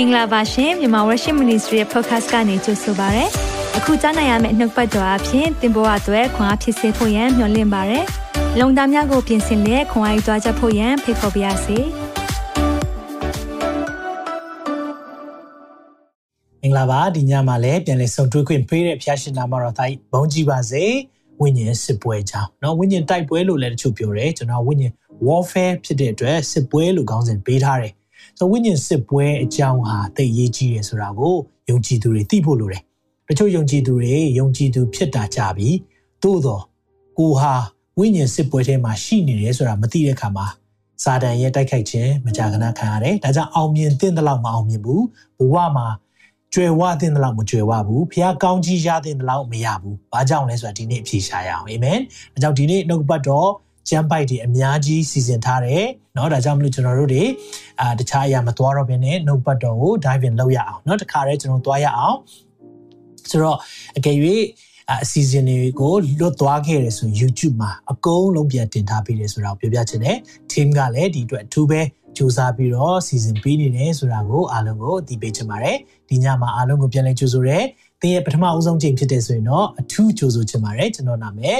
[0.00, 3.24] င်္ဂလာပါရှင်မြန်မာ Worship Ministry ရဲ့ podcast ကနေကြိုဆိုပါရစေ။
[3.76, 8.00] အခုကြားနိုင်ရမယ့်နှုတ်ပတ်တော်အဖြစ်သင်ပေါ်အပ်ွယ်ခွန်အားဖြစ်စေဖို့ယံမျှဝင့်ပါရစေ။
[8.60, 11.78] လုံတာများကိုပြင်ဆင်လက်ခွန်အားယူကြားချက်ဖို့ယံဖိတ်ခေါ်ပါရစေ။
[16.62, 20.84] မင်္ဂလာပါဒီညမှာလည်းပြန်လည်ဆုံတွေ့ခွင့်ပေးတဲ့ဖျားရှင်နာမတော်တိုင်းဘုန်းကြီးပါစေ
[21.40, 24.92] ဝိညာဉ်စစ်ပွဲကြောင်းเนาะဝိညာဉ်တိုက်ပွဲလို့လည်းတချို့ပြောတယ်ကျွန်တော်ဝိညာဉ်
[25.26, 27.97] warfare ဖြစ်တဲ့အတွက်စစ်ပွဲလို့ခေါင်းစဉ်ပေးထားတယ်ဆို
[28.51, 31.35] ဝိညာဉ်စစ်ပွဲအကြောင်းဟာသိရေးကြီးတယ်ဆိုတာကို
[31.69, 32.83] ယုံကြည်သူတွေသိဖို့လိုတယ်
[33.27, 35.69] တချို့ယုံကြည်သူတွေယုံကြည်သူဖြစ်တာကြပြီ
[36.23, 36.63] သို့တော့
[37.19, 37.53] ကိုဟာ
[37.99, 40.47] ဝိညာဉ်စစ်ပွဲထဲမှာရှိနေတယ်ဆိုတာမသိတဲ့အခါမှာ
[41.03, 45.03] စာတန်ရဲ့တိုက်ခိုက်ခြင်းမကြာခဏခံရတယ်ဒါကြောင့်အောင်မြင်တဲ့လောက်မအောင်မြင်ဘူး
[45.39, 45.87] ဘဝမှာ
[46.53, 51.99] ကျွယ်ဝတဲ့လောက်မကျွယ်ဝဘူးဖះကောင်းကြီးရတဲ့လောက်မရဘူးဘာကြောင့်လဲဆိုတာဒီနေ့အဖြေရှာရအောင်အာမင်
[52.33, 53.49] အဲကြောင့်ဒီနေ့နှုတ်ပတ်တော်
[53.88, 57.24] ကျမ်းပိုက်တွေအများကြီးစီစဉ်ထားတယ်เนาะဒါကြောင့်မလို့ကျွန်တော်တို့တွေ
[57.80, 62.16] အာတခြားအရာမသွားတော့ဘဲနဲ့နှုတ်ပတ်တော်ကို dive in လုပ်ရအောင်เนาะတခါတည်းကျွန်တော်သွားရအောင်
[63.30, 63.58] ဆိုတော့
[63.96, 64.16] အကယ်၍
[64.90, 70.16] အစီအစဉ်တွေကိုလွတ်သွားခဲ့တယ်ဆိုရင် YouTube မှာအကုန်လုံးပြန်တင်ထားပေးတယ်ဆိုတာကိုပြောပြချင်တယ်
[70.52, 71.80] team ကလည်းဒီအတွက်အထူးပဲ
[72.16, 75.76] စူးစမ်းပြီးတော့စီစဉ်ပေးနေတယ်ဆိုတာကိုအားလုံးကိုသိပေးချင်ပါတယ်
[76.08, 77.58] ဒီညမှာအားလုံးကိုပြန်လည်ကြိုဆိုရဲ
[78.01, 81.59] သင်ရဲ့ပထမအဦးဆုံးချိန်ဖြစ်တဲ့ဆိုရင်တော့အထူးကြိုဆိုချင်ပါတယ်ကျွန်တော်နာမည်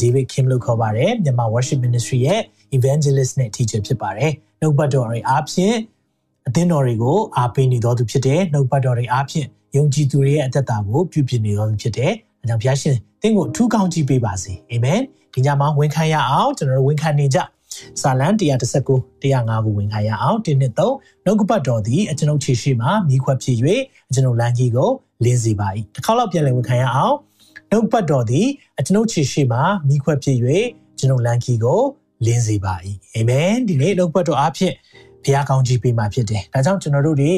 [0.00, 2.40] David Kim လို့ခေါ်ပါတယ်မြန်မာ Worship Ministry ရဲ့
[2.76, 5.76] Evangelist နဲ့ Teacher ဖြစ်ပါတယ်နှုတ်ပတ်တော်တွေအားဖြင့်
[6.46, 15.00] အသင်းတော်တွေကိုအားပေးနေတော်သူဖြစ်တယ်နှုတ်ပတ်တော်တွေအားဖြင့်ယုံကြည်သူတွေရဲ့အသက်တာကိုပြုပြင်နေတော်သူဖြစ်တယ်အဲကြောင့်ဘုရားရှင်သင်ကိုအထူးကောင်းချီးပေးပါစေအာမင်
[15.34, 17.38] ဒီညမှာဝန်ခံရအောင်ကျွန်တော်တို့ဝန်ခံနေကြ
[18.00, 23.56] စာလံ119 105ကိုဝင်ခါရအောင်1နှစ်3နှုတ်ကပတ်တော်သည်အကျွန်ုပ်ခြေရှိမှမိခွက်ဖြစ်၍
[24.08, 24.90] အကျွန်ုပ်လမ်းကြီးကို
[25.24, 27.16] လင်းစေပါ၏တစ်ခါတော့ပြန်လည်ဝင်ခါရအောင်
[27.70, 28.46] နှုတ်ပတ်တော်သည်
[28.78, 30.36] အကျွန်ုပ်ခြေရှိမှမိခွက်ဖြစ်၍
[30.98, 31.80] ကျွန်ုပ်လမ်းကြီးကို
[32.26, 32.74] လင်းစေပါ၏
[33.14, 34.74] အာမင်ဒီနေ့နှုတ်ပတ်တော်အားဖြင့်
[35.24, 37.32] ဘုရားကောင်းကြီးပေးမှာဖြစ်တယ်ဒါကြောင့်ကျွန်တော်တို့တွေ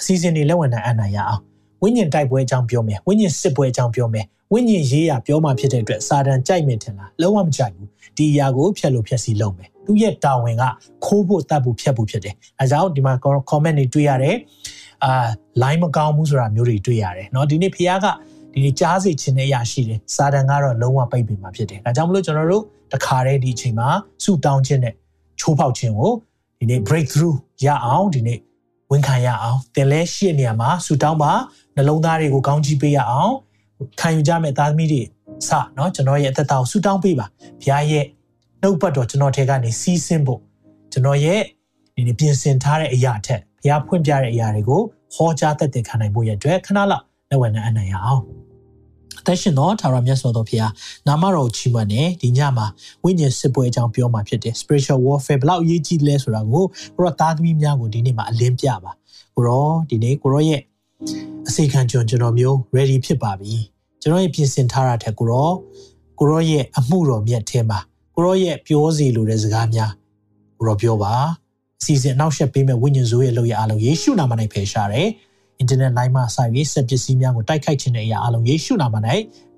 [0.00, 1.42] အစီအစဉ်တွေလက်ဝင်နိုင်အနိုင်ရအောင်
[1.82, 10.64] ဝိညာဉ်တိုက်ပွဲအကြောင်းပြောမယ်ဝိညာဉ်စစ်ပွဲအကြောင်းပြောမယ်ဝိညာဉ်ရေးရပြောမှဖြစ်တဲ့အတွက်စာတန်ကြိုက်မြင်ထင်လားလုံးဝမကြိုက်ဘူးဒီအရာကိုဖျက်လို့ဖျက်စီလုပ်မယ်သူ့ရဲ့တာဝန်က
[11.04, 13.14] ခိုးဖို့တတ်ဖို့ဖျက်ဖို့ဖြစ်တယ်အဲကြောင့်ဒီမှာ
[13.50, 14.36] comment တွေတွေ့ရတယ်
[15.03, 15.27] အာ
[15.61, 18.07] line မကောင်းဘူးဆိုတာမျိုးတွေတွေ့ရတယ်เนาะဒီနေ့ဖခင်က
[18.53, 23.87] ဒီနေ့ကြားစေခြင်းတဲ့အရာရှိတယ်စာတန်ကတော့လုံးဝပိတ်ပင်မှာဖြစ်တယ်ဒါကြောင့်မလို့ကျွန်တော်တို့တခါတည်းဒီအချိန်မှာ
[24.23, 24.93] ဆူတောင်းခြင်းနဲ့
[25.39, 26.11] ချိုးဖောက်ခြင်းကို
[26.59, 28.39] ဒီနေ့ breakthrough ရအောင်ဒီနေ့
[28.91, 31.31] ဝန်ခံရအောင်တင်လဲရှိတဲ့နေရာမှာဆူတောင်းပါ
[31.75, 33.33] နှလုံးသားတွေကိုကောင်းချီးပေးရအောင်
[33.99, 35.01] ခံယူကြမဲ့သားသမီးတွေ
[35.47, 37.25] စเนาะကျွန်တော်ရဲ့အသက်တာကိုဆူတောင်းပေးပါ
[37.61, 38.05] ဘုရားရဲ့
[38.61, 40.39] နှုတ်ပတ်တော်ကျွန်တော်ထဲကနေစီးဆင်းဖို့
[40.91, 41.41] ကျွန်တော်ရဲ့
[41.95, 44.80] ဒီနေ့ပြင်ဆင်ထားတဲ့အရာထက်ဘု ရားဖွင့်ပြတဲ့အရာတွေကို
[45.14, 48.22] ဟောကြားသက်သေခံနိုင်ဖို့ရတဲ့ခဏလောက်လက်ဝင်အနံ့ရအောင်
[49.20, 50.72] အသက်ရှင်သောထာဝရမြတ်စွာဘုရား
[51.06, 52.66] နာမတော်ချီးမွမ်းနေဒီညမှာ
[53.04, 56.64] ဝိညာဉ်စစ်ပွဲအကြောင်းပြောမှာဖြစ်တယ် spiritual warfare ဘလောက်အရေးကြီးလဲဆိုတာကို
[56.96, 58.92] ကိုရောသားသမီးများကိုဒီနေ့မှာအလင်းပြပါ
[59.36, 60.60] ကိုရောဒီနေ့ကိုရောရဲ့
[61.48, 63.54] အစိခံကျွန်ကျွန်တော်မျိုး ready ဖြစ်ပါပြီ
[64.02, 65.50] ကျွန်တော်ရဲ့ပြင်ဆင်ထားတာထက်ကိုရော
[66.18, 67.78] ကိုရောရဲ့အမှုတော်မြတ်ထဲမှာ
[68.14, 69.92] ကိုရောရဲ့ပြောစီလိုတဲ့စကားများ
[70.58, 71.47] ကိုရောပြောပါအ
[71.84, 75.08] စီအစဉ်နောက်ဆက်ပေးမဲ့ဝိညာဉ်ဆိုးရဲ့လုပ်ရအားလုံးယေရှုနာမ၌ဖယ်ရှားတယ်
[75.58, 78.96] အင်တာနက်လိုင်းမှာစိုက်ပြီးစက်ပစ္စည်းများကိုတိုက်ခိုက်ခြင်းတဲ့အရာအလုံးယေရှုနာမ၌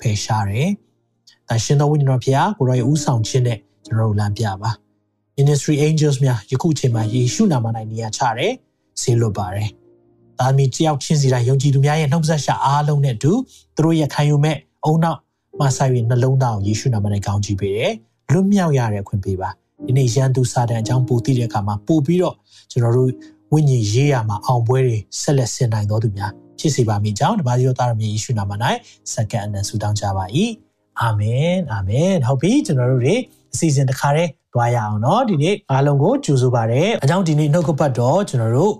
[0.00, 0.69] ဖယ်ရှားတယ်။
[1.48, 4.70] ဒါရှင်တော်ဝိညာဉ်တော်ဖျားကိုရောရဲ့ဥဆောင်ခြင်းနဲ့ကျွန်တော်တို့လမ်းပြပါ။
[5.38, 8.53] Ministry Angels များယခုချိန်မှာယေရှုနာမ၌နေရာချတယ်
[9.00, 9.69] ဆေးလွတ်ပါတယ်။
[10.38, 13.32] ဒါမီတယောက်ချင်းစီတိုင်းယုံကြည်သူများရဲ့နှုတ်ဆက်ရှာအားလုံးနဲ့အတူ
[13.76, 15.19] သူတို့ရဲ့ခံယူမဲ့အုံနောက်
[15.60, 17.92] မဆိုင်ရင်နှလုံးသားကိုယေရှုနာမ၌ကောင်းချီးပေးတယ်။
[18.32, 19.50] လွတ်မြောက်ရတဲ့အခွင့်ပေးပါ။
[19.88, 22.35] ဒီနေ့ရန်သူစာတန်အကြောင်းပို့သိတဲ့အခါမှာပို့ပြီးတော့
[22.72, 23.09] ကျွန်တော်တို့
[23.53, 28.51] ဝိညာဉ်ရေးရမှာအောင်ပွဲတွေဆက်လက်ဆင်နိုင်တော်သူများဖြစ်စေပါမိကြောင်းတပါးစီတော်သားတော်မြတ်ယေရှုနာမ၌
[29.13, 30.25] စက္ကန့်အနံဆုတောင်းကြပါ၏
[31.01, 33.16] အာမင်အာမင်ဟုတ်ပြီကျွန်တော်တို့တွေ
[33.53, 38.73] အစီအစဉ်တစ်ခါတည်းတွားရအောင်เนาะဒီနေ့အားလုံးကိုကြိုဆိုပါရစေအကြောင်းဒီနေ့နှုတ်ကပတ်တော့ကျွန်တော်တို့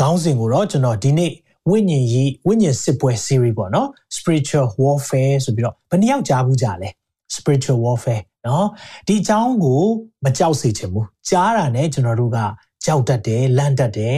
[0.00, 1.32] ခေါင်းစဉ်ကိုတော့ကျွန်တော်ဒီနေ့
[1.70, 6.88] ဝိညာဉ်ရေးဝိညာဉ်စစ်ပွဲ series ပေါ့နော် spiritual warfare ဆိုပြီးတော့ဘယ်နှယောက်ကြားဘူးကြလဲ
[7.36, 8.67] spiritual warfare နော်
[9.07, 9.81] ဒီအကြောင်းကို
[10.23, 12.37] မကြောက်စေချင်ဘူးကြားတာနဲ့ကျွန်တော်တို့က
[12.85, 14.15] ကြောက်တတ်တယ်လန့်တတ်တယ်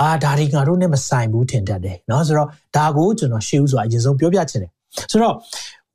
[0.00, 4.70] အာဒါတွေငါတို့နဲ့မဆိုင်ဘူးထင်တတ်တယ်နော်ဆိုတော့ဒါကိုကျွန်တော်ရှေ့ဦးဆိုတာအရင်ဆုံးပြောပြချင်တယ်
[5.10, 5.34] ဆိုတော့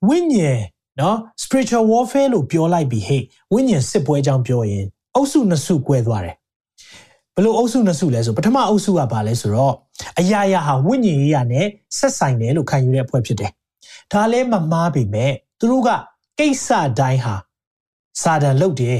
[0.08, 0.62] ဝိညာဉ်
[1.00, 3.22] နော် spiritual warfare လို့ပြောလိုက်ပြီဟဲ့
[3.52, 6.36] ဝိညာဉ်စစ်ပွဲအကြောင်းပြောရင်အုပ်စုနှစ်စု꿰သွားတယ်
[7.36, 9.74] ဘလို့အုပ်စုနှစ်စုလဲဆိုပထမအုပ်စုကဘာလဲဆိုတော့
[10.20, 11.66] အရာရာဟာဝိညာဉ်ရေးရနဲ့
[11.98, 13.50] ဆက်ဆိုင်တယ်လို့ခံယူတဲ့အဖွဲ့ဖြစ်တယ်
[14.12, 15.90] ဒါလည်းမမှားပေမဲ့သူတို့က
[16.38, 17.34] ကိစ္စတိုင်းဟာ
[18.22, 18.98] စာတန်လုပ်တယ်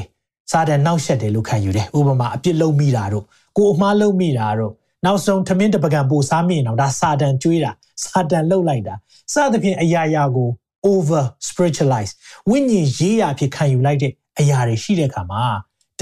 [0.50, 3.24] စာတန်နောက်ဆက်တယ်လို့ခံယူတယ်ဥပမာအပြစ်လုံးမိတာတို့
[3.56, 4.72] ကိုအမှားလုံးမိတာတို့
[5.04, 7.70] နောက်ဆုံးထမင်းတပကံပိုစားမိရင်တော့ဒါစာတန်ကျွေးတာ
[8.04, 8.94] စာတန်လှုပ်လိုက်တာ
[9.32, 10.50] စသဖြင့်အရာရာကို
[10.92, 12.12] over spiritualize
[12.50, 15.42] ဝိညာဉ်ရေးရာဖြစ်ခံယူလိုက်တဲ့အရာတွေရှိတဲ့အခါမှာ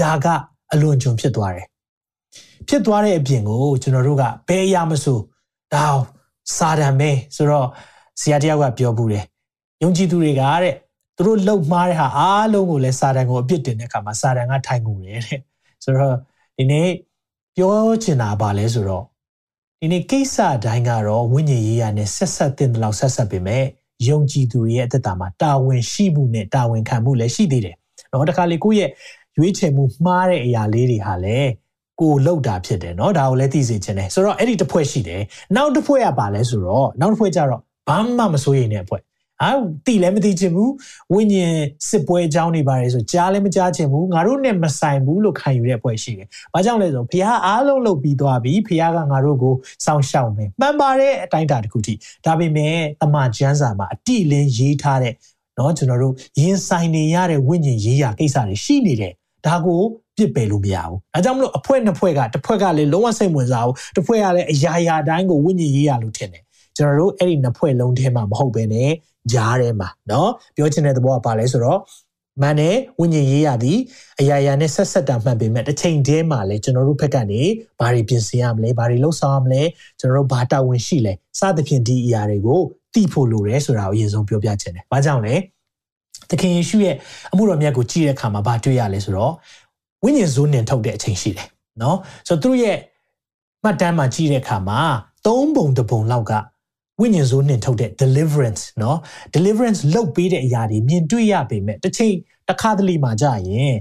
[0.01, 0.27] ဒါက
[0.73, 1.67] အလွန်ကျွံဖြစ်သွားတယ်
[2.67, 5.19] ဖြစ်သွားတဲ့အပြင်ကိုကျွန်တော်တို့ကဘယ်အရာမဆို
[5.73, 5.85] ဒါ
[6.55, 7.67] စာတန်ပဲဆိုတော့
[8.21, 9.25] ဆရာတယောက်ကပြောဘူးတယ်
[9.83, 10.73] ယုံကြည်သူတွေကတဲ့
[11.16, 15.40] သူတို့လှုပ်မှားတဲ့ဟာအားလုံးကိုလည်းစာတန်ကိုအပြစ်တင်တဲ့အခါမှာစာတန်ကထိုင်ကုန်တယ်တဲ့
[15.84, 16.16] ဆိုတော့
[16.56, 16.88] ဒီနေ့
[17.56, 19.04] ပြောချင်တာပါလဲဆိုတော့
[19.80, 23.64] ဒီနေ့ကိစ္စတိုင်းကတော့ဝိညာဉ်ရေးရနဲ့ဆက်ဆက်တင်တယ်လို့ဆက်ဆက်ပေမဲ့
[24.08, 27.76] ယုံကြည်သူတွေရဲ့အသက်တာမှာတာဝန်ရှိမှုနဲ့တာဝန်ခံမှုလည်းရှိသေးတယ်။
[28.12, 28.90] နော်တခါလေကိုယ့်ရဲ့
[29.36, 31.50] ရွေးချယ်မှုမှားတဲ့အရာလေးတွေဟာလည်း
[32.00, 35.22] ကိုလောက်တာဖြစ်တယ်เนาะဒါကိုလည်းသိစေချင်တယ်ဆိုတော့အဲ့ဒီတစ်ဖွဲ့ရှိတယ်
[35.56, 39.02] နောက်တစ်ဖွဲ့ကပါလဲဆိုတော့နောက်တစ်ဖွဲ့ကျတော့ဘာမှမစိုးရိမ်တဲ့အဖွဲ့
[39.43, 39.49] ဟာ
[39.85, 40.71] တိလည်းမသိချင်ဘူး
[41.13, 41.57] ဝိညာဉ်
[41.89, 49.53] စစ်ပွဲအကြောင်းတွေပါတယ်ဆိုကြားလည်းမကြားချင်ဘူးငါတို့နဲ့မဆိုင်ဘူးလို့ခံယူတဲ့အဖွဲ့ရှိတယ်။ဘာကြောင့်လဲဆိုဘုရားအားလုံးလုပ်ပြီးသွားပြီဘုရားကငါတို့ကို
[49.85, 51.93] စောင့်ရှောက်မယ်။မှန်ပါတဲ့အတိုင်းအတာတစ်ခုထိ
[52.25, 55.13] ဒါပေမဲ့အမှားကျမ်းစာမှာအတိလင်းရေးထားတဲ့
[55.57, 59.13] နော်ကျွန်တော်တို့ရင်ဆိုင်နေရတဲ့ဝိညာဉ်ရေးရာကိစ္စတွေရှိနေတယ်။
[59.45, 59.81] ဒါကို
[60.17, 66.43] ပြစ်ပယ်လို့မရဘူး။ဒါကြောင့်မလို့အဖွဲ့နှစ်ဖွဲ့ကတစ်ဖွဲ့ကလည်းလုံးဝစိတ်ဝင်စားဘူး။တစ်ဖွဲ့ကလည်းအရာရာတိုင်းကိုဝိညာဉ်ရေးရလို့ထင်တယ်။
[66.77, 68.91] ကျွန်တော်တို့အဲ့ဒီနှစ်ဖွဲ့လုံးထဲမှာမဟုတ်ဘဲနဲ့
[69.32, 71.80] ကြားထဲမှာเนาะပြောချင်တဲ့သဘောကဘာလဲဆိုတော့
[72.42, 73.78] မန်နဲ့ဝိညာဉ်ရေးရသည်
[74.20, 77.42] အရာရာနဲ့ဆက်ဆက်တာမှန်ပေမဲ့တစ်ချိန်တည်းမှာလည်းကျွန်တော်တို့ဘက်ကနေ
[77.80, 79.62] ဘာတွေပြင်ဆင်ရမလဲဘာတွေလှုပ်ဆောင်ရမလဲ
[80.00, 82.60] ကျွန်တော်တို့ဘာတာဝန်ရှိလဲစသဖြင့်ဒီအရာတွေကို
[82.94, 85.34] သိဖို့လိုတယ်ဆိုတာကိုအရင်ဆုံးပြောပြချင်တယ်။ဘာကြောင့်လဲ။
[86.30, 86.96] သခင်ယေရှုရဲ့
[87.32, 89.32] အမှုတော်မြတ်ကိုကြည့်တဲ့အခါမှာဘာတွေ့ရလဲဆိုတော့
[90.04, 91.48] ဝိညာဉ်ဇိုးနှင်ထုတ်တဲ့အချိန်ရှိတယ်
[91.82, 91.96] နော်
[92.28, 92.78] ဆိုတော့သူတို့ရဲ့
[93.62, 94.80] မှတ်တမ်းမှာကြည့်တဲ့အခါမှာ
[95.26, 96.32] သုံးပုံတစ်ပုံလောက်က
[97.01, 98.97] ဝိညာဉ်ဇိုးနှင်ထုတ်တဲ့ deliverance နော်
[99.35, 102.15] deliverance လုပ်ပေးတဲ့အရာတွေမြင်တွေ့ရပေမဲ့တစ်ချိန်
[102.47, 103.75] တစ်ခါတလေမှကြာရင်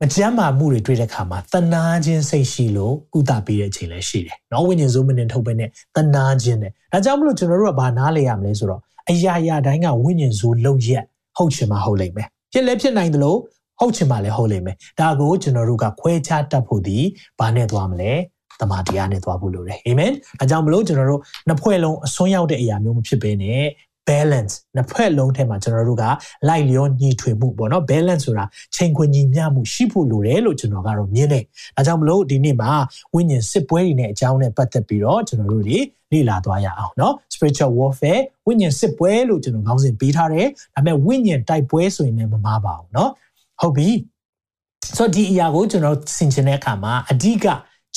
[0.00, 8.80] မကြမ်းမာမှုတွေတွေ့တဲ့အခါမှာတနာခြင်းစိတ်ရှိလို့ကုသပေးတဲ့အချိန်လည်းရှိတယ်။နော်ဝိညာဉ်ဇိုးမနှင်ထုတ်ပေးတဲ့တနာခြင်းနဲ့ဒါကြောင့်မလို့ကျွန်တော်တို့ကဘာနားလဲရမလဲဆိုတော့
[9.10, 11.04] အရာရာတိုင်းကဝိညာဉ်ဇိုးလုံရက်
[11.36, 13.38] ဟုတ်ချင်မှဟုတ်လိမ့်မယ်။ဖြစ်လည်းဖြစ်နိုင်တယ်လို့
[13.80, 16.98] ဟုတ်ချင်မှလည်းဟုတ်လိမ့်မယ်ဒါကိုကျွန်တော်တို့ကခွဲခြားတတ်ဖို့ဒီ
[17.38, 18.12] ဘာနဲ့သွားမလဲ
[18.60, 20.12] တမန်တရားနဲ့သွားဖို့လိုတယ်အာမင်
[20.42, 23.64] အကြောင်းမလို့ကျွန်တော်တို့နှစ်ဖွဲ့လုံးအစွန်းရောက်တဲ့အရာမျိုးမဖြစ်ဘဲနဲ့
[24.10, 26.04] balance နှစ်ဖက်လုံးထဲမှာကျွန်တော်တို့က
[26.48, 28.44] လိုက်လျောညီထွေမှုပေါ့နော် balance ဆိုတာ
[28.76, 31.44] ချိန်ခွင်ညီမျှမှုရှိဖို့လိုတယ်လို့ကျွန်တော်ကတော့မြင်တယ်။
[31.76, 32.70] ဒါကြောင့်မလို့ဒီနေ့မှာ
[33.14, 35.78] ဝိညာဉ်စစ်ပွဲတွေနဲ့အကြောင်းနဲ့ပတ်သက်ပြီးတော့ကျွန်တော်တို့တွေ
[36.12, 43.10] လေ့လာသွားရအောင်နော် spiritual warfare ဝိညာဉ်စစ်ပွဲလို့ကျွန်တော်ခေါင်းစဉ်ပေးထားတယ်။ဒါပေမဲ့ဝိညာဉ်တိုက်ပွဲဆိုရင်လည်းမမှားပါဘူးနော်။
[43.60, 43.88] ဟုတ်ပြီ။
[44.96, 47.46] ဆိုတော့ဒီအရာကိုကျွန်တော်ဆင်ခြင်တဲ့အခါမှာအဓိက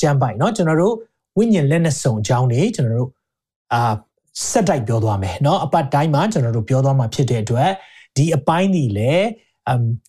[0.01, 0.95] ကြမ်းပိုက်เนาะကျွန်တော်တို့
[1.39, 3.11] ဝိညာဉ်လက်နဲ့စုံအကြောင်းတွေကျွန်တော်တို့
[3.73, 3.93] အာ
[4.51, 7.71] ဆက်တိုက်ပြောသွားမယ်เนาะအပတ်တိုင်းမှာကျွန်တော်တို့ပြောသွားမှာဖြစ်တဲ့အတွက်
[8.17, 9.27] ဒီအပိုင်းဒီလည်း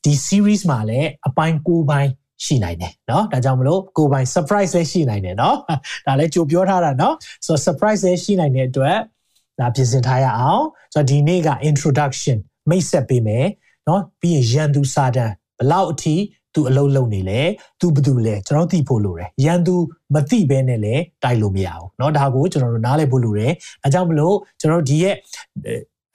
[0.03, 2.09] ဒီ series မှာလည်းအပိုင်း၉ပိုင်း
[2.45, 5.55] ရှိနိုင်တယ်เนาะဒါကြောင့်မလို့ကိုပိုင်း surprise လည်းရှိနိုင်တယ်เนาะ
[6.05, 7.13] ဒါလည်းကြိုပြောထားတာเนาะ
[7.45, 8.97] ဆိုတော့ surprise လည်းရှိနိုင်တဲ့အတွက်
[9.59, 10.63] ဒါပြင်ဆင်ထားရအောင်
[10.93, 12.37] ဆိုတော့ဒီနေ့က introduction
[12.69, 13.45] မိတ်ဆက်ပေးမယ်
[13.85, 16.15] เนาะပြီးရင်ရန်သူစာတန်ဘလောက်အထိ
[16.53, 17.41] သူအလုံးလုံးနေလဲ
[17.79, 19.75] သူဘယ်သူလဲကျွန်တော်သိဖို့လိုတယ်ရန်သူ
[20.13, 23.53] မသိဘဲနဲ့လည်းတိုက်လို့မရဘူးเนาะဒါကိုကျွန်တော်တို့နားလည်ဖို့လိုတယ်
[23.83, 25.15] အဲကြောင့်မလို့ကျွန်တော်တို့ဒီရဲ့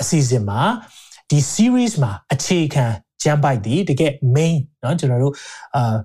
[0.00, 0.60] အစီအစဉ်မှာ
[1.30, 2.84] ဒီ series မှာအခြေခံ
[3.22, 5.34] ဂျမ်ဘိုက်ဒီတကယ် main เนาะကျွန်တော်တို့
[5.76, 5.96] အာ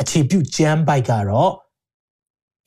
[0.00, 1.50] အခြေပြုဂျမ်ဘိုက်ကတော့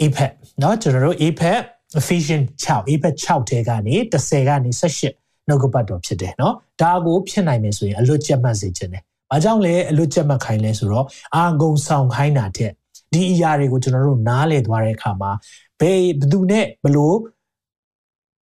[0.02, 1.62] APEC เนาะကျွန်တော်တို့ APEC
[2.00, 11.06] Ephesians 6 APEC 6ထဲကနေ10ကနေ18နှုတ်ကပတ်တော်ဖြစ်တယ်เนาะဒါကိုဖြစ်နိုင်မယ်ဆိုရင်အလွတ်ကျက်မှတ်စေခြင်းတယ်။ ဘာကြောင့်လဲအလွတ်ချက်မှတ်ခိုင်းလဲဆိုတော့
[11.36, 12.72] အာဂုံဆောင်ခိုင်းတာတဲ့
[13.14, 15.32] ဒီအရာတွေကိုကျွန်တော်တို့နားလည်သွားတဲ့အခါမှာ
[15.80, 17.18] ဘယ်ဘသူနဲ့ဘလို့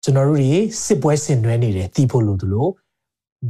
[0.03, 0.51] ကျွန်တော်တို့တွေ
[0.85, 2.67] စစ်ပွဲဆင်နွှဲနေတယ်တီးဖို့လိုသလို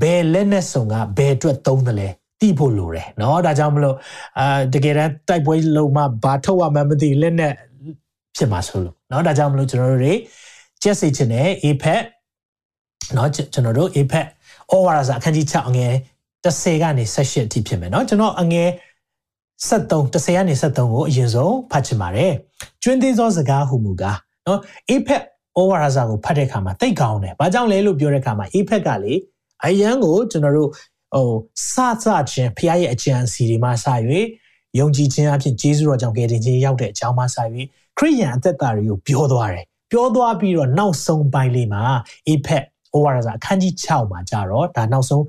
[0.02, 2.10] ဘယ်လက်နဲ့ဆုံကဘယ်အတွက်သုံးတယ်လဲ
[2.40, 3.96] တီးဖို့လိုတယ်เนาะဒါကြောင့်မလို့
[4.40, 7.54] အာတကယ်တမ်းတိုက်ပွဲလုံးမှဘာထုတ်ရမှမသိလက်နဲ့
[8.38, 10.14] ဖြစ်မှာဆိုလို့เนาะဒါကြောင့်မလို့ကျွန်တော်တို့တွေ
[10.84, 12.04] ကျက်စိတ်ချင်တဲ့ APEC
[13.14, 14.26] เนาะကျွန်တော်တို့ APEC
[14.72, 15.94] ဩဝါဒစာအခန်းကြီး6အငယ်
[16.44, 18.70] 30ကနေ18အထိဖြစ်မယ်เนาะကျွန်တော်အငယ်
[19.70, 22.34] 73 30ကနေ73ကိုအရင်ဆုံးဖတ်ချင်ပါတယ်
[22.84, 24.60] ကျွင်းသေးသောစကားဟူမူကားเนาะ
[24.90, 25.22] APEC
[25.60, 29.14] ဩဝါဒစာကိုဖတ်တဲ့အခါမှာသိကောင်းတယ်။ဘာကြောင့်လဲလို့ပြောတဲ့အခါမှာ APEC ကလေ
[29.66, 30.70] အယံကိုကျွန်တော်တို့
[31.16, 31.30] ဟို
[31.72, 33.86] စစချင်းဖခင်ရဲ့အကြံစီတွေမှာစ၍
[34.80, 37.38] ယုံကြည်ခြင်းအဖြစ်ဂျေဇုတော်ကြောင့်ကယ်တင်ခြင်းရောက်တဲ့အကြောင်းမှစ၍
[37.98, 41.84] ခရိယန်အသက်တာတွေကိုပြောသွားတယ်။ပြောသွားပြီးတော့နောက်ဆုံးပိုင်းလေးမှာ
[42.28, 42.64] APEC
[42.96, 45.24] ဩဝါဒစာအခန်းကြီး6မှာကြတော့ဒါနောက်ဆုံး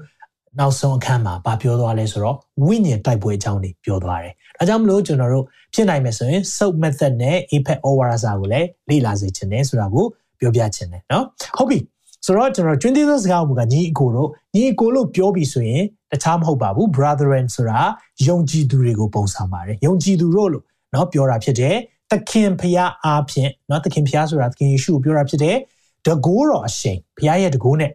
[0.60, 10.06] နောက်ဆုံးအခန်းမှာဗာပြောသွားလဲဆိုတော့ဝိညာဉ်တိုက်ပွဲအကြောင်းတွေပြောသွားတယ်။ဒါကြောင့်မလို့ကျွန်တော်တို့ဖြစ်နိုင်မယ်ဆိုရင် soap method နဲ့ APEC overasa ကိုလည်းလေ့လာစေချင်တယ်ဆိုတာကို
[10.40, 11.26] ပြောပြချင်တယ်နော်။
[11.58, 11.80] ဟုတ်ပြီ။
[12.26, 17.80] ဆိုတော့ကျွန်တော်ကျွင်းသေးသောစကားကညီအကိုတို့ညီအကိုလို့ပြောပြီးဆိုရင်တခြားမဟုတ်ပါဘူး brethren ဆိုတာ
[18.28, 20.64] ယုံကြည်သူတွေကိုပုံဆောင်ပါတယ်။ယုံကြည်သူတို့လို့
[20.94, 21.76] နော်ပြောတာဖြစ်တယ်။
[22.12, 25.58] သခင်ဖျားအားဖြင့်နော်သခင်ဖျားဆိုတာသခင်ယေရှုကိုပြောတာဖြစ်တယ်။
[26.08, 27.92] တကိုးတော်အရှင်ဖျားရဲ့တကိုးနဲ့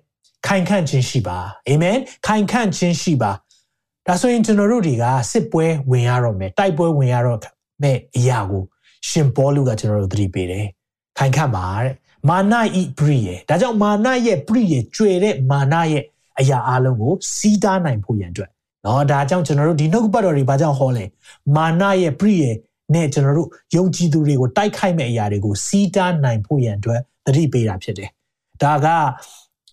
[0.46, 3.32] ခိုင်ခန့်ခြင်းရှိပါအာမင်ခိုင်ခန့်ခြင်းရှိပါ
[4.06, 7.38] ဒါဆိုရင်ကျွန်တော်တို့တွေကစစ်ပွဲဝင်ရတော့မယ်တိုက်ပွဲဝင်ရတော့
[7.82, 8.62] မယ်အရာကို
[9.08, 10.66] ရှင်ပေါလုကကျွန်တော်တို့သတိပေးတယ်
[11.18, 11.94] ခိုင်ခတ်ပါတဲ့
[12.28, 16.04] မာနဤပရိယေဒါကြောင့်မာနရဲ့ပရိယေကျွေတဲ့မာနရဲ့
[16.38, 18.50] အရာအလုံးကိုစီးတားနိုင်ဖို့ရန်အတွက်
[18.84, 21.04] နော်ဒါကြောင့်ကျွန်တော်တို့ဒီနှုတ်ပတ်တော်တွေဘာကြောင့်ဟောလဲ
[21.56, 22.50] မာနရဲ့ပရိယေ
[22.94, 28.10] နဲ့ကျွန်တော်တို့ယုံကြည်သူတွေကိုတိုက်ခိုက်မဲ့အရာတွေကိုစီးတားနိုင်ဖို့ရန်အတွက်သတိပေးတာဖြစ်တယ်
[28.62, 28.86] ဒါက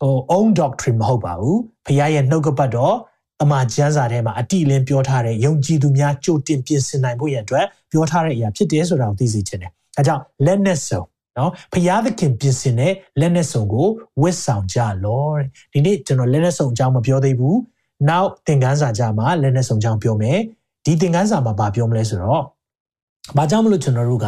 [0.01, 2.96] ဟို own doctrine မဟုတ်ပါဘူးဖခင်ရဲ့နှုတ်ကပတ်တော်
[3.43, 11.01] အမှာကျမ်းစာထဲမှာအတိလင်းပြောထားတဲ့ယုံကြည်သူများကြိုတင်ပြင်ဆင်နိုင်ဖို့ရန်အတွက်ပြောထားတဲ့အရာဖြစ်တယ်ဆိုတာကိုသိစေချင်တယ်။အဲကြောင့်လက်နဲ့စုံ
[11.38, 13.88] နော်ဖျားသခင်ပြင်ဆင်တဲ့လက်နဲ့စုံကို
[14.22, 17.55] ဝစ်ဆောင်ကြလောတဲ့ဒီနေ့ကျွန်တော်လက်နဲ့စုံအကြောင်းမပြောသေးဘူး။
[18.10, 20.38] နောက်သင်ခန်းစာကြမှာလက်နဲ့စုံအကြောင်းပြောမယ်။
[20.86, 22.43] ဒီသင်ခန်းစာမှာဗာပြောမလဲဆိုတော့
[23.38, 24.27] ဘာကြောင့်မလို့ကျွန်တော်တို့က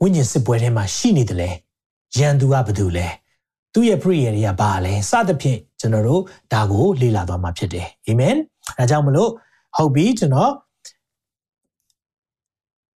[0.00, 1.50] ဝိညာဉ်စစ်ပွဲထဲမှာရှိနေတယ်လဲ။
[2.18, 3.06] ရန်သူကဘာတူလဲ။
[3.73, 6.21] သူ့ရဲ့ prayer တွေကဘာလဲစသဖြင့်ကျွန်တော်တို့
[6.53, 8.35] ဒါကိုလေ့လာသွားမှာဖြစ်တယ်အာမင်
[8.77, 9.31] ဒါကြောင့်မလို့
[9.77, 10.51] ဟုတ်ပြီကျွန်တော်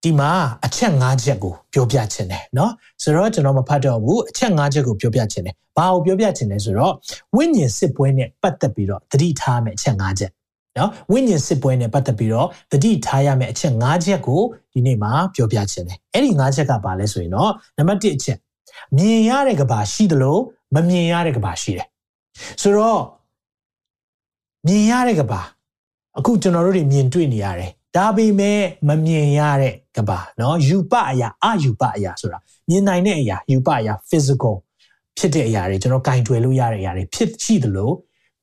[0.03, 0.31] ဒီမှာ
[0.65, 2.71] အချက်၅ချက်ကိုပြောပြခြင်းတယ်เนาะ
[3.03, 6.93] ဆိုတော့ကျွန်တော်မဖတ်တော့ဘူးအချက်၅ချက်ကိုပြောပြခြင်းတယ်ဘာကိုပြောပြခြင်းလဲဆိုတော့
[7.35, 10.31] ဝိညာဉ်စစ်ပွဲနဲ့ပတ်သက်ပြီးတော့သတိထားမယ်အချက်၅ချက်
[10.77, 14.41] နော်ဝိညာဉ်စစ်ပွဲနဲ့ပတ်သက်ပြီးတော့တတိထားရမယ့်အချက်၅ချက်ကို
[14.73, 18.38] ဒီနေ့မှာပြောပြခြင်းတယ်အဲ့ဒီ၅ချက်ကဘာလဲဆိုရင်တော့နံပါတ်1အချက်
[18.97, 20.38] မြင်ရတဲ့ကဘာရှိသလို
[20.75, 21.88] မမြင်ရတဲ့ကဘာရှိတယ်
[22.61, 23.01] ဆိုတော့
[24.67, 25.41] မြင်ရတဲ့ကဘာ
[26.17, 34.55] အခုကျွန်တော်တို့တွေမြင်တွေ့နေရတယ်ဒါပေမဲ့မမြင်ရတဲ့ကဘာเนาะယူပအရာအယူပအရာဆိုတာမြင်နိုင်တဲ့အရာယူပအရာ physical
[35.17, 37.91] ဖြစ်တဲ့အရာတွေကျွန်တော်ကင်တွယ်လို့ရတဲ့အရာတွေဖြစ်ရှိသလို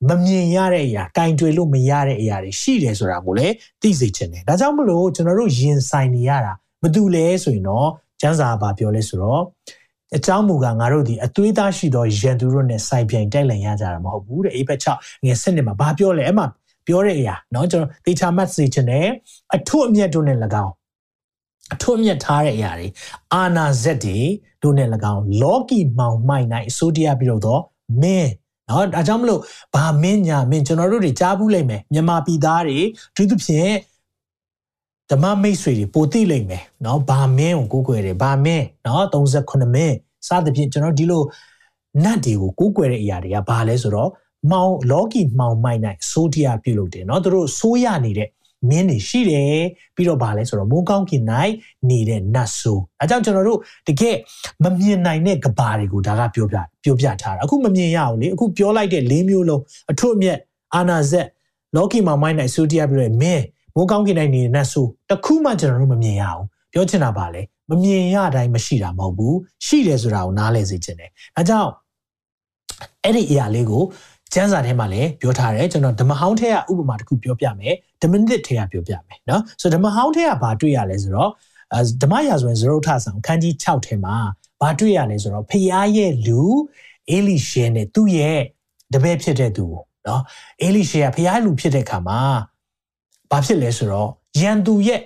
[0.09, 7.89] မမြင်ရတဲ့အရာကင်တွယ်လို့မရတဲ့အရာတွေရှိတယ်ဆိုတာကိုလည်းသိစေချင်တယ်ဒါကြောင့်မလို့ကျွန်တော်တို့ရင်ဆိုင်နေရတာဘာတူလဲဆိုရင်တော့
[8.21, 9.43] ကျမ်းစာဘာပြောလဲဆိုတော့
[10.15, 16.47] အကြောင်းမူကားငါတို့ဒီအသွေးသားရှိသောရန်သူတို့နဲ့ဆိုင်ပြိုင်တိုက်လည်ရကြတာမဟုတ်ဘူးတဲ့အေဘက်6ငယ်7နှစ်မှာဘာပြောလဲအဲ့မှာ
[16.87, 19.07] ပြောတဲ့အရာเนาะကျွန်တော်သေချာမှတ်စေချင်တယ်
[19.55, 20.73] အထွတ်အမြတ်တို့နဲ့၎င်း
[21.73, 22.87] အထွတ်အမြတ်ထားတဲ့အရာတွေ
[23.33, 24.17] အာနာဇက်တွေ
[24.63, 27.61] တို့နဲ့၎င်းလောကီမောင်မိုက်နိုင်အစိုးတရားပြုလုပ်တော့
[28.01, 28.31] မင်း
[28.69, 29.41] နော်ဒါကြောင့်မလို့
[29.75, 32.79] ဘာမင်းညာမင်းကျွန်တော်တို့တွေကြားဘူးလိမ့်မယ်မြန်မာပြည်သားတွေ
[33.15, 33.71] သူတို့ဖြင့်
[35.11, 39.95] ဓမ္မမိတ်ဆွေတွေပိုသိလိမ့်မယ်เนาะဘာမင်းကိုကိုးကွယ်တယ်ဘာမင်းเนาะ38မင်း
[40.27, 41.23] စသဖြင့်ကျွန်တော်ဒီလို
[42.03, 44.09] နတ်တွေကိုကိုးကွယ်တဲ့အရာတွေကဘာလဲဆိုတော့
[44.51, 48.29] မောင်လောကီမောင်မိုက်နိုင်ဆိုးတရားပြုလုပ်တယ်เนาะသူတို့ဆိုးရနေတဲ့
[48.69, 49.61] မင်းတွေရှိတယ်
[49.95, 51.23] ပြီးတော့ဗာလဲဆိုတော့မိုးကောင်းကင်၌
[51.89, 54.17] နေတဲ့နတ်ဆိုးအဲကြောင့်ကျွန်တော်တို့တကယ်
[54.63, 60.37] မမြင်နိုင်တဲ့ကဘာတွေကိုဒါကပြောပြပြောပြထားတာအခုမမြင်ရအောင်လေအခုပြောလိုက်တဲ့၄မျိုးလုံးအထွတ်အမြတ်
[60.75, 61.27] အာနာဇက်
[61.75, 63.43] လောကီမောင်မိုက်နိုင်ဆိုးတရားပြုတဲ့မင်း
[63.74, 69.36] မိုးကောင်းကင်တိုင်းနေတဲ့ဆိုတခုမှကျွန်တော်တို့မမြင်ရဘူးပြောချင်တာပါလေမမြင်ရတိုင်းမရှိတာမဟုတ်ဘူး
[69.66, 71.70] ရှိတယ်ဆိုတာကိုနားလည်စေချင်တယ်ဒါကြောင့်
[73.04, 73.82] အဲ့ဒီအရာလေးကို
[74.34, 81.30] ကျမ်းစာထဲမှာလည်းပြောထားတယ်ကျွန်တော်ဓမ္မဟောင်းထဲကဥပမာတစ်ခုပြောပြမယ်ဓမ္မနစ်ထဲကပြောပြမယ်နော်ဆိုဓမ္မဟောင်းထဲကဘာတွေ့ရလဲဆိုတော့
[82.02, 84.16] ဓမ္မရာဇဝင်ဇရုတ်ထဆောင်ခန်းကြီး6ထဲမှာ
[84.60, 86.42] ဘာတွေ့ရလဲဆိုတော့ဖျားရဲ့လူ
[87.10, 88.40] အေလိရှဲနဲ့သူ့ရဲ့
[88.92, 90.22] တပည့်ဖြစ်တဲ့သူကိုနော်
[90.62, 92.20] အေလိရှဲကဖျားလူဖြစ်တဲ့ခါမှာ
[93.32, 94.08] ဘာဖြစ်လဲဆိုတော့
[94.40, 95.00] ယန်သူရဲ့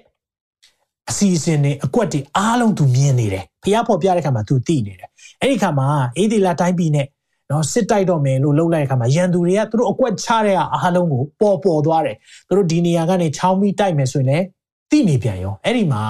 [1.11, 5.09] အစီအစဉ်တွေအကွက်တွေအားလုံးသူမြင်နေတယ်ဖျားဖော်ပြတဲ့ခါမှာသူသိနေတယ်
[5.41, 7.07] အဲ့ဒီခါမှာအေဒီလာတိုင်းပြည်နဲ့
[7.51, 12.17] နော်စစ်တိုက်တော့မယ်လို့လှုပ်လိုက်တဲ့ခါမှာရန်သူတွေကသူတို့အကွက်ချတဲ့အားလုံးကိုပေါ်ပေါ်သွားတယ်
[12.49, 14.45] သူတို့ဒီနေရာကနေချောင်းပြီးတိုက်မယ်ဆိုရင်လည်း
[14.91, 16.03] သိနေပြန်ရောအဲ့ဒီမှာ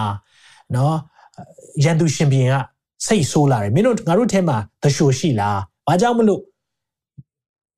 [0.75, 0.97] နော်
[1.85, 2.55] ရန်သူရှင်ပြန်က
[3.07, 6.41] စိတ်ဆိုးလာတယ်မင်းတို့ငါတို့ထဲမှာသရှိုရှိလားဘာကြောင့်မလို့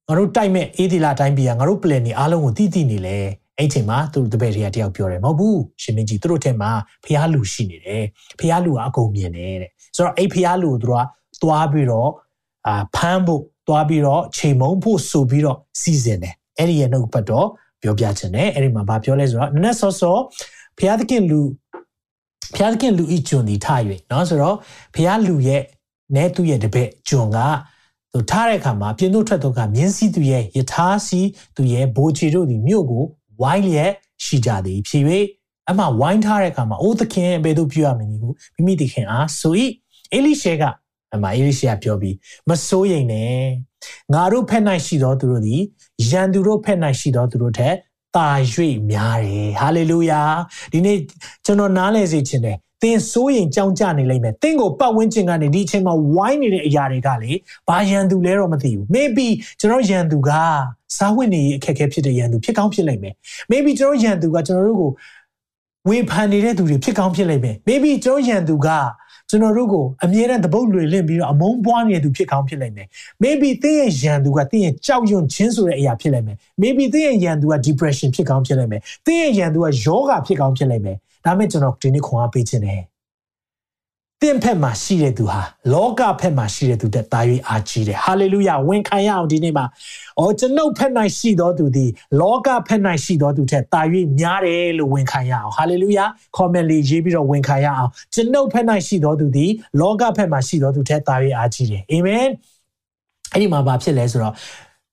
[0.09, 3.19] ငါတို့တိုက်မဲ့အေးဒီလာတိုင်းပြည်ကငါတို့ plan နေအားလုံးကိုသိသိနေလဲ
[3.58, 6.72] အဲ့ချိန်မှာသူတို့တပည့်တွေကတယောက်ပြောတယ်မဟုတ်ဘူးရှင်မင်းကြီးသူတို့ထဲမှာ
[7.06, 8.04] ဖျားလူရှိနေတယ်
[8.40, 11.08] ဖျားလူကအကုန်မြင်တယ်တဲ့ဆိုတော့အဲ့ဖျားလူကိုသူတို့က
[11.42, 12.10] သွားပြီးတော့
[12.68, 17.48] အာဖမ်းဖို့သွားပြီးတော့ချိန်မုံဖို့ဆိုပြီးတော့စီစဉ်တယ်အဲ့ဒီရဲ့နှုတ်ပတ်တော့
[17.82, 20.22] ပြောပြချင်တယ်အဲ့ဒီမှာဗာပြောလဲဆိုတော့နက်ဆော့ဆော့
[20.78, 21.42] ဘုရားသခင်လူ
[22.56, 24.56] ဘုရားသခင်လူဤကျွန်ဒီထား၍เนาะဆိုတော့
[24.96, 25.62] ဘုရားလူရဲ့
[26.16, 27.40] နဲသူ့ရဲ့တပည့်ကျွန်က
[28.14, 31.22] သူထားတဲ့အခါမှာပြင်းတို့ထွက်တော့ကမြင်းစည်းသူရဲ့ယထာစီ
[31.56, 33.06] သူရဲ့ဘိုးချီတို့ဒီမြို့ကို
[33.43, 33.93] ဝိုင်းလျက်
[34.25, 35.05] ရှိကြသည်ဖြစ်၍
[35.71, 39.55] အမှဝိုင်းထားတဲ့အခါမှာအိုးသခင်ဘယ်သို့ပြုရမည်နည်းဟုမိမိသခင်အားဆို၏
[40.13, 40.63] အေလိရှေက
[41.15, 42.17] အမအေလိရှေကပြောပြီး
[42.49, 43.39] မစိုးရိမ်နဲ့
[44.15, 45.63] ငါတို့ဖက်၌ရှိသောသူတို့သည်
[46.11, 47.75] ယန်သူတို့ဖက်၌ရှိသောသူတို့ထက်
[48.17, 48.29] တာ၍
[48.91, 50.23] များတယ်ဟာလေလုယာ
[50.73, 50.99] ဒီနေ့
[51.45, 57.33] ကျွန်တော်နားလည်စေချင်တယ်သင်စိုးရင်ကြောင်းကြနေလိမ့်မယ်သင်ကိုပတ်ဝန်းကျင်ကနေဒီအချိန်မှာဝိုင်းနေတဲ့အရာတွေကလေ
[57.69, 59.29] ဘာရန်သူလဲတော့မသိဘူး maybe
[59.61, 60.31] ကျွန်တော်ရန်သူက
[60.97, 63.15] စားဝတ်နေရေးအခက်အခဲဖြစ်တဲ့ရန်သူဖြစ်ကောင်းဖြစ်လိမ့်မယ်
[63.51, 64.91] maybe ကျွန်တော်ရန်သူကကျွန်တော်တို့ကို
[65.89, 68.69] ဝေဖန်နေတဲ့သူတွေဖြစ်ကောင်းဖြစ်လိမ့်မယ် maybe ကျွန်တော်ရန်သူက
[69.31, 72.89] ကျွန်တော်တို့ကိုအမြဲတမ်းတပုတ်လွေလင့်ပြီးတော့အမုန်းပွားနေတဲ့သူဖြစ်ကောင်းဖြစ်လိမ့်မယ်
[73.23, 82.83] maybe သင်ရဲ့ရန်သူကသင်ရဲ့ကြောက်ရွံ့ခြင်းဆိုတဲ့အရာဖြစ်လိမ့်မယ် maybe သင်ရဲ့ရန်သူက depression ဖြစ်ကောင်းဖြစ်လိမ့်မယ်သင်ရဲ့ရန်သူကယောဂဖြစ်ကောင်းဖြစ်လိမ့်မယ်ဒါမဲ့ကျွန်တော်ဒီနေ့ခွန်အားပေးခြင်းတယ်
[84.23, 85.41] တင့်ဖက်မှာရှိတဲ့သူဟာ
[85.73, 89.65] လောကဖက်မှာရှိတဲ့သူတက်တာ၍အားကြီးတယ်ဟာလေလုယာဝန်ခံရအောင်ဒီနေ့မှာ
[90.19, 93.81] အော်ကျွန်ုပ်ဖက်၌ရှိတော်သူသည်လောကဖက်၌ရှိတော်သူထက်တာ၍
[94.19, 96.05] များတယ်လို့ဝန်ခံရအောင်ဟာလေလုယာ
[96.37, 102.27] comment လေးရေးပြီးတော့ဝန်ခံရအောင်ကျွန်ုပ်ဖက်၌ရှိတော်သူသည်လောကဖက်မှာရှိတော်သူထက်တာ၍အားကြီးတယ်အာမင်
[103.33, 104.35] အဲ့ဒီမှာဘာဖြစ်လဲဆိုတော့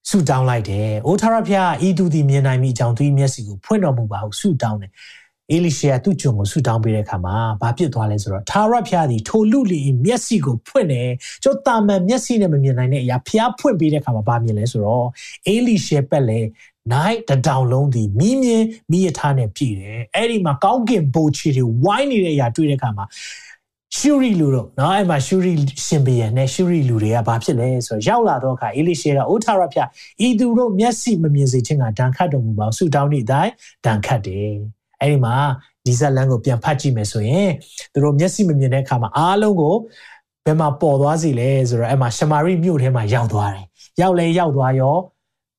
[0.09, 4.91] ဆုတောင်းလိုက်တယ်။အိုထာရဖျားဤသူသည်မြင်နိုင်မိအကြောင်းသူ၏မျက်စိကိုဖွင့်တော်မူပါဟုဆုတောင်းတယ်။
[5.51, 11.09] အေလိရှေယသူ့ကျွန်ကိုဆူတောင်းပေးတဲ့အခါမှာဘာဖြစ်သွားလဲဆိုတော့သာရဖျားသည်ထိုလူလီမျက်စိကိုဖွင့်တယ်
[11.43, 15.07] ကျောတာမန်မျက်စိနဲ့မမြင်နိုင်တဲ့အရာဖျားဖွင့်ပေးတဲ့အခါမှာဘာမြင်လဲဆိုတော့
[15.47, 16.39] အေလိရှေပက်လေ
[16.93, 23.05] night တတောင်လုံးဒီမိမြင်မိရထားနဲ့ပြည်တယ်အဲ့ဒီမှာကောင်းကင်ဘိုချီတွေဝိုင်းနေတဲ့အရာတွေ့တဲ့အခါမှာ
[23.97, 25.53] ရှူရီလူတို့နော်အဲ့မှာရှူရီ
[25.85, 29.89] ရှင်ဘီယံနဲ့ရှူရီလူတွေကဘာဖြစ်လဲဆိုတော့ရောက်လာတော့အခါအေလိရှေကအိုထာရဖျား
[30.25, 33.51] ဤသူတို့မျက်စိမမြင်စေခြင်းကဒဏ်ခတ်တော်မူပါဆူတောင်းနေတိုင်း
[33.85, 34.55] ဒဏ်ခတ်တယ်
[35.01, 35.35] အဲ့ဒီမှာ
[35.85, 37.49] ဒီဇက်လန်ကိုပြန်ဖတ်ကြည့်မယ်ဆိုရင်
[37.93, 39.75] သူတို့မျက်စိမမြင်တဲ့အခါမှာအားလုံးကို
[40.45, 43.65] ဘယ်မှာပေါ်သွားစီလဲဆိုတော့အဲ့မှာရှမာရိမြို့ထဲမှာရောက်သွားတယ်
[44.01, 44.95] ရောက်လဲရောက်သွားရော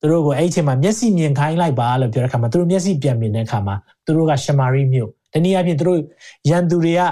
[0.00, 3.74] သူတို့ကိုအဲ့ဒီအချိန်မှာမျက်စိမြင်ခိုင်းလိုက်ပါလို့ပြောတဲ့အခါမှာသူတို့မျက်စိပြန်မြင်တဲ့အခါမှာ
[4.04, 6.00] သူတို့ကရှမာရိမြို့တနည်းအားဖြင့်သူတို့
[6.50, 7.02] ရန်သူတွေက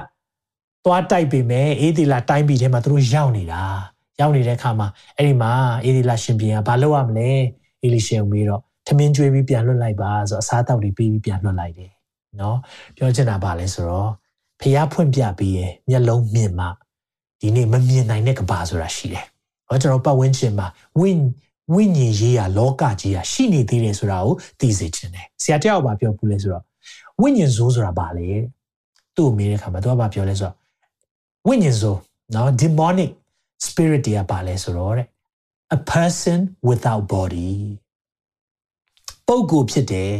[0.84, 3.62] သွားတိုက်ပေမဲ့အေးဒီလာတိုင်းပြည်ထဲမှာသူတို့ရောက်နေတာ
[4.20, 5.52] ရောက်နေတဲ့အခါမှာအဲ့ဒီမှာ
[5.84, 7.30] အေးဒီလာရှင်ပြန်ကဘာလုပ်ရမလဲ
[7.84, 11.93] အေလီရှင်ပြီးတော့ထမင်းကျွေးပြီးပြန်လွတ်လိုက်ပါဆိုတော့အစားတောက်တွေပြီးပြီးပြန်လွတ်လိုက်တယ်
[12.40, 12.56] နော်
[12.96, 14.10] ပြောချင်တာပါလဲဆိုတော့
[14.60, 16.66] ဖျားဖွင့်ပြပြီးရင်မျက်လုံးမြင်မှ
[17.40, 19.24] ဒီနေ့မမြင်နိုင်တဲ့ကဘာဆိုတာရှိတယ်
[19.68, 20.66] ဟောကျွန်တော်ပတ်ဝန်းကျင်မှာ
[21.00, 21.10] ဝိ
[21.74, 26.64] ဝိညာဉ်ရေးရလောကကြီးရရှိနေသေးတယ်ဆိုတာကိုသိစေချင်တယ်ဆရာတယောက်ဘာပြောဘူးလဲဆိုတော့
[27.20, 28.28] ဝိညာဉ်ဇိုးဆိုတာဘာလဲ
[29.16, 30.54] သူ့အမေတဲ့ခါမှာသူကဘာပြောလဲဆိုတော့
[31.46, 31.96] ဝိညာဉ်ဆို
[32.34, 33.10] နော် demonic
[33.66, 35.06] spirit တွေကပါလဲဆိုတော့တဲ့
[35.76, 36.38] a person
[36.68, 37.52] without body
[39.26, 40.12] ပုဂ္ဂိုလ်ဖြစ်တယ်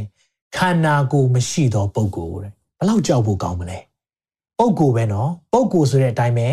[0.56, 3.78] ခန္ဓာကိုယ်မရှိသောပုဂ္ဂိုလ်တဲ့ဘလောက်ကြောက်ဖို့ကောင်းမလဲ
[4.58, 6.48] ပုဂ္ဂိုလ်ပဲနော်ပုဂ္ဂိုလ်ဆိုတဲ့အတိုင်းပဲ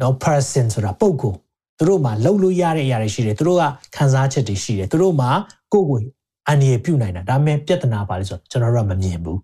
[0.00, 1.38] နော် person ဆိုတာပုဂ္ဂိုလ်
[1.78, 3.64] သူတို့မှာလှုပ်လို့ရတဲ့အရာတွေရှိတယ်သူတို့က
[3.96, 5.30] ခံစားချက်တွေရှိတယ်သူတို့မှာ
[5.72, 6.06] ကိုယ့်ကိုယ်
[6.48, 9.38] အန္တရာယ်ပြုနိုင်တာဒါပေမဲ့ပြဿနာပါလဲဆိုတော့ကျွန်တော်တို့ကမမြင်ဘူး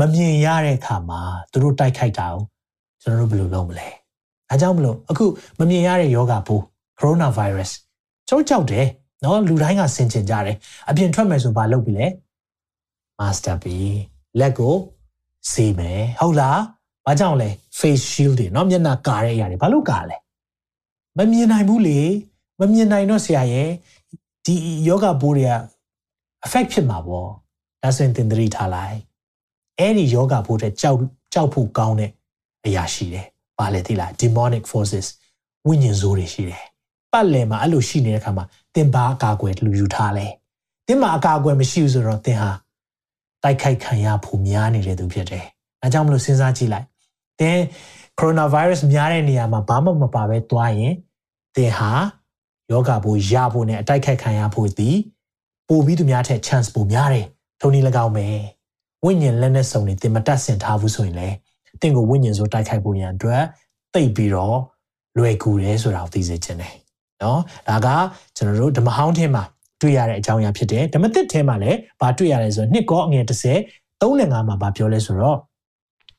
[0.00, 1.20] မမြင်ရတဲ့အခါမှာ
[1.52, 2.42] သူတို့တိုက်ခိုက်တာကို
[3.02, 3.88] ကျွန်တော်တို့ဘယ်လိုလုပ်မလဲ
[4.50, 5.24] အဲကြောင့်မလို့အခု
[5.58, 6.62] မမြင်ရတဲ့ယောဂပိုး
[6.98, 7.70] coronavirus
[8.28, 8.86] ကျွန်တော်ကြောက်တယ်
[9.24, 10.56] နော်လူတိုင်းကဆင်ကျင်ကြတယ်
[10.88, 12.06] အပြင်ထွက်မယ်ဆိုဘာလုပ်ပြီလဲ
[13.20, 13.76] master ပြီ
[14.40, 14.74] လက်ကို
[15.52, 16.60] စေးမယ်ဟုတ်လား
[17.06, 20.16] ဘာကြောင့်လဲ face shield တွေနော်မျက်နှာကာတဲ့အရာတွေဘာလို့ကာလဲ
[21.18, 22.00] မမြင်နိုင်ဘူးလေ
[22.60, 23.70] မမြင်နိုင်တော့ဆရာရဲ့
[24.44, 24.54] ဒီ
[24.88, 25.52] ယောဂပိုးတွေက
[26.44, 27.28] affect ဖြစ်မှာပေါ့
[27.82, 28.98] ဒါဆိုရင်သင်သတိထားလိုက်
[29.78, 30.98] အဲ့ဒီယောဂပိုးတဲ့ကြောက်
[31.32, 32.10] ကြောက်ဖို့ကောင်းတဲ့
[32.66, 33.26] အရာရှိတယ်။
[33.58, 35.06] ဘာလဲသိလား demonic forces
[35.66, 36.62] ဝိညာဉ်ဆိုးတွေရှိတယ်။
[37.12, 40.26] ပတ်လည်မှာအဲ့လိုရှိနေတဲ့အခါမှာသင်ဘာအကာအကွယ်လူယူထားလဲ။
[40.86, 42.50] သင်မှာအကာအကွယ်မရှိဘူးဆိုတော့သင်ဟာ
[43.44, 45.44] တိုက်ခိုက်ခံရဖို့များနေတဲ့သူဖြစ်တယ်။
[45.82, 46.86] အဲကြောင့်မလို့စဉ်းစားကြည့်လိုက်။
[47.40, 47.58] သင်
[48.18, 50.94] coronavirus များတဲ့နေရာမှာဘာမှမပါဘဲသွားရင်
[51.56, 51.92] သင်ဟာ
[52.70, 54.96] ယောဂပိုးရဖို့နဲ့အတိုက်ခိုက်ခံရဖို့သည်
[55.68, 57.26] ပိုပြီးသူများထက် chance ပိုများတယ်။
[57.60, 58.26] ထုံနည်း၎င်းပဲ။
[59.04, 61.36] ဝိညာဉ်လက်နဲ့စုံနေသင်မတက်ဆင်ထားဘူးဆိုရင်လည်း
[61.80, 63.42] တင့်ကိုဝိညာဉ်ဆိုတိုက်ခိုက်ဖို့ရန်အတွက်
[63.94, 64.58] သိပ်ပြီးတော့
[65.18, 66.74] လွယ်ကူတယ်ဆိုတာကိုသိစေချင်တယ်
[67.22, 67.88] နော်ဒါက
[68.36, 69.44] ကျွန်တော်တို့ဓမ္မဟောင်းထဲမှာ
[69.80, 73.56] တွေ့ရတဲ့အကြောင်းအရာဖြစ်တယ်ဓမ္မသစ်ထဲမှာလည်းဗာတွေ့ရတယ်ဆိုတော့နှစ်ကောအငယ်30
[74.02, 75.38] 35မှာဗာပြောလဲဆိုတော့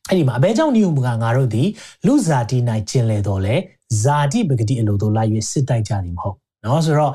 [0.10, 1.64] အဲ့ဒီမှာအဘဲကြောင့်နေုံကငါတို့ဒီ
[2.06, 2.58] လူဇာတိ၌
[2.90, 3.56] ကျင်လေတော်လဲ
[4.04, 7.14] ဇာတိပဂတိအလိုတို့လိုက်၍စစ်တိုက်ကြသည်မဟုတ်နော်ဆိုတော့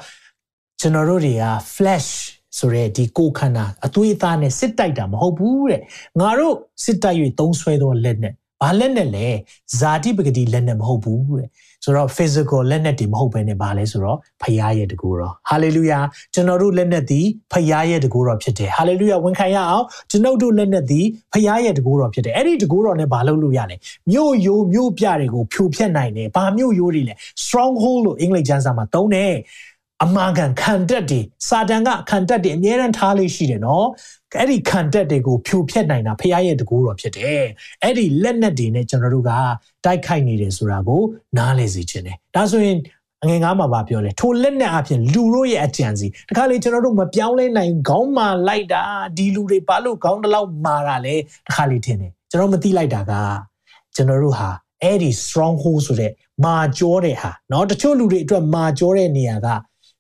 [0.81, 2.11] ကျွန်တော်တို့တွေက flash
[2.59, 5.83] ဆိုရဲဒီကိုခန္ဓာအသွေးအသားနဲ့စစ်တိုက်တာမဟုတ်ဘူးတဲ့
[6.21, 6.55] ငါတို့
[6.85, 8.33] စစ်တိုက်၍သုံးဆွဲသောလက်နဲ့
[8.63, 9.27] ဘာလက်နဲ့လဲ
[9.79, 11.49] ဇာတိပဂတိလက်နဲ့မဟုတ်ဘူးတဲ့
[11.85, 16.03] ဆိုတော့ physical လက်နဲ့ဒီမဟုတ်ဘဲနဲ့ဘာလဲဆိုတော့ဖရားရဲ့တကူတော် hallelujah
[16.35, 17.21] ကျွန်တော်တို့လက်နဲ့ဒီ
[17.53, 21.01] ဖရားရဲ့တကူတော်ဖြစ်တယ် hallelujah ဝန်ခံရအောင်ကျွန်ုပ်တို့လက်နဲ့ဒီ
[21.33, 23.77] ဖရားရဲ့တကူတော်ဖြစ်တယ်အဲ့ဒီတကူတော်နဲ့ဘာလုပ်လို့ရလဲ
[24.11, 29.35] မြို့ယိုးမြို့ပြတွေကိုဖြိုဖျက်နိုင်တယ်ဘာမြို့ယိုးတွေလဲ stronghold လို့အင်္ဂလိပ်ကျမ်းစာမှာသုံးတယ်
[30.05, 33.87] အမာခံခံတက်တွေစာတန်ကခံတက်တွေအမြဲတမ်းထားလေးရှိတယ်နော်
[34.40, 37.46] အဲ့ဒီခံတက်တွေကိုဖြိုဖျက်နိုင်တာဖခင်ရဲ့တကူတော်ဖြစ်တယ်
[37.84, 39.32] အဲ့ဒီလက်နက်တွေနဲ့ကျွန်တော်တို့က
[39.86, 41.02] တိုက်ခိုက်နေတယ်ဆိုတာကို
[41.38, 42.78] နားလည်စေချင်တယ်ဒါဆိုရင်
[43.24, 48.84] အငယ်ကားမှာဗာပြောလဲထိုလက်နဲ့အပြင်လူတို့ရဲ့အကြံစီတခါလေကျွန်တော်တို့မပြောင်းလဲနိုင်ခေါင်းမာလိုက်တာ
[49.18, 51.16] ဒီလူတွေဘာလို့ခေါင်းတလောက်မာတာလဲ
[51.48, 53.14] တခါလေထင်တယ်ကျွန်တော်မသိလိုက်တာက
[53.96, 54.50] ကျွန်တော်တို့ဟာ
[54.84, 56.12] အဲ့ဒီ stronghold ဆိုတဲ့
[56.46, 59.48] မာကြောတဲ့ဟာเนาะတချို့လူတွေအတွက်မာကြောတဲ့နေရာက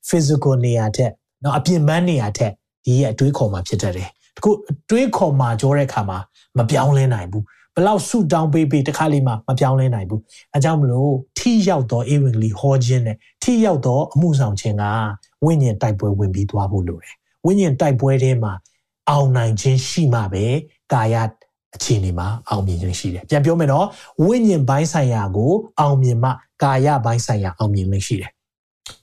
[0.09, 1.11] physical နေရာထက်
[1.41, 2.51] เนาะအပြင်ပန်းနေရာထက်
[2.85, 6.18] ဒီရဲ့အတွေးခေါ်မှာဖြစ်တတ်တယ် တခုအတွေးခေါ်မှာကြောတဲ့အခါမှာ
[6.58, 7.44] မပြောင်းလဲနိုင်ဘူး
[7.74, 10.20] ဘလောက်ဆူတောင်းပေးပေးတခါလေးမှမပြောင်းလဲနိုင်ဘူး
[10.54, 14.84] အဲကြောင့်မလို့ထိရောက်သောဧဝံဂေလိဟောခြင်းနဲ့ထိရောက်သောအမှုဆောင်ခြင်းက
[15.44, 17.14] ဝိညာဉ်တိုက်ပွဲဝင်ပြီးသွားဖို့လိုတယ်
[17.46, 18.52] ဝိညာဉ်တိုက်ပွဲထဲမှာ
[19.10, 20.44] အောင်နိုင်ခြင်းရှိမှပဲ
[20.92, 21.16] ကာယ
[21.74, 23.86] အခြေအနေမှာအောင်မြင်ခြင်းရှိတယ်ပြန်ပြောမယ်နော်
[24.24, 26.30] ဝိညာဉ်ပိုင်းဆိုင်ရာကိုအောင်မြင်မှ
[26.62, 28.30] ကာယပိုင်းဆိုင်ရာအောင်မြင်ခြင်းရှိတယ်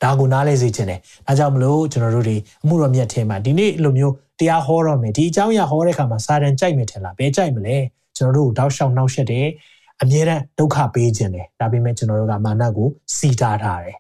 [0.02, 4.14] ဒါကိုနားလဲစေခြင်းတယ်ဒါကြောင့်မလို့ကျွန်တော်တို့တွေအမှုတော်မြတ်ထဲမှာဒီနေ့လိုမျိုး
[4.44, 7.78] တရားဟောတော့မယ်ဒီအကြောင်းအရာဟောတဲ့အခါမှာစာတန်ကြိုက်မယ်ထင်လားဘယ်ကြိုက်မလဲ
[8.18, 9.48] ကျွန်တော်တို့တောက်လျှောက်နှောက်ရှက်တယ်
[10.02, 13.96] အမြဲတမ်းဒုက္ခပေးခြင်းတယ်ဒါပေမဲ့ကျွန်တော်တို့ကမာနကိုစီတားထားတယ်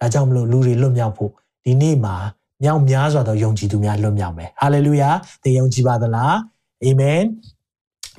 [0.00, 1.30] ဒါကြောင့်မလို့လူတွေလွတ်မြောက်ဖို့
[1.64, 2.16] ဒီနေ့မှာ
[2.64, 5.10] မြောက်များစွာသောယုံကြည်သူများလွတ်မြောက်မယ်ဟာလေလုယာ
[5.42, 6.36] သင်ယုံကြည်ပါသလား
[6.84, 7.22] အာမင်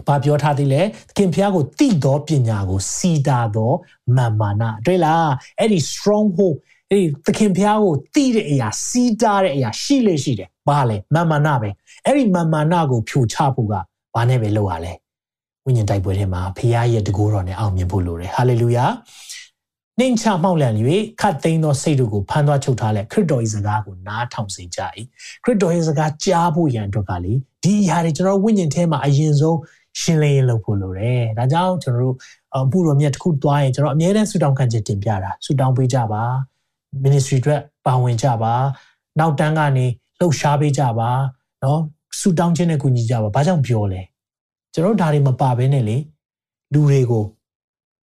[0.07, 3.71] ဘာပြောထားသေးလဲသခင်ဖျားကိုတိသောပညာကိုစီတာသော
[4.17, 5.29] မာမာနတွေ့လား
[5.59, 6.55] အဲ့ဒီ stronghold
[6.91, 11.69] အဲ့ဒီသခင်ဖျားကိုတိတဲ့အရာစီတာတဲ့အရာရှိလေရှိတယ်ဘာလဲမာမာနပဲ
[12.05, 13.73] အဲ့ဒီမာမာနကိုဖြိုချဖို့က
[14.15, 14.93] ဘာနဲ့ပဲလုပ်ရလဲ
[15.65, 18.85] ဝိညာဉ်တိုက်ပွဲထဲမှာဖျားရဲ့တကူတော်နဲ့အောင်မြင်ဖို့လိုတယ်ဟာလေလုယာ
[19.99, 20.75] နှိမ်ချမှောက်လန့်၍
[21.21, 24.79] ခတ်သိမ်းသောစိတ်တို့ကိုဖန်သွားချုပ်ထားလဲခရစ်တော်၏စကားကိုနားထောင်စေကြ၏
[25.43, 29.57] ခရစ်တော်၏စကားကြားဖို့ရန်အတွက်ကလေဒီအရာတွေကျွန်တော်ဝိညာဉ်ထဲမှာအရင်ဆုံး
[29.99, 32.15] ရှင်းလင်းလုပ်ဖို့လိုတယ်ဒါကြောင့်ကျွန်တော်တို့
[32.55, 36.23] အမှုတော်မြတ်တစ်ခုသွားရင်ကျွန်တော်အမြဲတမ်းဆူတောင်းခံချက်တင်ပြတာဆူတောင်းပေးကြပါ
[37.04, 38.54] ministry အတွက်ပါဝင်ကြပါ
[39.18, 39.86] နောက်တန်းကနေ
[40.20, 41.10] လှုပ်ရှားပေးကြပါ
[41.60, 41.78] เนาะ
[42.18, 44.00] ဆူတောင်းခြင်းနဲ့ကူညီကြပါဘာကြောင့်ပြောလဲ
[44.72, 45.96] ကျွန်တော်ဒါတွေမပါဘဲနဲ့လေ
[46.72, 47.24] လူတွေကို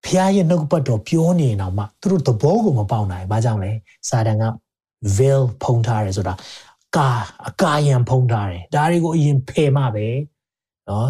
[0.05, 3.71] ဖះရဲ့နှုတ်ပတ်တော်ပြောနေအောင်မှသူတို့သဘောကိုမပေါက်နိုင်ဘာကြောင့်လဲ
[4.09, 4.45] စာတန်က
[5.17, 6.33] veil ဖုံးထားတယ်ဆိုတာ
[6.97, 7.09] ကာ
[7.47, 10.07] အကာယံဖုံးထားတယ်ဒါတွေကိုအရင်ဖယ်မှပဲ
[10.87, 11.07] เนาะ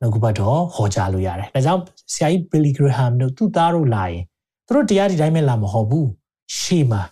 [0.00, 4.22] နှုတ်ပတ်တော်ဟောကြားလို့ရတယ်ဒါကြောင့်ဆရာကြီး Billy Graham တို့သူ့သားတို့လာရင်
[4.66, 6.08] သူတို့တရားဒီတိုင်းပဲလာမဟုတ်ဘူး
[6.58, 7.02] ရှေ့မှာ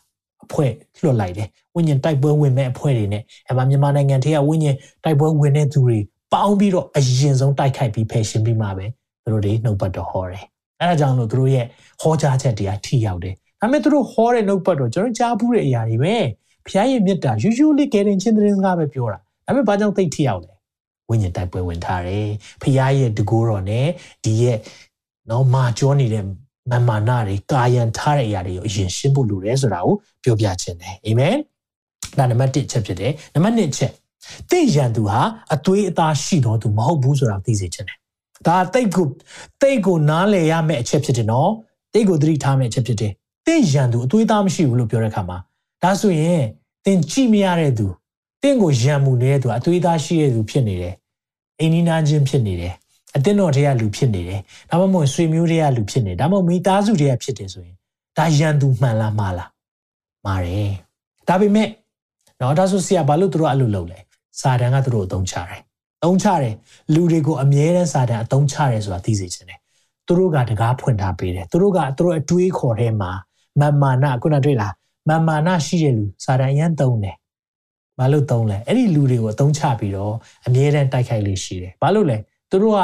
[0.48, 5.98] အဖွဲ့လွှတ်လိုက်တယ်ဝိညာဉ်တိုက်ပွဲဝင်မဲ့အဖွဲ့တွေနဲ့အဲမှာမြန်မာနိုင်ငံထဲကဝိညာဉ်တိုက်ပွဲဝင်တဲ့သူတွေ
[6.34, 8.86] ပေါင်းပြီးတော့အရင်ဆုံးတိုက်ခိုက်ပြီးဖယ်ရှင်ပြီးမှပဲ
[9.24, 10.44] သူတို့တွေနှုတ်ပတ်တော်ဟောတယ်
[10.80, 11.66] အဲဒါကြောင့်လို့သူတို့ရဲ့
[12.02, 16.16] ဟောကြားချက်တရားထိရောက်တယ်ဒါပေမဲ့သူတို့ဟောတဲ့နှုတ်ပတ်တော်ကျွန်တော်ကြားဘူးတဲ့အရာတွေပဲ
[16.68, 20.54] ဖျားရဲ့မြတ်တာယူယူလေးကဲတင်ချင်းသတင်းစကားပဲပြောတာဒါပေမဲ့ဘာကြောင့်သိထိရောက်လဲ
[21.10, 22.28] ဝိညာဉ်တိုက်ပွဲဝင်ထားတယ်
[22.62, 23.88] ဖျားရဲ့တကူတော်နဲ့
[24.24, 24.58] ဒီရဲ့
[25.30, 26.24] နော်မာကြောနေတဲ့
[26.72, 31.36] မမာနာတွေကာယံထားတဲ့အရာတွေကိုအရင်ရှင်းဖို့လိုတယ်ဆိုတာကိုပြောပြခြင်းတယ်အာမင်
[32.18, 33.92] ဒါနံပါတ်1ချက်ဖြစ်တယ်နံပါတ်2ချက်
[34.52, 35.20] တင့်ရန်သူဟာ
[35.54, 37.98] အသွေးအသားရှိတော်သူမဟုတ်ဘူးဆိုတာသိစေခြင်းတယ်
[38.48, 39.06] ဒါတိတ်ကို
[39.62, 41.52] တိတ်ကိုနားလည်ရမယ့်အချက်ဖြစ်တယ်နော်
[41.94, 43.12] တိတ်ကိုသတိထားမယ့်အချက်ဖြစ်တယ်
[43.48, 45.38] တင့်ရန်သူအသွေးသားမရှိဘူးလို့ပြောတဲ့အခါမှာ
[45.84, 46.44] ဒါဆိုရင်
[46.86, 47.88] တင်ကြည့်မရတဲ့သူ
[48.44, 50.94] တင့်ကိုရန်မှုနေတဲ့သူအသွေးသားရှိတဲ့သူဖြစ်နေတယ်
[51.60, 52.74] အိမ်နီးနားချင်းဖြစ်နေတယ်
[53.18, 57.76] အတင်းတော်တွေကလူဖြစ်နေတယ်ဒါမှမဟုတ်ဆွေမျိုးတွေကလူဖြစ်နေဒါမှမဟုတ်မိသားစုတွေကဖြစ်တယ်ဆိုရင်
[58.18, 59.50] ဒါရန်သူမှန်လားမှားလား
[60.26, 60.74] မှားတယ်
[61.28, 61.70] ဒါပေမဲ့
[62.42, 64.00] နော်ဒါဆိုဆရာဘာလို့သူတို့အဲ့လိုလုပ်လဲ
[64.42, 65.62] စာတန်ကသူတို့အသုံးချတယ်
[66.04, 66.56] သုံးချတယ်
[66.94, 69.60] လူတွေကိုအမြဲတမ်းစာတန်အသုံးချတယ်ဆိုတာသိစေချင်တယ်
[70.08, 73.12] သူတို့ကတကားဖွင့်ထားပေးတယ်သူတို့ကသူတို့အတွေးခေါ်ထဲမှာ
[73.60, 74.74] မမာနခုနတွေ့လား
[75.10, 77.16] မမာနရှိတဲ့လူစာတန်အရန်သုံးတယ်
[78.00, 80.14] ဘာလို့သုံးလဲအဲ့ဒီလူတွေကိုအသုံးချပြီးတော့
[80.48, 82.18] အမြဲတမ်းတိုက်ခိုက်လေးရှိတယ်ဘာလို့လဲ
[82.52, 82.82] သူတို့က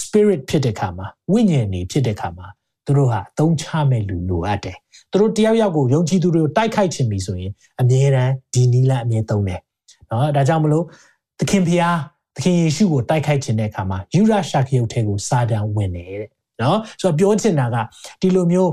[0.00, 2.46] spirit ဖြစ်တဲ့ခါမှာဝိညာဉ်နေဖြစ်တဲ့ခါမှာ
[2.86, 4.76] သူတို့ဟာအသုံးချမဲ့လူလိုအပ်တယ်
[5.12, 9.60] သူတို့တယောက်ယောက်ကိုယုံကြည်သူတွေကိုတိုက်ခိုက်ခြင်းပြီဆိုရင်အမြဲတမ်းဒီနီလာအမြဲသုံးတယ်
[10.10, 10.84] နော်ဒါကြောင့်မလို့
[11.40, 11.96] သခင်ဖျား
[12.36, 16.30] သခင်ယေရှုကိုတိုက်ခိုက်ခြင်းတဲ့အခါမှာယူရရှာခရုတ်ထဲကိုစာတန်ဝင်တယ်တဲ့
[16.62, 17.76] နော်ဆိုတော့ပြောချင်တာက
[18.20, 18.70] ဒီလိုမျိုး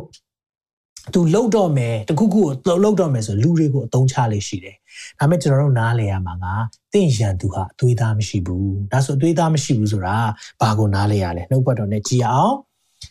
[1.13, 4.75] သူလှုပ်တော့မယ်တခုခုကိုလှုပ်တော့မယ်ဆိုလူတွေကိုအသုံးချလေးရှိတယ်။
[5.19, 6.45] ဒါပေမဲ့ကျွန်တော်တို့နားလည်ရမှာက
[6.93, 10.17] တင့်ရန်သူဟာအသွေးသားမရှိဘူး။ဒါဆိုအသွေးသားမရှိဘူးဆိုတာ
[10.61, 12.53] ဘာကိုနားလည်ရလဲ။နှုတ်ပတ်တော်နဲ့ကြည်အောင်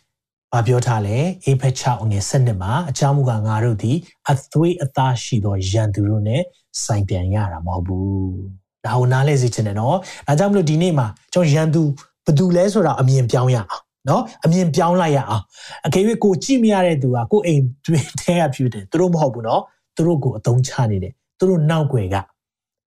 [0.52, 3.96] ။ဘာပြောထားလဲ။အေဖက်6ငယ်7မှာအချားမူကငါတို့သည်
[4.30, 6.42] အသွေးအသားရှိသောရန်သူတို့နဲ့
[6.84, 8.32] ဆိုင်ပြန်ရတာမဟုတ်ဘူး။
[8.84, 11.82] ဒါကိုနားလည်စေချင်တယ်နော်။ဒါကြောင့်မလို့ဒီနေ့မှာကျွန်တော်ရန်သူ
[12.24, 15.42] ဘယ်သူလဲဆိုတာအမြင်ပြောင်းရအောင်။ နော်အမြင်ပြောင်းလိုက်ရအောင်
[15.86, 19.62] အကယ်၍ကိုကြည့်မရတဲ့သူကကိုအိမ်တွင်ထဲကဖြစ်တယ်သူတို့မဟုတ်ဘူးနော်
[19.96, 22.16] သူတို့ကိုအသုံးချနေတယ်သူတို့နောက်ွယ်က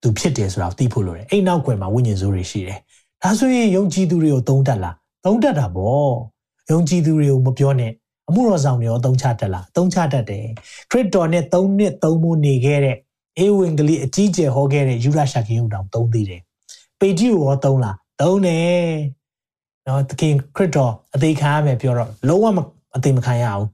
[0.01, 2.79] သူဖြစ်တယ်ဆိုတာသိဖို့လိုတယ်အိမ်နောက်ွယ်မှာဝိညာဉ်စိုးတွေရှိတယ်
[3.23, 6.13] ဒါဆိုရင်ယုံကြည်သူတွေကိုသုံးတတ်လားသုံးတတ်တာပေါ့
[6.71, 7.91] ယုံကြည်သူတွေကိုမပြောနဲ့
[8.29, 10.45] အမှုတော်ဆောင်တွေရောသုံးချတတ်လားသုံးချတတ်တယ်
[10.91, 12.97] ခရစ်တော်နဲ့၃နှစ်သုံးဖို့နေခဲ့တဲ့
[13.39, 16.41] အေဝံဂေလိအကြီးကျယ်ဟောခဲ့တဲ့ယူရရှာခင်ုံတောင်သုံးသေးတယ်
[16.99, 18.79] ပေဂျီကိုရောသုံးလားသုံးတယ်
[19.87, 22.59] နော်သခင်ခရစ်တော်အသေးခံရမယ်ပြောတော့လုံးဝ
[22.95, 23.65] အသေးမခံရအောင်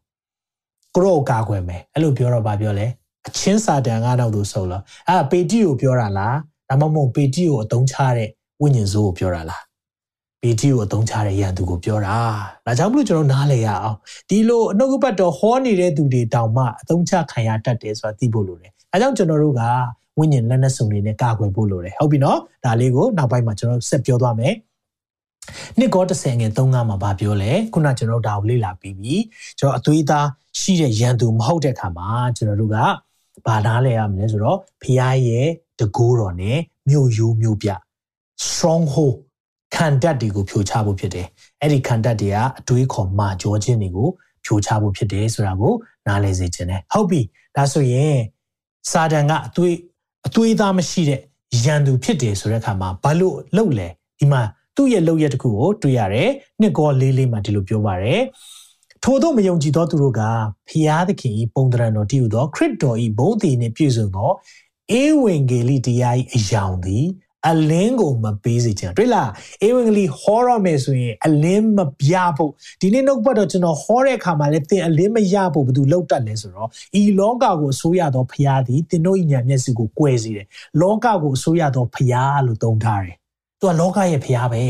[0.96, 2.88] ကိုရောကာကွယ်မယ်အဲ့လိုပြောတော့ဗာပြောလဲ
[3.28, 6.38] အချင်းစာတန်ကတော့သူဆုံးလားအဲ့ပေတီကိုပြောတာလား
[6.70, 8.30] ဒါမှမဟုတ်ပေတီကိုအတုံးချတဲ့
[8.62, 9.64] ဝိညာဉ်စိုးကိုပြောတာလား
[10.42, 12.16] ပေတီကိုအတုံးချတဲ့ရန်သူကိုပြောတာ
[12.66, 13.98] ဒါကြောင့်မလို့ကျွန်တော်နားလည်ရအောင်
[14.30, 19.62] ဒီလိုအနှုတ်ကပတ်တော်ဟောနေတဲ့သူတွေတောင်မှအတုံးချခံရတတ်တယ်ဆိုတာသိဖို့လိုတယ်အဲကြောင့်ကျွန်တော်တို့က
[20.18, 24.54] ဝိညာဉ်လက်နက်စုံတွေနဲ့ကာကွယ်ဖို့လိုတယ်ဟုတ်ပြီနော်ဒါလေးကိုနောက်ပိုင်းမှာကျွန်တော်ဆက်ပြောသွားမယ်
[25.80, 29.16] နှစ်ကော30ငယ်35မှာဗာပြောလဲခုနကျွန်တော်ဒါကိုလေ့လာပြီးပြီ
[29.60, 30.28] ကျွန်တော်အသွေးသား
[30.60, 32.78] ရှိတဲ့ရန်သူမဟုတ်တဲ့ခါမှာကျွန်တော်တို့က
[33.46, 35.48] ဘာနားလဲရမလဲဆိုတော့ဖျားရဲ့
[35.80, 36.58] တကိုးတော်နဲ့
[36.90, 37.70] မြို့ရိုးမြို့ပြ
[38.48, 39.16] stronghold
[39.76, 41.28] ခံတတ်တွေကိုဖြိုချဖို့ဖြစ်တယ်
[41.62, 44.10] အဲ့ဒီခံတတ်တွေကအတွေးခေါ်မာကြောခြင်းတွေကို
[44.46, 45.74] ဖြိုချဖို့ဖြစ်တယ်ဆိုတာကို
[46.08, 47.22] နားလည်စေခြင်းတယ်ဟုတ်ပြီ
[47.56, 48.18] ဒါဆိုရင်
[48.92, 49.76] စာတန်ကအသွေး
[50.28, 51.20] အသွေးသားမရှိတဲ့
[51.66, 53.88] ရန်သူဖြစ်တယ်ဆိုတဲ့အခါမှာဘာလို့လှုပ်လဲ
[54.20, 54.42] ဒီမှာ
[54.76, 56.30] သူ့ရဲ့လှုပ်ရက်တစ်ခုကိုတွေ့ရတယ်
[56.62, 58.22] နှစ်ကောလေးလေးမှာဒီလိုပြောပါတယ်
[59.04, 60.22] ထို့သောမယုံကြည်သောသူတို့က
[60.70, 64.32] ဖျားသခင်ဤပုံတရံတော်တည်ဟူသောခရစ်တော်ဤဘုန်းတည်နှင့်ပြည့်စုံသော
[65.02, 67.06] ဧဝံဂေလိတရား၏အယောင်သည်
[67.50, 69.30] အလင်းကိုမပေးစေချင်တွေ့လား
[69.66, 76.70] ဧဝံဂေလိဟောရမယ်ဆိုရင်အလင်းမပြဖို့ဒီနေ့နှုတ်ပတ်တော့ကျွန်တော်ဟောတဲ့အခါမှာလည်းသင်အလင်းမရဖို့ဘယ်သူလောက်တတ်လဲဆိုတော့
[77.02, 80.48] ဤလောကကိုအစိုးရသောဖရာသည်သင်တို့ဉာဏ်မျက်စိကိုကွယ်စေတယ်
[80.82, 83.21] လောကကိုအစိုးရသောဖရာလို့သုံးထားတယ်
[83.62, 84.64] သူကလောကရဲ့ဖရာပဲ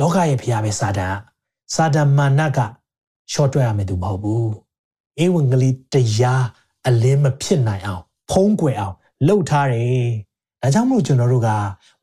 [0.00, 1.14] လောကရဲ့ဖရာပဲစာတန်
[1.74, 2.58] စာတန်မာနက
[3.32, 4.50] ရှော့တွက်ရမယ်သူမဟုတ်ဘူး
[5.24, 6.44] ဧဝံဂေလိတရား
[6.86, 10.06] အလင်းမဖြစ်နိုင်အောင်ဖုံးကွယ်အောင်လှုပ်ထားတယ်။
[10.62, 11.48] ဒါကြောင့်မို့ကျွန်တော်တို့က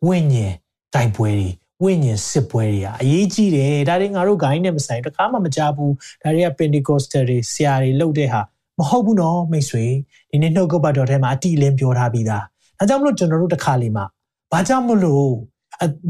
[0.08, 0.54] ဝိညာဉ်
[0.94, 1.50] တိုက်ပွဲတွေ
[1.84, 8.42] ဝိညာဉ်စစ်ပွဲတွေကအရေးကြီးတယ်။ဒါတွေငါတို့ဂိုင်းနဲ့မဆိုင်တခါမှမကြဘူး။ဒါတွေက Pentecostal တွေဆရာတွေလှုပ်တဲ့ဟာ
[8.80, 9.86] မဟုတ်ဘူးနော်မိတ်ဆွေ။
[10.30, 12.44] ဒီနေ့နှုတ်ကပတ်တော်ထဲမှာအတိအလင်းပြောထားပြီးသား။
[12.78, 14.06] ဒါကြောင့်မလို့ကျွန်တော်တို့တခါလေးမှာ
[14.52, 15.30] ဘာကြောင့်မလို့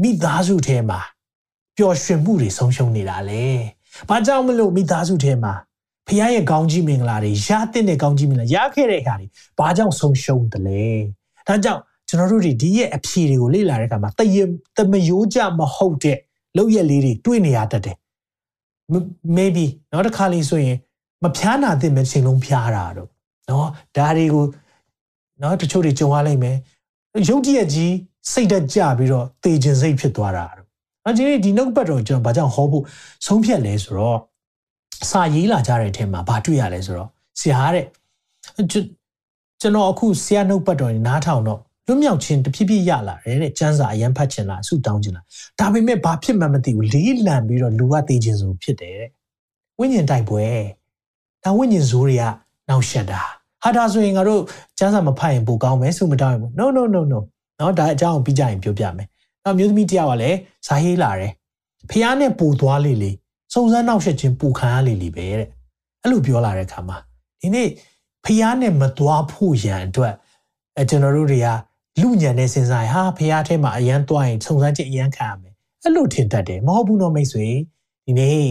[0.02, 1.00] မိသားစုထဲမှာ
[1.76, 3.44] ပျော်ရွှင်မှုတွေဆုံးရှုံးနေတာလဲ။
[4.08, 5.54] ဘာကြောင့်မလို့မိသားစုထဲမှာ
[6.06, 9.26] ဖခင်ရဲ့ကောင်းကြီးမင်္ဂလာတွေရတဲ့တဲ့ကောင်းကြီးမင်္ဂလာရခဲ့တဲ့အခါတွေ
[9.58, 10.84] ဘာကြောင့်ဆုံးရှုံးတယ်လဲ
[11.48, 14.36] ဒါကြောင့်ကျွန်တော်တို့တွေဒီရဲ့အဖြေတွေကိုလေ့လာတဲ့အခါမှာတယ
[14.76, 16.18] တမယိုးကြမဟုတ်တဲ့
[16.56, 17.96] လောက်ရက်လေးတွေတွေ့နေရတတ်တယ်
[19.36, 20.76] maybe နောက်တစ်ခါလေးဆိုရင်
[21.22, 23.10] မဖျားနာတဲ့မချိန်လုံးဖျားတာတော့
[23.50, 24.44] နော်ဒါတွေကို
[25.42, 26.56] နော်တချို့တွေကြုံရလိမ့်မယ်
[27.28, 27.92] ရုပ်တရက်ကြီး
[28.32, 30.68] စိတ်တက်ကြပြီးတော့တေခြင်းစိတ်ဖြစ်သွားတာတော့
[31.08, 32.84] အဒီဒီနှုတ်ပတ်တော့ကျွန်တော်ဘာကြောင့်ဟောဖို့
[33.26, 34.18] ဆုံးဖြတ်လဲဆိုတော့
[35.10, 37.08] စာရေးလာကြတဲ့အထက်မှာဘာတွေ့ရလဲဆိုတော့
[37.40, 37.84] ဆရာတဲ့
[38.70, 45.24] ကျွန်တော်အခုဆရာနှုတ်ပတ်တော်နားထောင်တော့လွတ်မြောက်ခြင်းတဖြည်းဖြည်းရလာတယ်တဲ့ကျမ်းစာအရန်ဖတ်ခြင်းလားဆုတောင်းခြင်းလား
[45.58, 49.10] ဒါပေမဲ့ဘာဖြစ်မှမသိဘူးလေးလံပြီးတော့လူကသိခြင်းဆိုဖြစ်တယ်တဲ့
[49.78, 50.44] ဝိညာဉ်တိုက်ပွဲ
[51.44, 52.24] ဒါဝိညာဉ်ဇိုးတွေက
[52.68, 53.22] နောက်ရှက်တာ
[53.62, 54.40] ဟာဒါဆိုရင်ငါတို့
[54.78, 57.20] ကျမ်းစာမဖတ်ရင်ပိုကောင်းမယ်ဆုမတောင်းရင်ဘူး no no no no
[57.57, 59.07] เนาะဒါအကြောင်းပြီးကြရင်ပြောပြမယ်
[59.43, 61.31] နောက်မျိုးသမီးတယောက်ကလည်းဇာဟေးလာတယ်
[61.89, 63.11] ဖះနဲ့ပူသွားလေလေ
[63.53, 65.47] စုံစမ်းနောက်ဆက်ခြင်းပူခံရလေလေပဲတဲ့
[66.01, 66.97] အဲ့လိုပြောလာတဲ့အခါမှာ
[67.41, 67.69] ဒီနေ့
[68.25, 70.13] ဖះနဲ့မသွားဖို့ရန်အတွက်
[70.77, 71.47] အဲကျွန်တော်တို့တွေက
[72.01, 77.47] လူညံနဲ့စဉ်းစားရဟာဖះထဲမှာအရန်သွားရင်စုံစမ်းခြင်းအရန်ခံရမယ်အဲ့လိုထင်တတ်တယ်မဟုတ်ဘူးတော့မိတ်ဆွေ
[78.05, 78.45] ဒီနေ့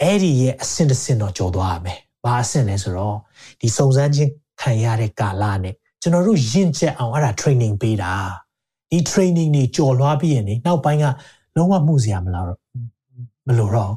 [0.00, 3.16] အဲ့ဒီရဲ့အဆင့်တစ်ဆင့်တော့ကြော်သွားရမယ်ဘာအဆင့်လဲဆိုတော့
[3.60, 5.74] ဒီစုံစမ်းခြင်းခံရတဲ့ကာလနဲ့
[6.05, 8.13] ကျွန်တော်တို့ရင့်ကျက်အောင်အဲ့ဒါ training ပေးတာ
[8.91, 11.05] ဒီ training တွေကြော်လွှားပြီးရင်နောက်ပိုင်းက
[11.55, 12.59] လုံးဝမှုစရာမလားတော့
[13.47, 13.93] မလိုတော့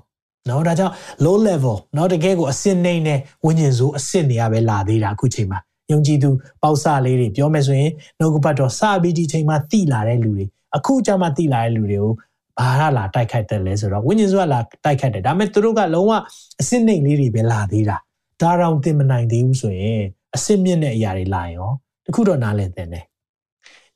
[0.49, 0.94] နော်ဒါကြောင့်
[1.25, 5.59] low level နော်တကယ်ကိုအစစ်နှိမ့်နဲ့ဝิญဉ်စိုးအစစ်နေရပဲလာသေးတာအခုချိန်မှာ
[5.90, 6.31] ယုံကြည်သူ
[6.62, 10.44] ပေါက်စလေးတွေပြောမယ်ဆိုရင်နှုတ်ကပတ်တော်စပြီးဒီချိန်မှာတိလာတဲ့လူတွေ
[10.77, 12.12] အခုကြမှာတိလာတဲ့လူတွေကို
[12.61, 16.12] ဘာရလာတိုက်ခိုက်တယ်လဲဆိုတော့ဝิญဉ်စိုးကလာတိုက်ခိုက်တယ်ဒါပေမဲ့သူတို့ကလုံးဝ
[16.61, 17.97] အစစ်နှိမ့်လေးတွေပဲလာသေးတာ
[18.40, 20.03] ဒါတောင်တင်မနိုင်သေးဘူးဆိုရင်
[20.37, 21.71] အစစ်မြင့်တဲ့အရာတွေလာရော
[22.09, 22.88] တခုတော့နားလည်တဲ့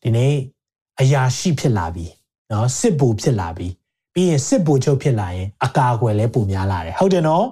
[0.02, 0.34] ဒီနေ့
[1.00, 2.06] အရာရှိဖြစ်လာပြီ
[2.52, 3.68] နော်စစ်ဘူဖြစ်လာပြီ
[4.14, 7.44] ပြီးရင်စစ်ဗိုလ်ချုပ်ဖြစ်လာရင်အကာအကွယ်လည်းပုံများလာတယ်ဟုတ်တယ်နော်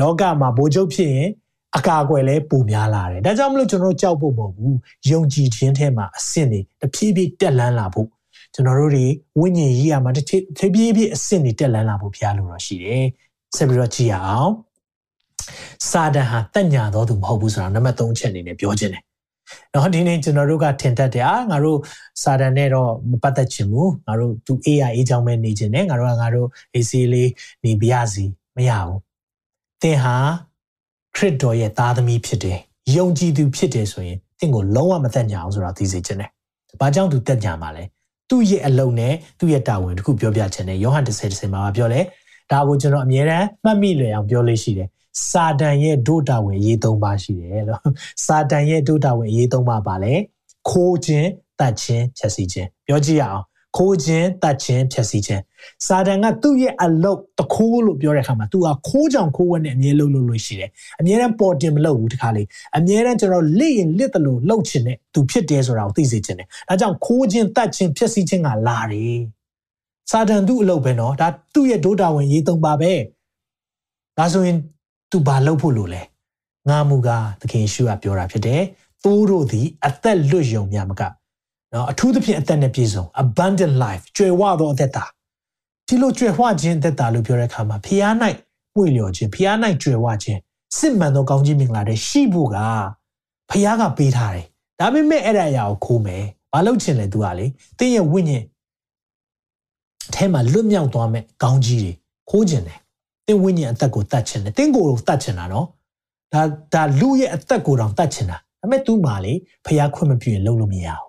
[0.00, 1.28] လောကမှာဗိုလ်ချုပ်ဖြစ်ရင်
[1.76, 4.76] အကာအကွယ်လည်းပုံများလာတယ်ဒါကြောင့်မလို့ကျွန်တော်ကြောက်ဖို့မဟုတ်ဘူး
[5.10, 8.08] ယုံကြည်ခြင်းထဲမှာအဆင့်တွေတဖြည်းဖြည်းတက်လန်းလာဖို့
[8.54, 9.06] ကျွန်တော်တို့တွေ
[9.40, 13.04] ဝိညာဉ်ရေးရမှာတဖြည်းဖြည်းဖြည်းအဆင့်တွေတက်လန်းလာဖို့ဖျားလို့တော့ရှိတယ်
[13.56, 14.52] ဆက်ပြီးတော့ကြည့်ရအောင်
[15.90, 19.02] စာဒန်ဟာတက်ညာတော်သူမဟုတ်ဘူးဆိုတာနံပါတ်3ချက်အနေနဲ့ပြောခြင်းတယ်
[19.74, 21.78] နော်ဒီနေ့ကျွန်တော်တို့ကထင်တတ်တယ်အာငါတို့
[22.22, 27.30] စာတန်နဲ့တော့မပတ်သက်ချင်ဘူးငါတို့သူအေးရအေးချောင်းပဲနေချင်တယ်ငါတို့ကငါတို့အေးဆေးလေး
[27.64, 28.24] နေပြရစီ
[28.56, 29.00] မရဘူး
[29.82, 30.16] သင်ဟာ
[31.16, 32.58] ခရစ်တော်ရဲ့သားသမီးဖြစ်တယ်
[32.96, 36.30] ယုံကြည်သူဖြစ်တယ်ဆိုရင်သင်ကိုလုံးဝမသက်ညာအောင်ဆိုတော့သိစေချင်တယ်
[36.80, 37.84] ဘာကြောင့်သူသက်ညာမှာလဲ
[38.30, 42.00] သူ့ရဲ့အလုံးနဲ့သူ့ရဲ့တာဝန်တခုပြောပြချင်တယ်ယောဟန်10 10မှာပြောလဲ
[42.50, 44.88] ဒါကိုကျွန်တော်အမြဲတမ်းမှတ်မိလွယ်အောင်ပြောလို့ရှိတယ်
[45.30, 47.80] စာတန်ရဲ့ဒုတာဝင်ရေးသုံးပါရှိတယ်လို့
[48.26, 50.14] စာတန်ရဲ့ဒုတာဝင်ရေးသုံးပါပါလေ
[50.70, 51.28] ခိုးခြင်း
[51.60, 53.44] တတ်ခြင်းဖြည့်ဆည်းခြင်းပြောကြည့်ရအောင်
[53.76, 55.42] ခိုးခြင်းတတ်ခြင်းဖြည့်ဆည်းခြင်း
[55.86, 62.42] စာတန်ကသူ့ရဲ့အလုတ်တခိုးလို့ပြောတဲ့အခါမှာ तू ကခိုးကြောင်ခိုးဝက်နဲ့အမြဲလှုပ်လို့လို့ရှိတယ်အမြဲတမ်းပေါ်တင်မလုပ်ဘူးတခါလေ
[62.76, 69.20] အမြဲတမ်းကျွန်တော်လိရင်လစ်တယ်လို့လှုပ်ချင်တဲ့ तू ဖြစ်တယ်ဆိုတာကိုသိစေချင်တယ်ဒါကြောင့်ခိုးခြင်းတတ်ခြင်းဖြည့်ဆည်းခြင်းကလာတယ်
[70.10, 72.92] စာတန်သူ့အလုပ်ပဲနော်ဒါသူ့ရဲ့ဒုတာဝင်ရေးသုံးပါပဲ
[74.18, 74.56] ဒါဆိုရင်
[75.10, 76.02] သူဘာလုပ်ဖို့လိုလဲ
[76.68, 78.62] ငါမူကားသခင်ရှုကပြောတာဖြစ်တယ်
[79.04, 81.02] သိုးတို့သည်အသက်လွတ်ယုံများမက
[81.72, 85.04] နော်အထူးသဖြင့်အသက်နဲ့ပြည့်စုံ abundant life ကြွယ်ဝသောအသက်တာ
[85.86, 88.14] ဒီလိုကြွယ်ဝခြင်းအသက်တာလို့ပြောတဲ့အခါမှာဖျား၌
[88.74, 90.40] ပွေလျော်ခြင်းဖျား၌ကြွယ်ဝခြင်း
[90.78, 92.58] စစ်မှန်သောကောင်းကြီးမင်္ဂလာတွေရှိဖို့က
[93.50, 94.46] ဖျားကပေးထားတယ်
[94.80, 97.46] ဒါပေမဲ့အဲ့ဒါအရာကိုခိုးမယ်ဘာလို့ချင်လဲသူကလေ
[97.78, 98.44] တင်းရဲ့ဝိညာဉ်
[100.14, 101.92] ထထဲမှာလွတ်မြောက်သွားမဲ့ကောင်းကြီးတွေ
[102.30, 102.78] ခိုးကျင်တယ်
[103.26, 105.66] တင်းဝိညာဉ်အသက်ကိုတတ်ချင်တယ်တင်းကိုယ်ကိုတတ်ချင်တာနော်
[106.32, 106.42] ဒါ
[106.74, 109.32] ဒါလူရဲ့အသက်ကိုတောင်တတ်ချင်တာဒါပေမဲ့သူ့မှာလေ
[109.66, 111.06] ဖျားခွင့်မပြုရင်လုပ်လို့မရအောင်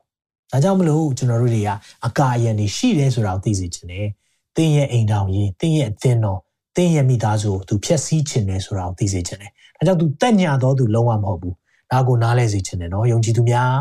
[0.52, 1.70] ဒါကြောင့်မလို့ကျွန်တော်တို့တွေက
[2.06, 4.08] အကာအယံနေရှိတယ်ဆိုတာကိုသိစေချင်တယ်
[4.56, 6.40] တင်းရဲ့အိမ်တောင်ရင်တင်းရဲ့အသင်းတော်
[6.76, 11.56] တင်းရဲ့မိသားစုကိုသူဖျက်ဆီးချင်တယ်ဆိုတာကိုသိစေချင်တယ်ဒါကြောင့်သူတက်ညာတော့သူလုံးဝမဟုတ်ဘူး
[11.92, 13.76] ဒါကိုနားလဲစေချင်တယ်နော်ယုံကြည်သူများ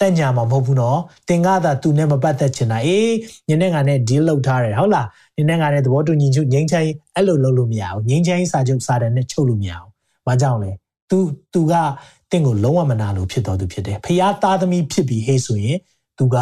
[0.00, 0.98] တက်ညာမှာမဟုတ်ဘူးနော်
[1.28, 3.12] တင်ကားသာသူနဲ့မပတ်သက်ချင်တာအေး
[3.48, 5.06] ညနေကနဲ့ deal လုပ်ထားတယ်ဟုတ်လား
[5.37, 9.89] ညနေကနဲ့သဘောတူညီချုပ်ငိမ့်ချိုင်းအဲ့လိုလုပ်လို့မရဘူးငိမ့်ချိုင်းစာချုပ်စာတမ်းနဲ့ချုပ်လို့မရဘူး
[10.27, 10.71] ဘာကြောင့်လဲ
[11.11, 11.17] तू
[11.53, 11.73] तू က
[12.31, 15.77] တင့်ကိုလုံးဝမနာလို့ဖြစ်တော်သူဖြစ်တယ်ဖျားသားသမီးဖြစ်ပြီးဟေးဆိုရင်
[16.17, 16.37] तू က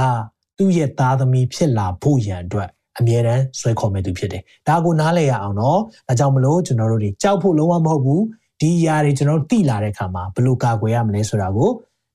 [0.58, 2.69] သူ့ရဲ့သားသမီးဖြစ်လာဖို့ရန်အတွက်
[3.00, 8.24] အမြဲတမ်းဆွဲခေါ်မဲ့သူဖြစ်တယ်ဒါကိုနားလည်ရအောင်နော်ဒါကြောင့်မလို့ကျွန်တော်တို့တွေကြောက်ဖို့လုံးဝမဟုတ်ဘူး
[8.62, 11.69] ဒီຢာတွေကျွန်တော်တို့တိလာတဲ့အခါမှာဘယ်လိုကာကွယ်ရမလဲဆိုတာကို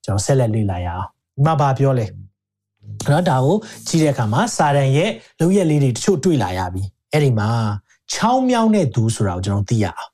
[0.04, 2.06] ကျွန်တော်ဆက်လက်လေ့လာရအောင်ဒီမှာဘာပြောလဲ
[3.11, 3.55] နော်ဒါကို
[3.87, 7.49] ကြည့်တဲ့အခါမှာစာရန်ရဲ့လုံရက်လေးတွေတချို့တွေ့လာရပြီအဲ့ဒီမှာ
[8.13, 10.11] ချောင်းမြောင်းတဲ့သူဆိုတာကိုကျွန်တော်သိရအောင်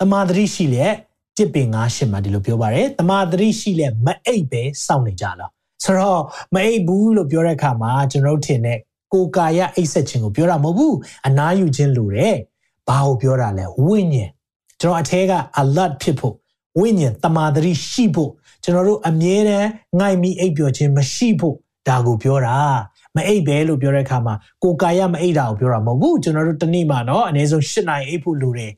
[0.00, 0.94] တမာတရိရှိလက်
[1.36, 5.50] တစ်ပင်ငါးရှစ်မှာဒီလိုပြောပါတယ်တမာတရိရှိလက်မအိပ်ပဲစောင့်နေကြလား
[5.84, 6.22] ဆိုတော့
[6.54, 8.78] မအိပ်ဘူးလို့ပြောတဲ့အခါမှာကျွန်တော်တို့ထင်တဲ့
[9.12, 10.96] ကိုကာယအိပ်ဆက်ခြင်းကိုပြောတာမဟုတ်ဘူး
[11.26, 12.36] အနားယူခြင်းလိုတယ်
[12.88, 14.30] ဘာကိုပြောတာလဲဝိညာဉ်
[14.80, 16.34] ကျွန်တော်အထဲက alert ဖြစ်ဖို့
[16.78, 18.30] ဝိညာဉ်တမာတရိရှိဖို့
[18.64, 21.56] ကျွန်တော်တို့အမြဲတမ်းငိုက်မိအိပ်ပျော်ခြင်းမရှိဖို့
[21.88, 22.56] ဒါကိုပြောတာ
[23.16, 28.72] မအိပ်ပဲလို့ပြောတဲ့အခါမှာကိုကာယမအိပ်တာကိုပြောတာမဟုတ်ဘူးကျွန်တော်တို့တနေ့မှာနော်အနည်းဆုံး၈နာရီအိပ်ဖို့လိုတယ်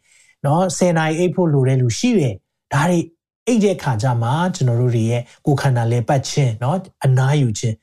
[0.47, 2.35] နော်၁၀နာရီအိပ်ဖို့လိုတယ်လို့ရှိတယ်
[2.73, 2.99] ဒါတွေ
[3.47, 7.77] အိပ်တဲ့ခါကျမှကျွန်တော်တို့တွေရဲ့ကိုခန္ဓာလဲပတ်ခြင်းနော်အနာယူခြင်း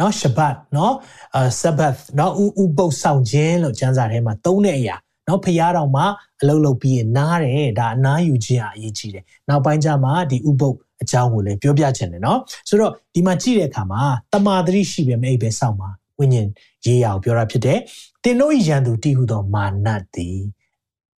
[0.00, 0.94] နော်ရှဘတ်နော်
[1.36, 4.96] အဆဘတ်နော်ဥဥပုတ်ဆောင်ခြင်းလို့ကျမ်းစာထဲမှာသုံးတဲ့အရာ
[5.28, 6.06] နော်ဖရားတော်မှာ
[6.40, 12.37] အလုပ်လုပ်ပြီးရင်နားတယ်ဒါအနားယူခြင်းအရေးကြီးတယ်နောက်ပိုင်းကျမှဒီဥပုပ် အကြောင်းကိုလည်းပြောပြခြင်းတယ်เนาะ
[12.69, 14.01] ဆိုတော့ဒီမှာကြည့်တဲ့အခါမှာ
[14.33, 15.89] တမာတရိရှိပဲမအိပ်ပဲစောင့်ပါ
[16.19, 16.47] ဝိညာဉ်
[16.85, 17.79] ရေးရအောင်ပြောတာဖြစ်တယ်
[18.23, 20.39] တင်တို့ရန်သူတိဟုသောမာနသည်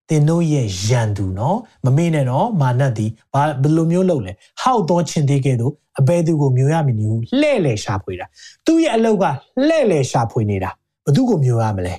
[0.10, 8.26] သင်တို့ရဲ့ရန်သူနော်မမေ့နဲ့နော်မာနသည်ဘာဘယ်လိုမျိုးလုပ်လဲဟောက်တော့ချင်းသေးကဲ့သို့အဘဲသူကိုမျိုးရမည်နည်းလှဲ့လေရှာဖွေတာ
[8.66, 9.26] သူ့ရဲ့အလောက်က
[9.68, 10.72] လှဲ့လေရှာဖွေနေတာ
[11.06, 11.94] ဘသူကိုမျိုးရမလဲ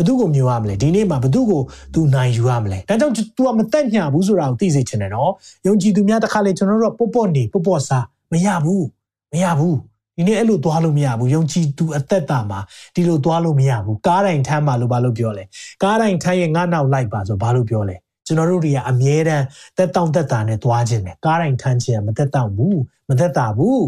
[0.00, 1.62] ဘသူကိုမျိုးရမလဲဒီနေ့မှာဘသူကို
[1.94, 5.32] သူနိုင်ယူရမလဲဒါကြောင့် तू ကမတက်ညာဘူးဆိုတာကိုသိစေချင်တယ်နော်
[5.66, 8.86] ယုံကြည်သူများတစ်ခါလေကျွန်တော်တို့ကပေါ့ပေါ့နေပေါ့ပေါ့စားမရဘူး
[9.32, 9.76] မရဘူး
[10.16, 12.60] ဒီနေ့အဲ့လိုသွားလို့မရဘူးယုံကြည်သူအသက်တာမှာ
[12.94, 15.44] ဒီလိုသွားလို့မရဘူးကားတိုင်းထမ်းပါလို့ဘာလို့ပြောလဲ
[15.82, 19.44] ကားတိုင်းထမ်းရင်ငါနောက်လိုက်ပါဆိုဘာလို့ပြောလဲကျွန်တော်တို့တွေကအမြဲတမ်း
[19.78, 23.84] တက်တောင့်တက်တာနဲ့သွားခြင်းတယ်ကားတိုင်းထမ်းခြင်းကမတက်တောင့်ဘူးမတက်တာဘူး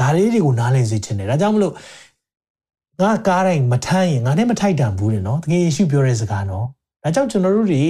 [0.00, 1.72] ဒါလေးတွေကိုနားလည်စေချင်တယ်ဒါကြောင့်မလို့
[3.02, 6.66] ငါကားတိုင်းမထမ်းရင်ငါနဲ့မထိုက်တန်ဘူးတယ်နော်တကယ်ယေရှုပြောတဲ့စကားနော်
[7.02, 7.84] ဒါကြောင့်ကျွန်တော်တို့တွေ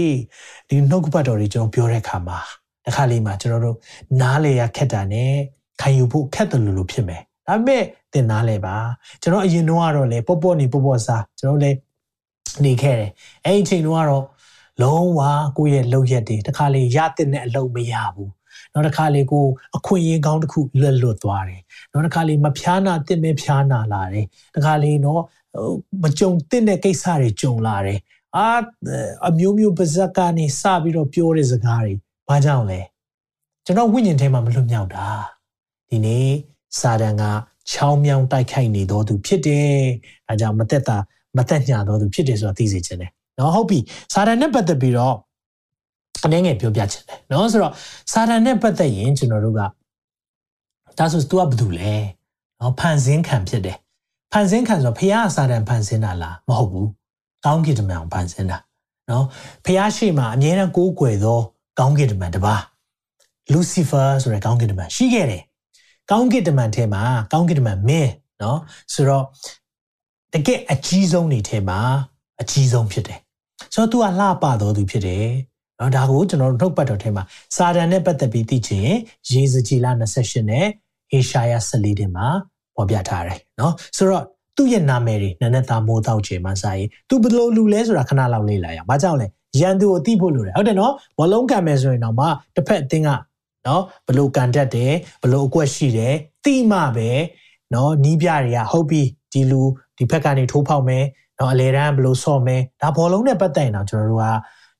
[0.68, 2.38] ဒီနှုတ်ကပတ်တော်တွေကျွန်တော်ပြောတဲ့အခါမှာ
[2.84, 3.76] တစ်ခါလေးမှာကျွန်တော်တို့
[4.20, 5.32] နားလေရခက်တာနဲ့
[5.80, 8.76] ခံယူဖို့ခက်တယ်လို့လို့ဖြစ်မယ်ဒါပေမဲ့တင်နားလဲပါ
[9.22, 11.78] ကျွန်တော်အရင်တော့ကတော့လေပေါ့ပေါ့နေပေါ့ပေါ့စားကျွန်တော်လည်း
[12.64, 13.10] နေခဲ့တယ်
[13.44, 14.24] အဲ့ဒီအချိန်တော့ကတော့
[14.82, 15.20] လုံးဝ
[15.56, 18.30] ကိုယ့်ရဲ့လှုပ်ရက်တွေတခါလေရတဲ့အလုပ်မရဘူး
[18.72, 19.44] နောက်တစ်ခါလေကို
[19.76, 25.22] အခွင့်အရေးကောင်းတစ်ခုလွတ်လွတ်သွားတယ်နောက်တစ်ခါလေမဖျားနာတစ်မဲ့ဖျားနာလာတယ်တခါလေတော့
[26.02, 27.98] မကြုံတဲ့တဲ့ကိစ္စတွေကြုံလာတယ်
[28.36, 28.46] အာ
[29.28, 31.94] အမျိုးမျိုးပါဇက်ကနေစပြီးတော့ပြောတဲ့စကားတွေ
[32.28, 32.80] ဘာကြောင့်လဲ
[33.64, 35.06] ကျွန်တော်ဝိညာဉ်ထဲမှာမလွတ်မြောက်တာ
[35.90, 36.28] ဒီနေ့
[36.80, 37.24] စာတန်က
[37.70, 39.70] ချောင်းမြောင်းတိုက်ခိုက်နေတော်သူဖြစ်တယ်။
[40.28, 40.96] အဲကြောင့်မသက်တာ
[41.36, 43.78] မသက်ညာတော်သူဖြစ်တယ်ဆိုတာသိစေချင်တယ်။နော်ဟုတ်ပြီ။
[44.12, 45.16] စာတန်နဲ့ပတ်သက်ပြီးတော့
[46.25, 47.73] အနေငယ်ပြောပြချင်တယ်။နော်ဆိုတော့
[48.11, 49.61] စာတန်နဲ့ပတ်သက်ရင်ကျွန်တော်တို့က
[50.97, 51.93] ဒါဆို तू ကဘာလုပ်လဲ။
[52.59, 53.77] နော်ဖန်ဆင်းခံဖြစ်တယ်။
[54.31, 56.87] ဖန်ဆင်းခံဆိုတော့ဖះစာတန်ဖန်ဆင်းတာလားမဟုတ်ဘူး။
[57.45, 58.57] ကောင်းကင်တမန်ဖန်ဆင်းတာ။
[59.09, 59.25] နော်
[59.65, 61.39] ဖះရှိမှအမြဲတမ်းကိုးကွယ်သော
[61.79, 62.61] ကောင်းကင်တမန်တစ်ပါး
[63.51, 65.43] လူစီဖာဆိုတဲ့ကောင်းကင်တမန်ရှိခဲ့တယ်
[66.11, 68.57] ကောင်းကင်တမန်ထဲမှာကောင်းကင်တမန်မင်းเนาะ
[68.93, 69.25] ဆိုတော့
[70.33, 71.79] တကယ်အကြီးဆုံးနေထဲမှာ
[72.41, 73.19] အကြီးဆုံးဖြစ်တယ်
[73.73, 75.25] ဆိုတော့ तू ကလှပတော်သူဖြစ်တယ်
[75.80, 77.24] နော်ဒါကိုကျွန်တော်တို့နှုတ်ပတ်တော်ထဲမှာ
[77.56, 78.98] စာတန်နဲ့ပတ်သက်ပြီးသိချင်ရင်
[79.30, 80.66] ရေစကြည်လ28နဲ့
[81.10, 82.26] ဟေရှာယ14တင်မှာ
[82.76, 84.24] ပေါ်ပြထားတယ်နော်ဆိုတော့
[84.56, 89.26] သူ့ရဲ့နာမည်တွေနနက်သားမိုးတောက်ချေမှစာရေးသူဘယ်လိုလူလဲဆိုတာခဏလောက်လေ့လာရအောင်။ဘာကြောင့်လဲ
[89.60, 93.10] ရန်သူကိုသိဖို့လိုတယ်ဟုတ်တယ်နော်ဘလုံးကန်မယ်ဆိုရင်တော့မှတစ်ဖက်အသင်းက
[93.66, 94.92] နော်ဘလို့ကန်တတ်တယ်
[95.22, 97.10] ဘလို့အကွက်ရှိတယ်သိမှပဲ
[97.74, 99.62] နော်နီးပြတွေကဟုတ်ပြီဒီလူ
[99.98, 101.04] ဒီဘက်ကနေထိုးဖောက်မယ်
[101.38, 104.26] နော်အလေတန်းဘလို့ဆော့မယ်ဒါဘောလုံးနဲ့ပတ်သက်ရင်တော့ကျွန်တော်တို့က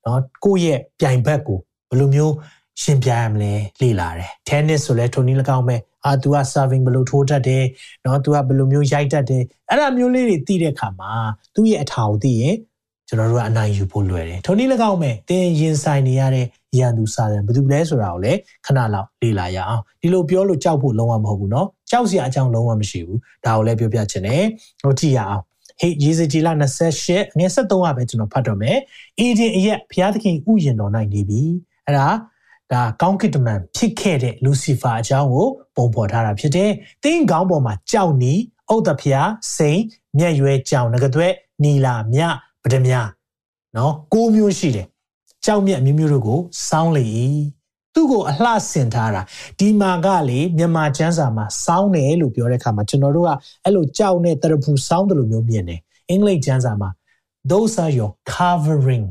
[0.06, 2.34] နော်ကိုယ့်ရဲ့ပြိုင်ဘက်ကိုဘယ်လိုမျိုး
[2.82, 5.76] ရှင်ပြရမလဲလေ့လာတယ် tennis ဆိုလဲထိုနည်း၎င်းပဲ
[6.06, 7.64] အာ तू က serving ဘယ်လိုထိုးတတ်တယ်
[8.04, 11.12] เนาะ तू ကဘယ်လိုမျိုးရိုက်တတ်တယ်အဲ့ဒါမျိုးလေးတွေသိတဲ့အခါမှာ
[11.56, 12.56] သူ့ရဲ့အထာကိုသိရင်
[13.08, 16.46] ကျွန်တော်တို့ကအနိုင်ယူဖို့လွယ်တယ်ထိုနည်း၎င်းပဲတင်ရင်ဆိုင်နေရတဲ့
[16.78, 24.44] ရန်သူစားတယ်ဘယ်သူလဲဆိုတာကိုလည်းခဏလောက်လေ့လာရအောင်ဒီလိုပြောလို့ကြောက်ဖို့လုံးဝမဟုတ်ဘူးเนาะကြောက်စရာအကြောင်းလုံးဝမရှိဘူးဒါကိုလည်းပြောပြချင်တယ်
[24.84, 25.44] ဟိုကြည့်ရအောင်
[25.81, 26.49] ဟေးရေစကြည်လ
[26.91, 28.79] 28အငယ်73ကပဲကျွန်တော်ဖတ်တော့မယ်
[29.19, 31.43] အေဒင်အရက်ဘုရားသခင်ဥယျာဉ်တော်၌နေပြီ
[31.87, 32.09] အဲ့ဒါ
[32.73, 36.71] ဒါကောင်းကင်တမန်ဖြစ်ခဲ့တဲ့လူစီဖာအကြောင်းကိုပုံဖော်ထားတာဖြစ်တယ်။
[37.05, 38.33] တင်းကောင်းပေါ်မှာကြောက်နီ
[38.75, 39.81] ဥဒ္ဒဖျားစိန်
[40.19, 41.27] မျက်ရွယ်ကြောင်ငကသွဲ
[41.63, 42.21] နီလာမြ
[42.63, 42.93] ပဒမြ
[43.77, 44.87] နော်ကိုးမျိုးရှိတယ်။
[45.45, 47.05] ကြောက်မြက်မျိုးမျိုးတို့ကိုစောင်းလေ၏
[47.97, 49.23] သူ့ကိုအလှဆင်ထားတာ
[49.59, 53.31] ဒီမှာကလေမြန်မာကျမ်းစာမှာစောင်းတယ်လို့ပြောတဲ့အခါမှာကျွန်တော်တို့က
[53.65, 55.81] အဲ့လိုကြောက်နဲ့တရဖူစောင်းတယ်လို့မျိုးမြင်တယ်
[56.11, 56.91] အင်္ဂလိပ်ကျမ်းစာမှာ
[57.51, 59.07] those are your covering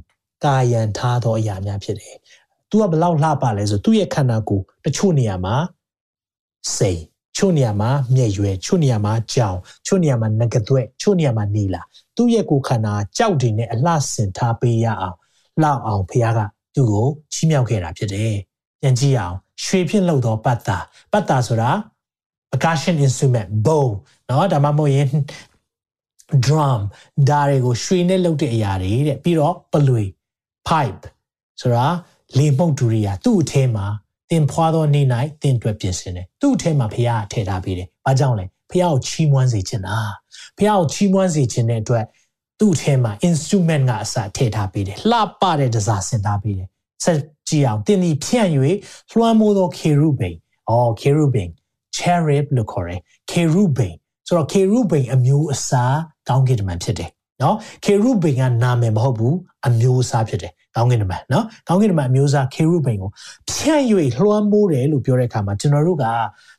[0.46, 2.16] ကာယံထားသောအရာများဖြစ်တယ်။
[2.70, 5.56] तू ကဘလောက်လှပလဲဆိုသူ့ရဲ့ခန္ဓာကိုယ်တချို့နေရာမှာ
[6.76, 7.02] စိတ်
[7.38, 9.58] ချို့နေရာမှာမျက်ရွယ်ချို့နေရာမှာကြောင်
[9.88, 11.82] ချို့နေရာမှာငကသွဲ့ချို့နေရာမှာနေလာ
[12.18, 15.18] သူ့ရဲ့ကိုယ်ခန္ဓာကြောက်တွေနဲ့အလှဆင်ထားပေးရအောင်
[15.64, 16.40] လောက်အောင်ဖခင်က
[16.76, 18.36] သူ့ကိုချီးမြှောက်ခဲ့တာဖြစ်တယ်။
[18.85, 20.79] ပြန်ကြည့်အောင်ရွှေဖြင့်လှုပ်သောပတ်တာ
[21.13, 21.71] ပတ်တာဆိုတာ
[22.51, 23.87] percussion instrument bow
[24.27, 25.09] เนาะဒါမှမဟုတ်ရင်
[26.45, 26.81] drum
[27.29, 30.05] ဒါတွေကိုရွှေနဲ့လှုပ်တဲ့အရာတွေတဲ့ပြီးတော့ပလွေ
[30.69, 31.03] pipe
[31.61, 31.87] ဆိုတာ
[32.39, 33.87] လေမှုတ်ဒူရီယာသူ့အထဲမှာ
[34.31, 35.07] တင်ဖွာသောနေ့၌
[35.43, 39.99] တင်တွေ့ပြင်ဆင်တယ်သူ့အထဲမှာဖခင်ကထည့်ထားပေးတယ်ဘာကြောင့်လဲဖခင်ကိုချီးမွမ်းစေချင်တာ
[40.57, 42.05] ဖခင်ကိုချီးမွမ်းစေချင်တဲ့အတွက်
[42.61, 46.69] သူ့အထဲမှာ instrument ကအစထည့်ထားပေးတယ်လှပတဲ့တစားဆင်ထားပေးတယ်
[47.04, 47.20] ဆက်
[47.50, 48.50] ကြည့်အောင်တင်ဒီဖြန့်၍
[49.12, 50.36] လွှမ်းမိုးသော cherubim
[50.70, 51.50] အော် cherubim
[51.98, 53.00] cherub လို့ခေါ်တယ်
[53.32, 53.94] cherubim
[54.28, 55.98] ဆိုတော့ cherubim အမျိုးအစား
[56.30, 57.10] ကောင်းကင်တမန်ဖြစ်တယ်
[57.42, 59.36] နော် cherubim ကနာမည်မဟုတ်ဘူး
[59.68, 63.12] အမျိုးအစားဖြစ်တယ်ကောင်းကင်တမန်နော်ကောင်းကင်တမန်အမျိုးအစား cherubim ကို
[63.52, 63.84] ဖြန့်၍
[64.18, 66.06] လွှမ်းမိုးတယ်လို့ပြောတဲ့အခါမှာကျွန်တော်တို့က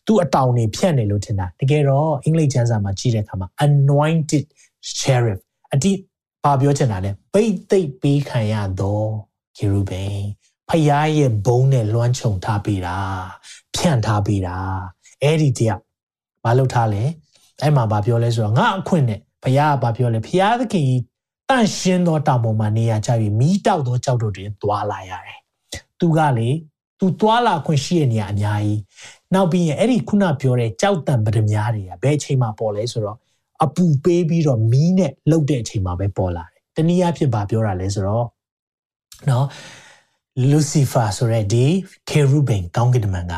[0.06, 4.44] သူ့အတောင်နေဖြန့်တယ်လို့ထင်တာတကယ်တော့အင်္ဂလိပ်ကျမ်းစာမှာကြည့်တဲ့အခါမှာ anointed
[5.00, 5.38] cherub
[5.74, 5.92] အတိ
[6.44, 9.10] ဘာပြောချင်တာလဲပိတ်သိပ်ပေးခံရတော့
[9.56, 10.22] cherubim
[10.68, 12.96] ဖယားရဲ့ဘုံနဲ့လွှမ်းခြုံထားပေးတာ
[13.74, 14.56] ဖြန့်ထားပေးတာ
[15.22, 15.82] အဲ့ဒီတယောက်
[16.44, 17.02] မလုပ်ထားလဲ
[17.62, 20.90] အဲ့မှာဘာပြောလဲဆိုတော့ငါအခွင့်နဲ့ဘုရားကဘာပြောလဲဘုရားသခင်
[21.48, 25.38] တန့်ရှင်းသောတောင်ပေါ်မှာနေရာချပြီးမိတောက်သောကြောက်တို့တွင်သွာလာရတယ်။
[26.00, 26.48] သူကလေ
[27.00, 28.78] သူသွာလာခွင့်ရှိတဲ့နေရာအများကြီး။
[29.34, 33.18] နောက်ပြီးရင်အဲ့ဒီခုနပြောတဲ့ကြောက်တံပဒများတွေကဘယ်အချိန်မှပေါ်လဲဆိုတော့
[33.64, 38.26] အပူပေးပြီးတော့မီးနဲ့လှုပ်တဲ့အချိန်မှာပဲပေါ်လာတယ်။တနည်းအားဖြင့်ဘာပြောတာလဲဆိုတော့
[39.28, 39.46] နော်
[40.50, 41.64] လူစီဖာဆိုတဲ့ဒီ
[42.08, 43.34] ကေရူဘင်ကောင်းကင်တမန်က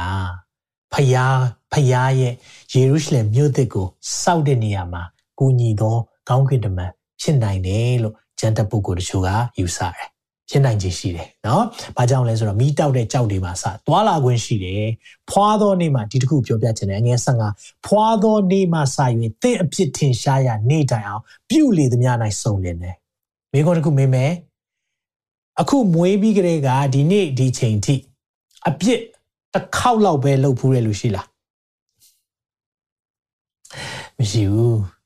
[0.93, 1.39] ဖယား
[1.73, 2.35] ဖယားရဲ့
[2.75, 3.87] ယေရုရှလင်မြို့သစ်ကို
[4.23, 5.03] စောက်တဲ့နေရာမှာ
[5.39, 5.97] ကူညီသော
[6.29, 10.09] ကောင်းကင်တမန်ဖြစ်နိုင်တယ်လို့ကျမ်းတပ်ပုဂ္ဂိုလ်တချို့ကယူဆတယ်
[10.51, 11.63] ဖြစ်နိုင်ခြေရှိတယ်နော်။
[11.97, 14.85] ဘာကြောင့်လဲဆိုတော့မိတောက်တဲ့ကြောက်တွေမှာစသွာလာခွင့်ရှိတယ်။
[15.31, 18.99] ဖွာသောနေ့မှာဒီတစ်ခုပြောပြချင်တယ်အငယ်15ဖွာသောနေ့မှာစ၍
[19.43, 22.11] သင်အပြစ်ထင်ရှားရနေ့တိုင်အောင် ပြုလေသမျှ၌
[22.43, 22.97] စုံလင်တယ်။
[23.53, 24.33] မိခွန်းတစ်ခုမေးမယ်။
[25.61, 27.95] အခုမွေးပြီးကလေးကဒီနေ့ဒီချိန်ထိ
[28.69, 29.01] အပြစ်
[29.55, 31.27] တစ်ခေါက်လောက်ပဲလုပ်ဖူးရလို့ရှိလား။
[34.19, 34.75] မရှိဘူး။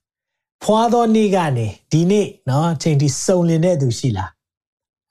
[0.63, 4.31] ဖွာသောနေ့ကနေဒီနေ့နော်ချိန်ထိစုံလင်တဲ့သူရှိလား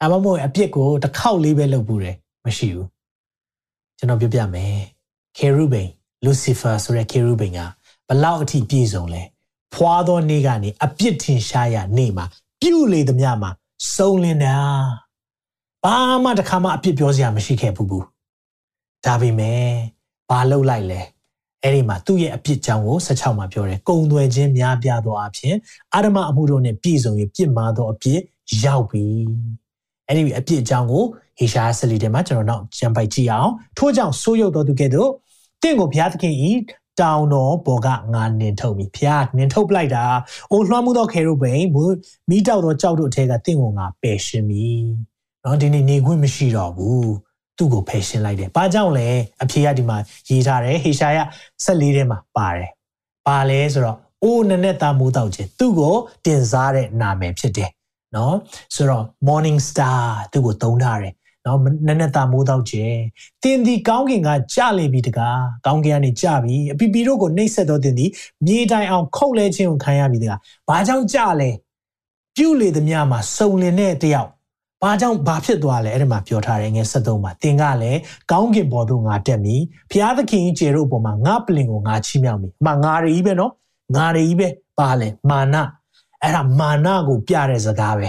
[0.04, 2.16] အမမို့အပြစ်ကိုတစ်ခေါက်လေးပဲလုပ်ဘူးတယ်
[2.46, 2.88] မရှိဘူး
[3.98, 4.76] ကျွန်တော်ပြောပြမယ်
[5.38, 5.90] ခေရုဘိန်
[6.24, 7.60] လူစီဖာဆိုတဲ့ခေရုဘိန်က
[8.08, 9.22] ဘလောက်အထိပြည့်စုံလဲ
[9.74, 12.26] ဖွာသောနေ့ကနေအပြစ်ထင်ရှားရနေ့မှာ
[12.62, 13.52] ပြုတ်လေသမျှမှာ
[13.96, 14.56] စုံလင်တာ
[15.84, 18.06] ဘာမှတစ်ခါမှအပြစ်ပြောစရာမရှိခဲ့ဘူးဘူး
[19.06, 19.64] ဒါပေမဲ့
[20.30, 21.02] ဘာလုပ်လိုက်လဲ
[21.64, 25.56] အဲ့ဒီမှာသူ့ရဲ့အပြစ်ကြောင့်ကို16မှာပြောတယ်ကုံသွယ်ခြင်းများပြားသောအဖြစ်
[25.94, 28.20] အာရမအမှုတို့နဲ့ပြည့်စုံ၍ပြစ်မှားသောအပြစ်
[28.64, 29.06] ရောက်ပြီ
[30.08, 31.04] အဲ့ဒီအပြစ်ကြောင့်ကို
[31.40, 35.10] ဟေရှားဆလီထဲမှာကျွန်တော်နောက်ကျမ်းပိုက်ကြည့်အောင်ထို့ကြောင့်ဆိုးရုပ်တော်သူကဲ့သို့
[35.62, 36.52] တင့်ကိုဘုရားသခင်ဤ
[37.00, 40.04] တောင်တော်ပေါ်ကငါနင်ထုတ်ပြီဘုရားနင်ထုတ်ပလိုက်တာ
[40.52, 41.64] အိုလွှမ်းမှုသောခေရုဘိန်
[42.30, 44.68] မိတောက်သောကြောက်တို့အထက်ကတင့်ကိုငါပယ်ရှင်းပြီ
[45.46, 47.14] နော်ဒီနေ့နေခွင့်မရှိတော့ဘူး
[47.58, 49.08] သူ့ကိုဖယ်ရှင်းလိုက်တယ်။ဘာကြောင့်လဲ
[49.44, 49.98] အဖြေကဒီမှာ
[50.30, 51.20] ရေးထားတယ်ဟေရှာယ
[51.66, 52.70] 14ထဲမှာပါတယ်။
[53.28, 57.70] ပါလဲဆိုတော့အိုးနနဲ့သားမိုးတောက်ခြင်းသူ့ကိုတင်စားတဲ့နာမည်ဖြစ်တယ်။
[58.16, 58.36] နော်
[58.76, 61.14] ဆိုတော့ morning star သူ့ကိုသုံးထားတယ်။
[61.46, 62.98] နော်နနဲ့သားမိုးတောက်ခြင်း
[63.44, 68.06] တင်ဒီကောင်းကင်ကကြလေပြီတကားကောင်းကင်ကနေကြပြီအပီပီတို့ကိုနှိပ်စက်တော့တင်ဒီ
[68.46, 70.40] မြေတိုင်အောင်ခုတ်လဲခြင်းကိုခံရပြီတကား
[70.70, 71.50] ဘာကြောင့်ကြလဲ
[72.36, 74.30] ပြုတ်လေသမျှမှာစုံလင်တဲ့တယောက်
[74.84, 78.00] ဘာကြောင့်ဘာဖြစ်သွားလဲအဲ့ဒီမှာပြောထားတယ်ငယ်73မှာသင်ကလည်း
[78.32, 79.56] ကောင်းကင်ဘော်သို့ငါတက်မီ
[79.92, 83.52] ဘုရားသခင်ကြီးကျေတို့ပေါ်မှာငါပလင်ကိုငါချီးမြှောက်မီအမှငါရီပဲနော်
[83.96, 84.48] ငါရီပဲ
[84.80, 85.56] ပါလဲမာန
[86.22, 88.08] အဲ့ဒါမာနကိုပြတဲ့စကားပဲ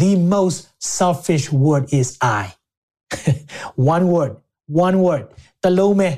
[0.00, 0.58] the most
[0.96, 2.08] selfish word is
[2.42, 2.46] i
[3.94, 4.32] one word
[4.86, 5.24] one word
[5.62, 6.08] တလုံးပဲ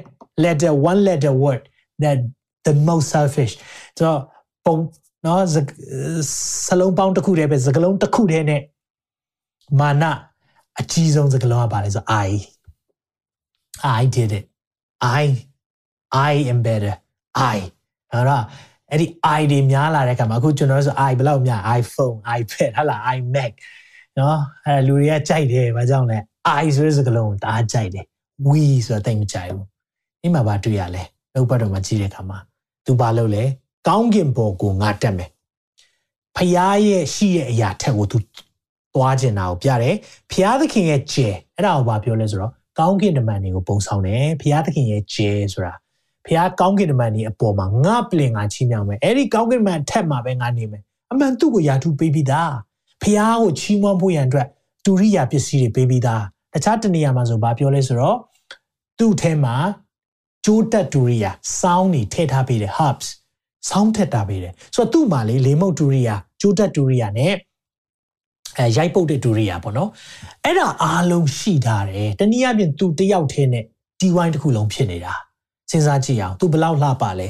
[0.44, 1.62] letter one letter word
[2.02, 2.18] that
[2.66, 3.52] the most selfish
[3.98, 4.20] ဆိုတော့
[4.64, 4.76] ပုံ
[5.26, 5.42] နော်
[6.66, 8.62] စလုံးပေါင်းတစ်ခုတည်းပဲစကလုံးတစ်ခုတည်းနဲ့
[9.80, 10.04] မာန
[10.80, 12.28] အကြီးဆုံးစကားလုံးကပါလဲဆို I
[14.00, 14.44] I did it
[15.22, 15.24] I
[16.30, 16.94] I am better
[17.56, 17.58] I
[18.12, 18.44] အဲ့တော့
[18.90, 19.06] အဲ့ဒီ
[19.38, 23.52] i တွေများလာတဲ့အခါမှာအခုကျွန်တော်ဆို i ဘယ်လောက်များ iPhone iPad ဟာလား iMac
[24.18, 26.18] နော်အဲ့လူတွေကကြိုက်တယ်ဘာကြောင့်လဲ
[26.62, 28.04] i ဆိုတဲ့စကားလုံးကိုဒါကြိုက်တယ်
[28.48, 29.66] we ဆိုတာတိတ်မကြိုက်ဘူး
[30.20, 31.02] ဒီမှာဘာတွေ့ရလဲ
[31.32, 32.38] နှုတ်ပတ်တော်မှာကြည့်တဲ့အခါမှာ
[32.86, 33.44] သူဘာလုပ်လဲ
[33.88, 35.30] ကောင်းကင်ဘော်ကိုငါတက်မယ်
[36.36, 38.18] ဖရားရဲ့ရှိတဲ့အရာထက်ကိုသူ
[38.94, 39.96] သွားကျင်တာကိုပြတယ်
[40.30, 45.74] ဖရားသခင်ရဲ့ကျဲအဲ့ဒါကိုဘာပြောလဲဆိုတော့ကောင်းကင်တမန်တွေကိုပုံဆောင်တယ်ဖရားသခင်ရဲ့ကျဲဆိုတာ
[46.26, 50.82] ဖះကောင်းကင်တမန်ကြီးအပေါ်မှာငါပလင်ငါချီးမြှောက်မယ်အဲ့ဒီကောင်းကင်တမန်ထက်မှာပဲငါနေမယ်
[51.12, 52.52] အမှန်သူ့ကိုယာထုပေးပြီးသား
[53.02, 54.46] ဖះကိုချီးမွမ်းဖို့ရန်အတွက်
[54.84, 56.22] တူရိယာပစ္စည်းတွေပေးပြီးသား
[56.54, 58.18] တခြားတနေရာမှာဆိုဘာပြောလဲဆိုတော့
[58.98, 59.56] သူ့ထဲမှာ
[60.44, 61.30] ဂျိုးတက်တူရိယာ
[61.60, 63.06] စောင်းနေထည့်ထားပေးတယ် herbs
[63.68, 67.34] စောင်းထက်တာပေးတယ်ဆိုတော့သူ့မှာလေလေမုတ်တူရိယာဂျိုးတက်တူရိယာနဲ့
[68.58, 69.90] အဲရိုက်ပုတ်တဲ့တူရိယာပေါ့နော်
[70.44, 73.64] အဲ့ဒါအားလုံးရှိထားတယ်တနည်းအားဖြင့်သူတယောက်တည်းနဲ့
[74.00, 75.14] ဒီဝိုင်းတစ်ခုလုံးဖြစ်နေတာ
[75.70, 77.28] စဉ်းစားကြည့်အောင်သူဘလောက်လှပလဲ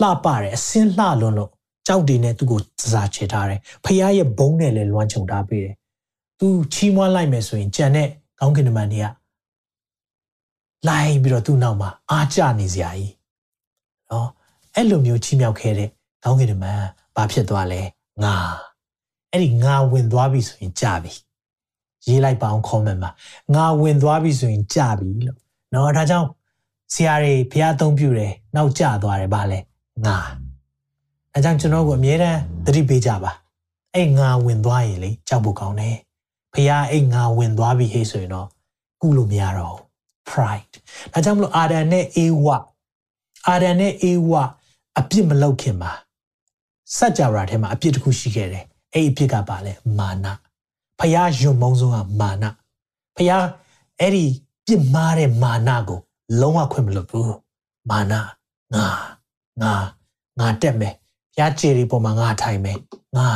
[0.00, 1.50] လှပတယ်အစင်းလှလွန်းလို့
[1.86, 2.60] ကြောက်တွေနဲ့သူ့ကို
[2.92, 5.74] စားချေထားတယ်ဖះရဲ့ဘုံနဲ့လည်းလွှမ်းခြုံထားပေးတယ်
[6.40, 8.08] သူချီးမွမ်းလိုက်မယ်ဆိုရင်ကြံတဲ့
[8.40, 9.06] ကောင်းကင်တမန်တွေက
[10.88, 13.12] လိုက်ပြီးတော့သူ့နောက်မှာအားကျနေစရာကြီး
[14.10, 14.28] နော်
[14.74, 15.88] အဲ့လိုမျိုးချီးမြှောက်ခဲ့တဲ့
[16.24, 16.80] ကောင်းကင်တမန်
[17.16, 17.80] ဘာဖြစ်သွားလဲ
[18.24, 18.34] ငါ
[19.36, 21.12] အဲ့ဒီငါဝင်သွားပြီဆိုရင်ကြပြီ
[22.06, 23.10] ရေးလိုက်ပါအောင် comment မှာ
[23.54, 25.38] ငါဝင်သွားပြီဆိုရင်ကြပြီလို့
[25.72, 26.28] နော်ဒါကြောင့်
[26.94, 29.58] ဆရာတွေဘုရားအသုံးပြုတယ်နောက်ကျသွားတယ်ဗာလဲ
[30.06, 30.16] ငါ
[31.34, 33.32] အဲကြောင့်ကျွန်တော်ကအမြဲတမ်းသတိပေးကြပါ
[33.94, 35.96] အဲ့ငါဝင်သွားရင်လေကြောက်ဖို့ကောင်းတယ်
[36.54, 38.48] ဘုရားအဲ့ငါဝင်သွားပြီဟေ့ဆိုရင်တော့
[39.02, 39.78] ကုလို့မရတော့
[40.28, 40.74] pride
[41.12, 42.46] ဒါကြောင့်မလို့အာဒန်နဲ့အေဝ
[43.48, 44.30] အာဒန်နဲ့အေဝ
[44.98, 45.92] အပြစ်မလုပ်ခင်မှာ
[46.96, 48.64] စัจ java ထဲမှာအပြစ်တစ်ခုရှိခဲ့တယ်
[48.96, 50.26] အဲ့အပြစ်ကပါလဲမာန
[50.98, 52.44] ဖះယွံမုံဆုံးကမာန
[53.16, 53.32] ဖះ
[54.00, 54.24] အဲ့ဒီ
[54.66, 56.00] ပြစ်မှားတဲ့မာနကို
[56.40, 57.36] လုံးဝခွင့်မလွတ်ဘူး
[57.90, 58.14] မာန
[58.74, 58.86] ငါ
[59.62, 59.74] ငါ
[60.38, 60.94] ငါတက်မယ်
[61.34, 62.78] ဖျားကြေတွေပေါ်မှာငါထိုင်မယ်
[63.16, 63.28] ငါ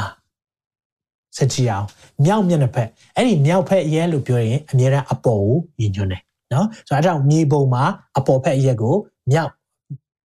[1.36, 1.86] စကြည့်အောင်
[2.24, 7.84] မြောက်မျက်နှာဖက်အဲ့ဒီမြောက်ဖက်ရဲလို့ပြောရင်အမြဲတမ်းအပေါ်ကိုညှိညွှန်းတယ်နော်ဆိုတော့အဲ့ဒါမြေပုံမှာ
[8.18, 8.94] အပေါ်ဖက်ရဲကို
[9.32, 9.52] မြောက်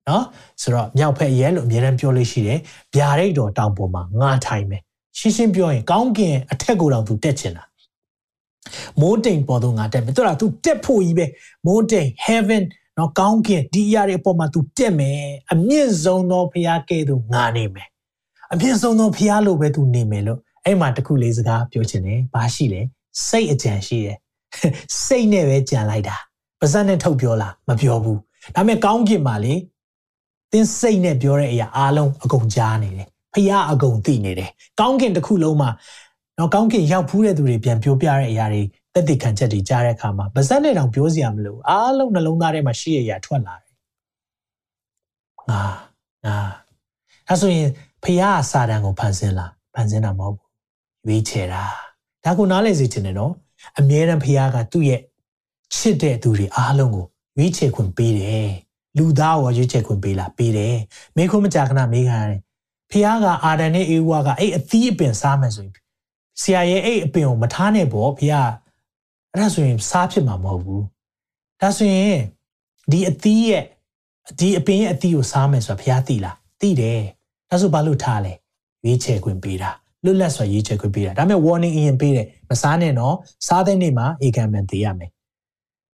[0.08, 0.24] နော်
[0.62, 2.58] ဆိုတော့မြောက်ဖက်ရဲလို့အမြဲတမ်းပြောလို့ရှိတယ်
[2.94, 4.82] ဗျာဒိတ်တော်တောင်ပေါ်မှာငါထိုင်မယ်
[5.18, 7.64] ရှင်းရှင်းပြောရင်ကောင်းကင်အထက်ကိုတောင်သူတက်ချင်တာ
[9.00, 11.26] မိုးတိမ်ပေါ်တော့ငါတက်မယ်သူကသူတက်ဖို့ကြီးပဲ
[11.66, 12.62] မိုးတိမ် heaven
[12.98, 15.20] နော်ကောင်းကင်ဒီရတဲ့အပေါ်မှာသူတက်မယ်
[15.52, 17.88] အမြင့်ဆုံးသောဖခင်ကဲ့သို့ငါနေမယ်
[18.52, 22.80] အမြင့်ဆုံးသောဖခင်လိုပဲသူနေမယ်လို့အဲ့မှာတခုလေးစကားပြောချင်တယ်ဘာရှိလဲ
[23.28, 24.16] စိတ်အကြံရှိတယ်
[25.04, 26.16] စိတ်နဲ့ပဲကြံလိုက်တာ
[26.60, 28.18] ပါဇက်နဲ့ထုတ်ပြောလားမပြောဘူး
[28.54, 29.54] ဒါပေမဲ့ကောင်းကင်မှာလေ
[30.52, 35.70] သင်စိတ်နဲ့ပြောတဲ့အရာအားလုံးအကုန်ကြားနေတယ် ဖခင်အကုန်သိနေတယ်ကောင်းကင်တစ်ခုလုံးမှာ
[36.38, 38.62] နော်ကောင်းကင်ရောက်ဖူးတဲ့သူတွေပြန်ပြောပြတဲ့အရာတွေ
[38.94, 43.74] တက်တည်ခံချက်တွေကြားတဲ့အခါမှာဗဇက်နဲ့တောင်ပြောစရာမလိုအားလုံးနှလုံးသားထဲမှာရှိတဲ့အရာထွက်လာတယ်
[45.50, 45.62] ငါ
[46.26, 46.38] ငါ
[47.28, 47.68] အဲဆိုရင်
[48.02, 50.48] ဖះစာတန်ကိုဖန်ဆင်းလာဖန်ဆင်းတာမဟုတ်ဘူး
[51.06, 51.64] ရွေးချယ်တာ
[52.24, 53.32] ဒါကိုနားလည်စေချင်တယ်နော်
[53.78, 55.00] အမြဲတမ်းဖះကသူ့ရဲ့
[55.74, 57.06] ချစ်တဲ့သူတွေအားလုံးကို
[57.36, 58.48] ရွေးချယ်ခွင့်ပေးတယ်
[58.98, 60.76] လူသားကိုရွေးချယ်ခွင့်ပေးလာပေးတယ်
[61.16, 62.40] မိခုမကြာခဏမေးခံရတယ်
[62.90, 65.74] ဖះကအာဒန်နဲ့အေဝါကအဲ့အသီးအပင်စားမယ်ဆိုရင်
[66.40, 68.34] ဆရာရဲ့အဲ့အပင်ကိုမထားနဲ့ပေါ့ဖះ
[69.32, 70.84] အဲ့ဒါဆိုရင်စားဖြစ်မှာမဟုတ်ဘူး
[71.60, 72.20] ဒါဆိုရင်
[72.90, 73.64] ဒီအသီးရဲ့
[74.38, 77.00] ဒီအပင်ရဲ့အသီးကိုစားမယ်ဆိုတာဘုရားသိလားသိတယ်
[77.50, 78.32] ဒါဆိုဘာလို့ထားလဲ
[78.84, 79.70] ရွေးချယ်ခွင့်ပေးတာ
[80.04, 83.14] လွတ်လပ်စွာရွေးချယ်ခွင့်ပေးတာဒါပေမဲ့ warning အရင်ပေးတယ်မစားနဲ့နော်
[83.46, 85.10] စားတဲ့နေ့မှာအေကံမှန်သေးရမယ်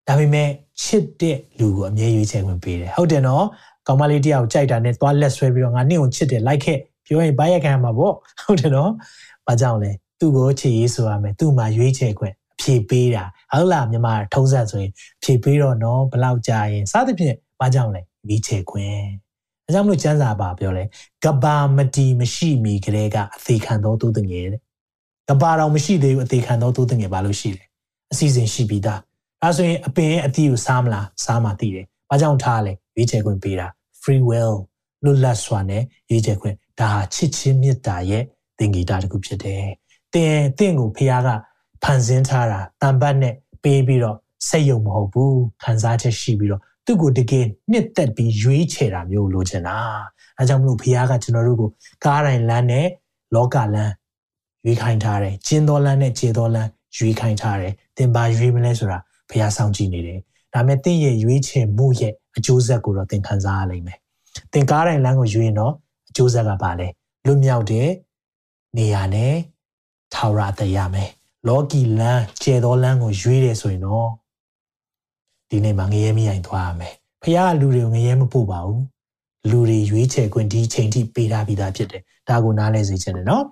[0.08, 0.48] ဒါပေမဲ့
[0.82, 3.44] ချစ်တဲ့လူကိုအမြဲရွေးချယ်ခွင့်ပေးတယ်ဟုတ်တယ်နော်
[3.86, 8.90] ကောင်မလေးတယောက်ကြိုက်တာနဲ့သွားလက်ဆွဲပြီးတော့ငါနင့်ကိုချစ်တယ်လိုက်ခဲ့ပြောရင်ဘိုက်ရက်ခံမှာပေါ့ဟုတ်တယ်နော်
[9.46, 19.02] ဘာကြောင့်လဲသူ့ကိုချစ်ရေးဆိုရမယ်သူ့မှာရွေးချယ်ခွင့်ဖြေပေးတာဟုတ်လားမြန်မာထုံးစံဆိုရင်ဖြေပေးတော့နော်ဘလောက်ကြာရင်စသဖြင့်ဘာကြောင့်လဲရွေးချယ်ခွင့်
[19.66, 20.84] အဲကြောင့်မလို့ကျမ်းစာပါပြောလဲ
[21.24, 24.60] ကဘာမတီမရှိမီကလေးကအသေးခံသောသူတငယ်တဲ့
[25.28, 27.64] ကဘာတော်မရှိသေးဘူးအသေးခံသောသူတငယ်ဘာလို့ရှိလဲ
[28.12, 29.00] အစီအစဉ်ရှိပြီးသား
[29.42, 33.66] အဲဆိုရင်အပင်ရဲ့အသီးကိုစားမလားစားမှသိတယ် ဘာကြောင့်ထားလဲရွေးချယ်ခွင့်ပေးတာ
[34.02, 34.54] free will
[35.04, 38.24] လွတ်လပ်စွာနဲ့ရွေးချယ်ခွင့်ဒါချစ်ချင်းမေတ္တာရဲ့
[38.58, 39.64] သင်္ကေတတစ်ခုဖြစ်တယ်။
[40.14, 41.28] တင်တင့်ကိုဖခင်က
[41.82, 44.16] ဖန်ဆင်းထားတာတန်ပတ်နဲ့ပေးပြီးတော့
[44.48, 49.76] စိတ်ယုံမဟုတ်ဘူးခံစားချက်ရှိပြီးတော့သူ့ကိုတကယ်နှစ်သက်ပြီးရွေးချယ်တာမျိုးလိုချင်တာ
[50.38, 51.70] အဲကြောင့်မလို့ဘုရားကကျွန်တော်တို့ကို
[52.04, 52.86] ကားတိုင်းလမ်းနဲ့
[53.34, 53.92] လောကလမ်း
[54.64, 58.98] ရွေးခိုင်းထားတယ်ကျင်းတော်လမ်းနဲ့ခြေတော်လမ်းရွေးခိုင်းထားတယ်သင်ပါရွေးမလဲဆိုတာ
[59.30, 60.20] ဘုရားစောင့်ကြည့်နေတယ်
[60.54, 63.98] ဒါပေမဲ့သင်ရဲ့ရွေးချယ်မှုရဲ့အကျိုးဆက်ကိုတော့သင်ခံစားရလိမ့်မယ်
[64.52, 65.72] သင်ကားတိုင်းလမ်းကိုရွေးရင်တော့
[66.08, 66.88] အကျိုးဆက်ကပါလဲ
[67.26, 67.88] လွတ်မြောက်တဲ့
[68.76, 69.34] နေရာနဲ့
[70.14, 71.10] ထာဝရတရမယ်
[71.48, 74.08] လောကီလမ်းကျဲသောလမ်းကိုရွေးတယ်ဆိုရင်တော့
[75.50, 78.82] ဒီနေ့မှာငရဲမိရင်သွားရမယ်ဖခင်ကလူတွေကိုငရဲမပို့ပါဘူး
[79.50, 83.44] လူတွေရွေးချယ်ခွင့်ဒီချိန်ထိပေးထားပြီးသားဖြစ်တယ်ဒါကိုနားလဲစေချင်တယ်နော်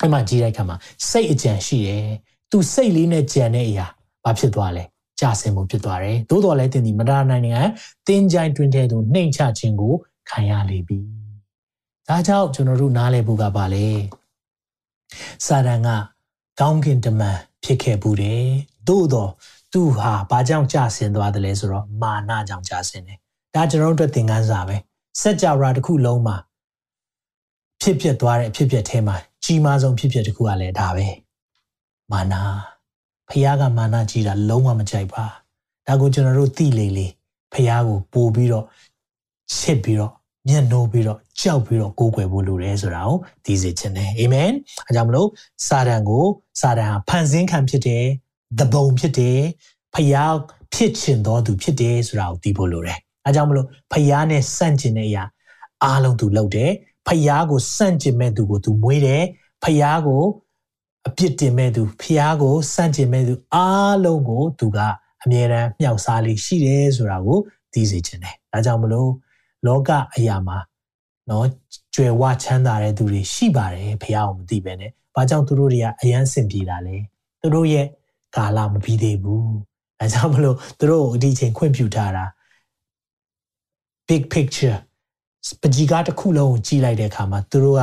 [0.00, 0.76] အဲ့မှာကြည့်လိုက်ခါမှာ
[1.10, 2.06] စိတ်အကြံရှိတယ်
[2.50, 3.86] သူစိတ်လေးနဲ့ကြံတဲ့အရာ
[4.24, 4.84] ဘာဖြစ်သွားလဲ
[5.20, 7.62] ကြာစင်မှုဖြစ်သွားတယ်သို့တော်လည်းတင်ဒီမဒါနိုင်နိုင်ငံ
[8.06, 9.94] တင်းကြိုင်တွင်တဲ့သူနှိမ်ချခြင်းကို
[10.30, 10.98] ခံရလေပြီ
[12.08, 13.86] ဒါကြောင့်ကျွန်တော်တို့နားလဲဖို့ကပါလေ
[15.46, 15.88] စာတန်က
[16.60, 18.44] ကောင်းကင်တမန်ဖြစ်ခဲ့ဘူးတယ်
[18.88, 19.30] သို့တော့
[19.72, 23.18] သူဟာဘာကြောင့်ကြာစင်သွားတယ်လဲဆိုတော့မာနကြောင့်ကြာစင်တယ်
[23.54, 24.76] ဒါကျွန်တော်တို့အတွက်သင်ခန်းစာပဲ
[25.20, 26.36] စัจ java တစ်ခုလုံးမှာ
[27.82, 31.06] ဖြစ်ဖြစ်သွားတဲ့အဖြစ်ဖြစ်ထဲမှာကြီးမားဆုံးဖြစ်ဖြစ်တစ်ခုကလည်းဒါပဲ
[32.12, 32.34] မာန
[33.30, 35.24] ဖះကမာနကြီးတာလုံးဝမကြိုက်ပါ
[35.86, 37.06] ဒါကိုကျွန်တော်တို့သိလေလေ
[37.52, 38.64] ဖះကိုပို့ပြီးတော့
[39.54, 40.12] ချစ်ပြီးတော့
[40.48, 44.50] မျက်နှိုးပြီးတော့ကြောက်ပြီးတော့ကိုးကွယ်ဖို့လိုတယ်ဆိုတာကိုသိစေချင်တယ်အာမင်
[44.86, 45.28] အဲကြောင့်မလို့
[45.66, 46.24] စာတန်ကို
[46.60, 48.04] စာတန်ဟာဖန်ဆင်းခံဖြစ်တယ်
[48.58, 49.38] တပုံဖြစ်တယ်
[49.94, 50.14] ဖះ
[50.74, 55.24] ဖြစ်ချင်တော်သူဖြစ်တယ်ဆိုတာကိုသိဖို့လိုတယ်အဲကြောင့်မလို့ဖះနဲ့စန့်ကျင်တဲ့အရာ
[55.84, 56.70] အားလုံးသူလုပ်တယ်
[57.06, 59.22] ဖះကိုစန့်ကျင်မဲ့သူကိုသူမွေးတယ်
[59.62, 60.22] ဖះကို
[61.06, 64.78] အပြစ်တင်မဲ့သူဖះကိုစန့်ကျင်မဲ့သူအားလုံးကိုသူက
[65.22, 67.38] အမြဲတမ်းမြောက်စားလေးရှိတယ်ဆိုတာကို
[67.72, 69.10] သိစေချင်တယ်ဒါကြောင့်မလို့
[69.66, 70.58] လောကအရာမှာ
[71.30, 71.46] နော်
[71.94, 76.96] ကြွယ်ဝချမ်းသာတဲ့သူတွေရှိပါတယ်ဖះကိုမသိပဲနဲ့ဘာကြောင့်သူတို့တွေကအယမ်းစင်ပြေတာလဲ
[77.40, 77.86] သူတို့ရဲ့
[78.36, 79.54] ကာလမပြီးသေးဘူး
[80.00, 82.24] အဲကြောင့်မလို့သူတို့ဒီအချိန်ခွင့်ပြုထားတာ
[84.08, 84.78] big picture
[85.60, 87.82] ပကြီးကားတစ်ခုလုံးကိုကြီးလိုက်တဲ့အခါမှာသူတို့က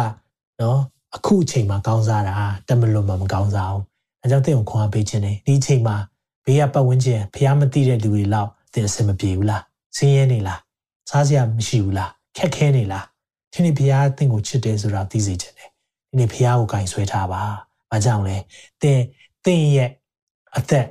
[0.62, 0.80] နော်
[1.16, 2.36] အခုအချိန်မှာကောင်းစားတာ
[2.68, 3.84] တမလွန်မှမကောင်းစားဘူး
[4.22, 5.95] အဲကြောင့်သင်ကိုခွန်အားပေးခြင်းတယ်ဒီအချိန်မှာ
[6.45, 9.64] ဘေးကပတ်ဝန်းကျင်ဖះမသိတဲ့လူတွေလောက်သင်အဆင်မပြေဘူးလား
[9.97, 10.59] ဆင်းရဲနေလား
[11.09, 13.05] စားစရာမရှိဘူးလားခက်ခဲနေလား
[13.53, 15.70] ဒီနေ့ဘုရားသင်ကိုချစ်တယ်ဆိုတာသိစေချင်တယ်
[16.09, 17.41] ဒီနေ့ဘုရားကိုဂိုင်ဆွဲထားပါ
[17.89, 18.38] ဘာကြောင့်လဲ
[18.82, 18.99] သင်
[19.45, 19.89] သင်ရဲ့
[20.57, 20.88] အသက်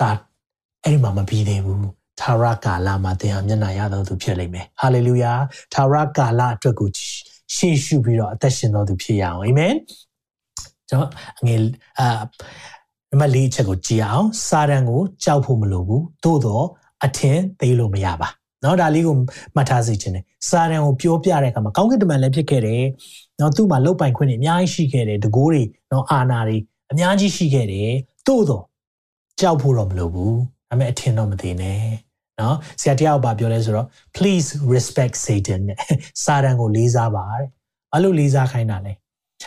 [0.00, 0.10] ဒါ
[0.82, 1.86] အဲ့ဒီမှာမပြီးသေးဘူး
[2.20, 5.32] ထာဝရကာလမှာသင်ဟာမျက်နှာရတော်သူဖြစ်လိမ့်မယ်ဟာလေလုယာ
[5.72, 6.88] ထာဝရကာလအတွက်ကို
[7.54, 9.74] ရှေ့ရှုပြီးတော့အသက်ရှင်တော်သူဖြစ်ရအောင်အာမင်
[10.88, 11.60] ကျွန်တော်အငယ်
[11.98, 12.06] အာ
[13.10, 16.66] နံပါတ်၄ချက်ကိုကြည့်အောင်စာတန်ကိုကြောက်ဖို့မလိုဘူးသို့တော့
[17.04, 18.28] အထင်သေးလို့မရပါ
[18.64, 19.14] နော်ဒါလေးကို
[19.54, 22.84] မှတ်ထားစေချင်တယ်စာရန်ကိုပြောပြတဲ့အခါမှာကောင်းကင်တမန်လည်းဖြစ်ခဲ့တယ်
[23.40, 26.56] နော်သူ့မှာလုတ်ပိုင်ခွင့်တွေအများကြီးရှိခဲ့တယ်တကိုးတွေနော်အာနာတွေ
[26.92, 27.90] အများကြီးရှိခဲ့တယ်
[28.26, 28.64] သို့တော့
[29.40, 30.36] ကြောက်ဖို့တော့မလိုဘူး
[30.68, 31.80] ဒါပေမဲ့အထင်တော့မသေးနဲ့
[32.40, 35.78] နော်ဆရာတရားကပြောလဲဆိုတော့ please respect satan နဲ့
[36.24, 37.46] စာရန်ကိုလေးစားပါတဲ့
[37.92, 38.92] ဘာလို့လေးစားခိုင်းတာလဲ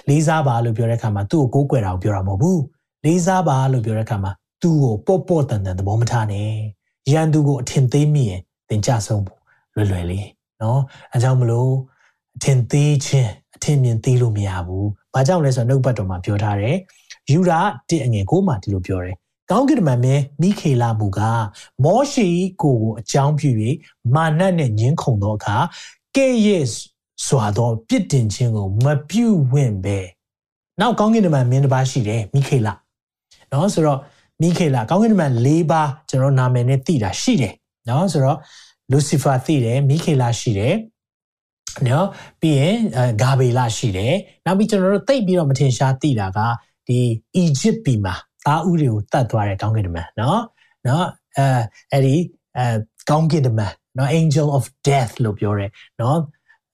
[0.10, 2.62] လေးစားပါလို့ပြောတဲ့အခါမှာသူ့ကိုကိုးကွယ်တာကိုပြောတာမဟုတ်ဘူး
[3.06, 4.32] လေးစားပါလို့ပြောတဲ့အခါမှာ
[4.62, 6.50] သူ့ကိုပေါ့ပေါ့တန်တန်သဘောမထားနဲ့
[7.12, 9.40] ရန်သူကိုအထင်သေးမိရင်သင်ကြဆုံးဖို့
[9.76, 10.28] လွယ်လွယ်လေး
[10.62, 10.80] နော်
[11.14, 11.72] အဲကြောင့်မလို့
[12.36, 16.76] အထင်သေးခြင်းအထင်မြင်သေးလို့မရဘူး။ဘာကြောင့်လဲဆိုတော့နှုတ်ပတ်တော်မှာပြောထားတယ်။
[17.32, 17.60] ယူရာ
[17.90, 19.16] တစ်အငယ်ကိုမှဒီလိုပြောတယ်။
[19.52, 21.20] ကောင်းကင်တမန်မင်းမိခေလာမူက
[21.84, 22.28] မောရှိ
[22.62, 23.50] ကိုကိုအကြောင်းပြု၍
[24.16, 25.58] မာနနဲ့ညှင်းခုန်သောအခါ
[26.16, 26.66] ကဲ့ရဲ့
[27.28, 30.00] စွာသောပြစ်တင်ခြင်းကိုမပြုဝင့်ပဲ။
[30.80, 32.74] နောက်ကောင်းကင်တမန်မင်းတစ်ပါးရှိတယ်မိခေလာ။
[33.52, 34.00] နော်ဆိုတော့
[34.41, 37.54] မိခေလာကောင်းကင်တမန်၄ပါးကျွန်တော်နာမည်နဲ့သိတာရှိတယ်
[37.89, 38.38] နော်ဆိုတော့
[38.91, 40.76] လူစီဖာသိတယ်မိခေလာရှိတယ်
[41.88, 42.08] နော်
[42.41, 42.78] ပြီးရင်
[43.22, 44.14] ဂါဘေလာရှိတယ်
[44.45, 46.39] နောက်ပြီးကျွန်တော်တို့သိပြီးတော့မထင်ရှားသိတာက
[46.88, 47.00] ဒီ
[47.36, 48.16] အီဂျစ်ပြည်မှာ
[48.49, 50.41] သားဦးတွေကိုတတ်သွားတဲ့ကောင်းကင်တမန်နော်
[50.89, 51.07] နော်
[51.37, 51.47] အဲ
[51.93, 52.16] အဲ့ဒီ
[52.57, 52.64] အဲ
[53.11, 55.66] ကောင်းကင်တမန်နော် angel of death လို့ပြောရဲ
[56.01, 56.18] နော်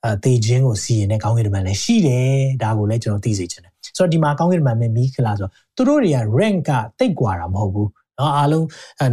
[0.05, 8.67] အဲတေခြင်းကိုစီရင်တဲ့ကောင်းကင်တမန်လည်းရှိတယ်ဒါကိုလည်းကျွန်တော်သိစေချင်တယ်ဆိုတော့ဒီမှာကောင်းကင်တမန်မင်းမိခလာဆိုတော့သူတို့တွေက rank ကတိတ်กว่าတာမဟုတ်ဘူးเนาะအားလုံး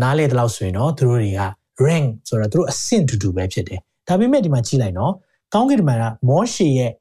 [0.03, 1.41] နားလေတဲ့လောက်ဆိုရင်เนาะသူတို့တွေက
[1.85, 5.13] rank ဆိုတော့သူတို့အဆင့်တူတူပဲဖြစ်တယ်ဒါပေမဲ့ဒီမှာကြည့်လိုက်နော်
[5.53, 6.91] ကောင်းကင်တမန်ကမောရှေရဲ့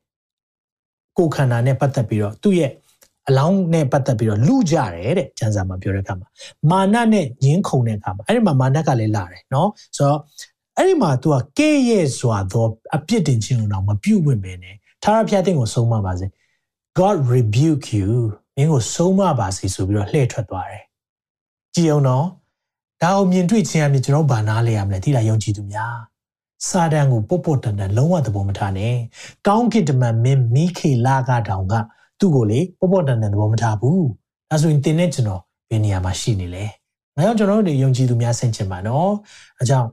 [1.18, 2.70] ကိုခန္ဓာနဲ့ပတ်သက်ပြီးတော့သူ့ရဲ့
[3.27, 6.27] အလောင်းနဲ့ပတ်သက်ပြီးတော့လူကြတယ်တဲ့ကျမ်းစာမှာပြောတဲ့အခါမှာ
[6.71, 10.19] မာနနဲ့ညင်းခုန်တဲ့အခါမှာအဲ့ဒီမှာမာနကလည်းလာတယ်နော်ဆိုတော့
[10.77, 12.65] အဲ့ဒီမှာ तू ကကဲ့ရဲ့စွာသော
[12.95, 16.25] အပြစ်တင်ခြင်းကိုတော့မပြုတ်ဝင်ပဲနဲ့ထာဝရဘုရားသင်ကိုဆုံးမပါစေ
[16.99, 18.11] God rebuke you
[18.55, 20.83] မင်းကိုဆုံးမပါစေဆိုပြီးတော့လှည့်ထွက်သွားတယ်
[21.75, 22.25] ကြည်အောင်နော်
[23.01, 25.97] ဒါအောင်မြင်တွေ့ခြင်းအမြင်ကျွန်တော်ဘာနာလဲရမလဲတိလာယုံကြည်သူများ
[26.69, 28.95] စာတန်ကိုပုတ်ပုတ်တန်တန်လုံးဝသဘောမထားနဲ့
[29.47, 31.73] ကောင်းကင်တမန်မင်းမိခေလာကတောင်က
[32.21, 34.05] သူ့ကိုလေပုတ်ပုတ်တန်တန်သဘောမထားဘူး
[34.49, 36.65] ဒါဆိုရင်တင်နဲ့ကျွန်တော်ဘယ်နေရာမှာရှိနေလဲ
[37.15, 39.11] ငါကြောင့်ကျွန်တော်တို့ယုံကြည်သူများဆင်ခြင်ပါနော်
[39.61, 39.89] အကြောင်း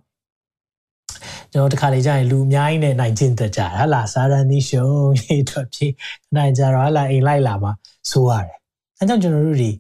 [1.53, 4.87] ကျွန်တော်တခါလေကြာရင်လူအများကြီးနဲ့နိုင်ကျင့်တတ်ကြတာဟာလာစာရန်ဒီရှုံ
[5.23, 5.93] ရေးထွက်ပြေး
[6.37, 7.73] နိုင်ကြတော့ဟာလာအိမ်လိုက်လာမှာ
[8.11, 8.57] ဆိုရတယ်
[8.99, 9.71] အဲကြောင့်ကျွန်တော်တို့ဒီ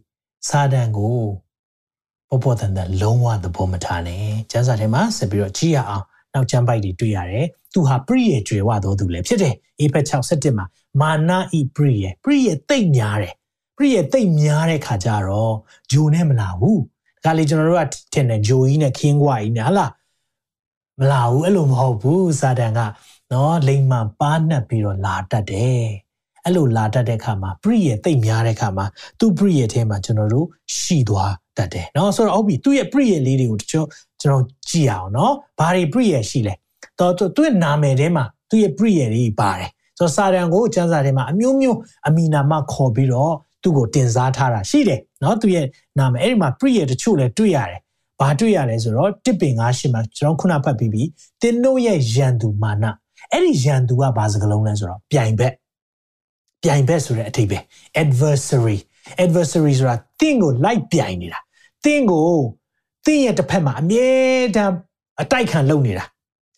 [0.49, 1.17] စာတန်ကို
[2.29, 10.67] ပေါ်ပေါ်တန်တန်လုံးဝသဘောမထားနဲ့ကျမ်းစာထဲမှာဆက်ပြီးတော့ကြည့်ရအောင်နောက်ကျမ်းပိုက်တွေတွေ့ရတယ်သူဟာပရိယေကျွေဝတော်သူလည်းဖြစ်တယ်အေဖက်6:7မှာ
[11.01, 13.35] မာနဤပရိယေပရိယေတိတ်များတယ်
[13.77, 15.55] ပရိယေတိတ်များတဲ့ခါကျတော့
[15.93, 16.83] ဂျိုနဲ့မလာဘူး
[17.25, 19.93] ဒါလေကျွန်တော်တို့ကထင်တယ်ဂျိုကြီးနဲ့ခင်းကွာကြီးနဲ့ဟာလား
[21.01, 22.81] မလာဘူးအဲ့လိုမဟုတ်ဘူးစာတန်က
[23.33, 25.87] နော်လိမ္မာပါနှက်ပြီးတော့လာတတ်တယ်
[26.45, 28.87] အဲ့လိုလာတတ်တဲ့ခါမှာပရိယေတိတ်များတဲ့ခါမှာ
[29.19, 30.47] သူ့ပရိယေထဲမှာကျွန်တော်တို့
[30.79, 33.87] ရှိသွားတတ်တယ်နော်ဆိုတော့ဟုတ်ပြီသူ့ရဲ့ပရိယေလေးတွေကိုတချို့
[34.23, 36.55] ကျွန်တော်ကြည့်အောင်နော်ဘာတွေပရိယေရှိလဲ
[36.99, 45.66] တော့သူ့ရဲ့နာမည်ထဲမှာသူ့ရဲ့ပရိယေလေးပါတယ် ဆိုတော့စာရန်ကိုကျမ်းစာထဲမှာအမျိုးမျိုးအမီနာမခေါ်ပြီးတော့သူ့ကိုတင်စားထားတာရှိတယ်เนาะသူ့ရဲ့
[46.00, 47.80] နာမည်အဲ့ဒီမှာပရိရဲ့တချို့လည်းတွေ့ရတယ်
[48.20, 51.04] ဘာတွေ့ရလဲဆိုတော့တစ်ပင်ငါးရှင်းမှာကျွန်တော်ခုနဖတ်ပြီးပြီ
[51.42, 52.86] တင်းတို့ရဲ့ယန်သူမာန
[53.32, 55.54] အဲ့ဒီယန်သူကဘာစကားလုံးလဲဆိုတော့ပြိုင်ဘက်
[56.64, 57.64] ပြိုင်ဘက်ဆိုတဲ့အထိပ္ပယ်
[58.04, 58.78] adversary
[59.24, 61.40] adversary ဆိုတာတင်းကိုလိုက်ပြိုင်နေတာ
[61.86, 62.28] တင်းကို
[63.06, 64.08] တင်းရဲ့တစ်ဖက်မှာအမြဲ
[64.56, 64.74] တမ်း
[65.22, 66.06] အတိုက်ခံလုပ်နေတာ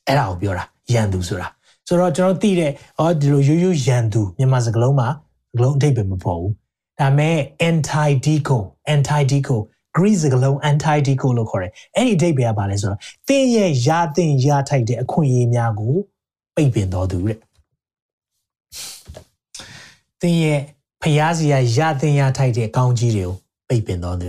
[0.08, 1.48] အဲ့ဒါကိုပြောတာရန်သူဆိုတာ
[1.91, 5.09] ဆိုတော့ကျွန်တော်သိတဲ့ဟောဒီလိုရိုးရိုးရန်သူမြန်မာစကားလုံးမှာ
[5.53, 6.53] စကားလုံးအထိပ္ပယ်မပေါ်ဘူး
[7.01, 7.37] ဒါပေမဲ့
[7.69, 8.59] anti deco
[8.95, 9.57] anti deco
[9.97, 15.95] Greek စကားလုံး anti deco လို့ခေါ်တယ်အဲ့ဒီအထိပ္ပယ်ကဘာလဲဆိုတော့တင်းရဲ့ရာတင်ရာထိုက်တဲ့အခွင့်အရေးများကို
[16.55, 17.39] ပိတ်ပင်တော်သူတဲ့
[20.21, 20.61] သင်ရဲ့
[21.03, 23.35] ဖျားစီရရသင်ရထိုက်တဲ့ကောင်းကြီးတွေကို
[23.69, 24.29] ပိတ်ပင်တော်သူ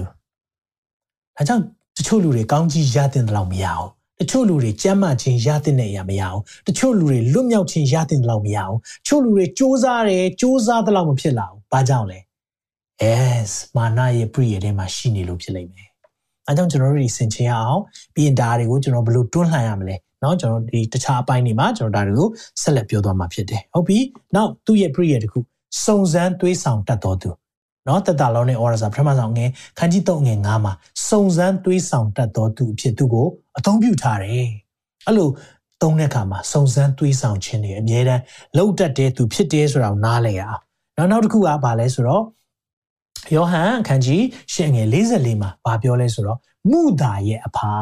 [1.36, 1.64] ဒါကြောင့်
[1.97, 12.18] တချို့လူတွေကောင်းကြီးရတဲ့လောက်မရအောင် တချို့လူတွေကြမ်းမှချင်းရတဲ့အရာမရအောင်တချို့လူတွေလွတ်မြောက်ချင်းရတဲ့လောက်မရအောင်တချို့လူတွေစ조사တယ်စ조사တဲ့လောက်မဖြစ်လာဘူးဘာကြောင့်လဲ
[13.03, 15.89] yes မာနရဲ့ပြည့်ရတဲ့မှာရှိနေလို့ဖြစ်လိမ့်မယ်
[16.49, 17.82] အဲကြောင့်ကျွန်တော်တို့ဒီဆင်ခြင်ရအောင်
[18.14, 22.28] ပြီးရင်ဒါတွေကိုကျွန်တော်ဘယ်လိုတွန်းလှန်ရမလဲเนาะကျွန်တော်ဒီတခြားအပိုင်းတွေမှာကျွန်တော်ဒါတွေကို
[22.62, 23.99] ဆက်လက်ပြောသွားမှာဖြစ်တယ်ဟုတ်ပြီ
[24.34, 25.39] နောက်သူ့ရဲ့ပြည့်ရတခု
[25.84, 27.30] စုံစမ်းတွေးဆောင်တတ်တော်သူ
[27.88, 30.73] နော်တတလောနဲ့ဩရစာပထမဆုံးငယ်ခန်းကြီး3ငယ်9မှာ
[31.09, 33.27] စုံစမ်းတွေးဆောင်တတ်တော်သူအဖြစ်သူကို
[33.57, 34.49] အသုံးပြုထားတယ်
[35.07, 35.29] အဲ့လို
[35.82, 38.21] သုံးတဲ့အခါမှာစုံစမ်းတွေးဆောင်ခြင်းတွေအမြဲတမ်း
[38.57, 40.61] လှုပ်တတ်တဲ့သူဖြစ်တယ်ဆိုတာကိုနားလည်ရအောင်
[40.97, 42.23] နောက်နောက်တစ်ခုကဘာလဲဆိုတော့
[43.36, 44.23] ယောဟန်အခန်းကြီး
[44.53, 46.39] ရှင်းငယ်44မှာဗာပြောလဲဆိုတော့
[46.71, 47.73] မုသာရဲ့အဖာ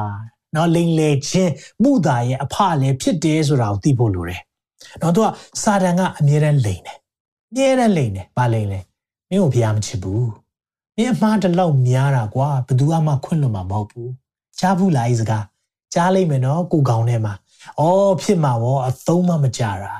[0.55, 4.41] နော်လိန်လေချင်းမုသာရဲ့အဖလည်းဖြစ်တယ်ဆိုတာကိုသိဖို့လိုတယ်။
[5.01, 5.27] နော်သူက
[5.63, 6.97] စာတန်ကအမြဲတမ်းလိန်တယ်။
[7.49, 8.79] အမြဲတမ်းလိန်တယ်။ဘာလိန်လဲ။
[9.29, 10.23] မင်းကိုဖျားမချစ်ဘူး။
[10.95, 14.09] မင်းအမှားတလောက်များတာကွာဘယ်သူမှခွင့်လွှတ်မှာမဟုတ်ဘူး။
[14.59, 15.43] ကြားဘူးလားဤစကား။
[15.93, 17.33] ကြားလိုက်မယ်နော်ကိုကောင်းထဲမှာ။
[17.79, 19.93] အော်ဖြစ်မှာရောအသုံးမှမကြတာ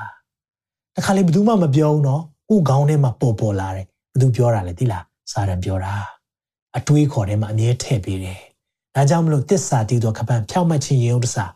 [0.95, 5.93] ။တခါလေဘယ်သူမှမပြောဘူးနော်။ကိုကောင်းထဲမှာပေါ်ပေါ်လာတယ်။ဘယ်သူပြောတာလဲသိလား။စာတန်ပြောတာ။
[6.77, 8.39] အတွေးခေါ်ထဲမှာအမြဲထည့်ပေးတယ်။
[8.95, 11.51] ဒါကြောင့်မလို့တစ္ဆာတည်သောခပန်ဖြောက်မှတ်ခြင်းရေုံတစား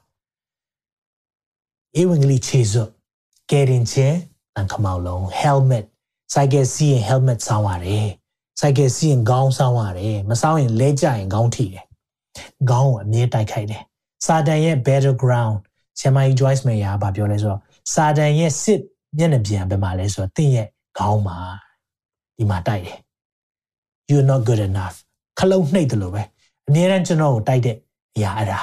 [2.00, 2.90] ဧဝံဂေလိခြေစွပ်
[3.52, 4.18] ကယ်တင်ခြင်း
[4.56, 5.86] တန်ခမောက်လုံး helmet
[6.34, 8.08] စိုက်ကယ်စီးရင် helmet ဆောင်းရတယ်
[8.60, 11.86] စိုက်ကယ်စီးရင်ခေါင်းဆောင်းရတယ်မဆောင်းရင်လဲကျရင်ခေါင်းထိတယ်
[12.70, 13.84] ခေါင်းကိုအမြဲတိုက်ခိုက်တယ်
[14.26, 15.56] စာတန်ရဲ့ battleground
[16.00, 17.62] ဆရာမကြီး Joyce Meyer ကပြောလဲဆိုတော့
[17.94, 18.82] စာတန်ရဲ့စစ်
[19.18, 20.68] မျက်နှာပြင်ဘယ်မှာလဲဆိုတော့တင့်ရဲ့
[20.98, 21.38] ခေါင်းမှာ
[22.38, 23.00] ဒီမှာတိုက်တယ်
[24.10, 24.96] you're not good enough
[25.40, 26.22] ခလုံးနှိပ်တယ်လို့ပဲ
[26.68, 27.78] အမြဲတမ်းကျွန်တော်ကိုတိုက်တဲ့
[28.16, 28.62] အရာအဲ့ဒါ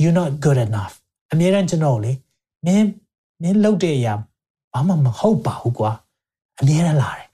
[0.00, 0.94] you not good enough
[1.32, 2.12] အမြဲတမ်းကျွန်တော်ကိုလေ
[2.66, 2.88] မင်း
[3.42, 4.14] မင်းလုပ်တဲ့အရာ
[4.72, 5.90] ဘာမှမဟုတ်ပါဘူးကွာ
[6.60, 7.28] အမြဲတမ်းလာတယ်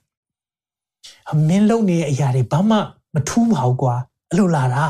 [1.31, 2.77] အမင်းလုပ်နေတဲ့အရာတွေဘာမှ
[3.13, 3.95] မထူးပါဘူးကွာ
[4.29, 4.85] အဲ့လိုလာတာ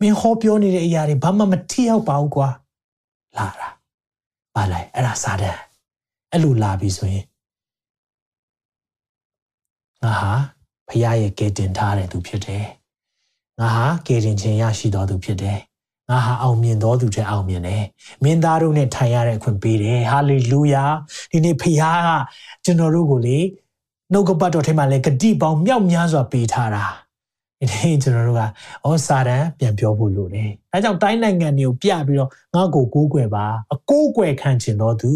[0.00, 2.48] မင်းဟောပြောနေတဲ့အရာတွေဘာမှမထိရောက်ပါဘူးကွာ
[3.36, 3.68] လာတာ
[4.54, 5.56] ဘာလဲအဲ့ဒါစားတယ်
[6.32, 7.24] အဲ့လိုလာပြီဆိုရင်
[10.02, 10.32] ငါဟာ
[10.88, 12.64] ဖခင်ရဲ့ကယ်တင်ထားတဲ့သူဖြစ်တယ်
[13.60, 15.58] ငါဟာကယ်တင်ခြင်းရရှိတော်သူဖြစ်တယ်
[16.10, 17.84] ငါဟာအောင်မြင်တော်သူတဲ့အောင်မြင်တယ်
[18.24, 20.84] မင်းသားတို့နဲ့ထိုင်ရတဲ့အခွင့်ပေးတယ်ဟာလေလုယာ
[21.30, 21.84] ဒီနေ့ဖခင်က
[22.64, 23.38] ကျွန်တော်တို့ကိုလေ
[24.12, 26.84] နှုတ်ကပတ်တော်ထဲမှာလည်းဂတိပေါင်းမြောက်များစွာပေးထားတာ
[27.60, 28.42] ဒီနေ့ကျွန်တော်တို့က
[28.88, 35.10] ဩစာတန်ပြန်ပြောဖို့လိုတယ်အဲကြောင့်တိုင်းနိုင်ငံတွေကိုပြပြီးတော့ငါ့ကိုကိုးကွယ်ပါအကိုးကွယ်ခံခြင်းတော်သူ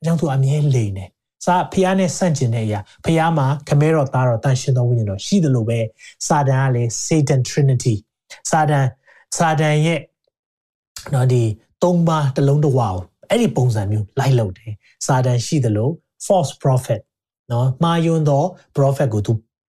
[0.00, 1.08] အဲကြောင့်သူအမြဲလိန်တယ်
[1.44, 5.78] စာဖះနဲ့ဆန့်ကျင်တဲ့အရာဖះမှာခမဲတော်သားတော်တန်ရှင်တော်ဝိညာဉ်တော်ရှိတယ်လို့ပဲ
[6.26, 7.94] စာတန်ကလည်း Satan Trinity
[8.50, 8.86] စာတန်
[9.36, 10.00] စာတန်ရဲ့
[11.14, 11.42] နော်ဒီ
[11.82, 14.72] သုံးပါးတစ်လုံးတစ်ဝါကိုအဲ့ဒီပုံစံမျိုးလိုက်လုပ်တယ်
[15.06, 15.92] စာတန်ရှိတယ်လို့
[16.26, 17.00] false prophet
[17.52, 18.42] နော်မှားယွန်းသော
[18.76, 19.32] prophet ကိုသူ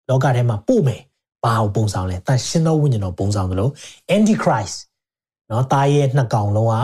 [0.09, 1.01] လောကထဲမှာပို့မယ်
[1.43, 3.71] ဘာကိုပုံဆောင်လဲတန်ရှင်တော်ဝိညာဉ်တော်ပုံဆောင်တယ်လို့
[4.15, 4.77] antichrist
[5.51, 6.75] နော်တားရဲ့နှစ်ကောင်လုံးက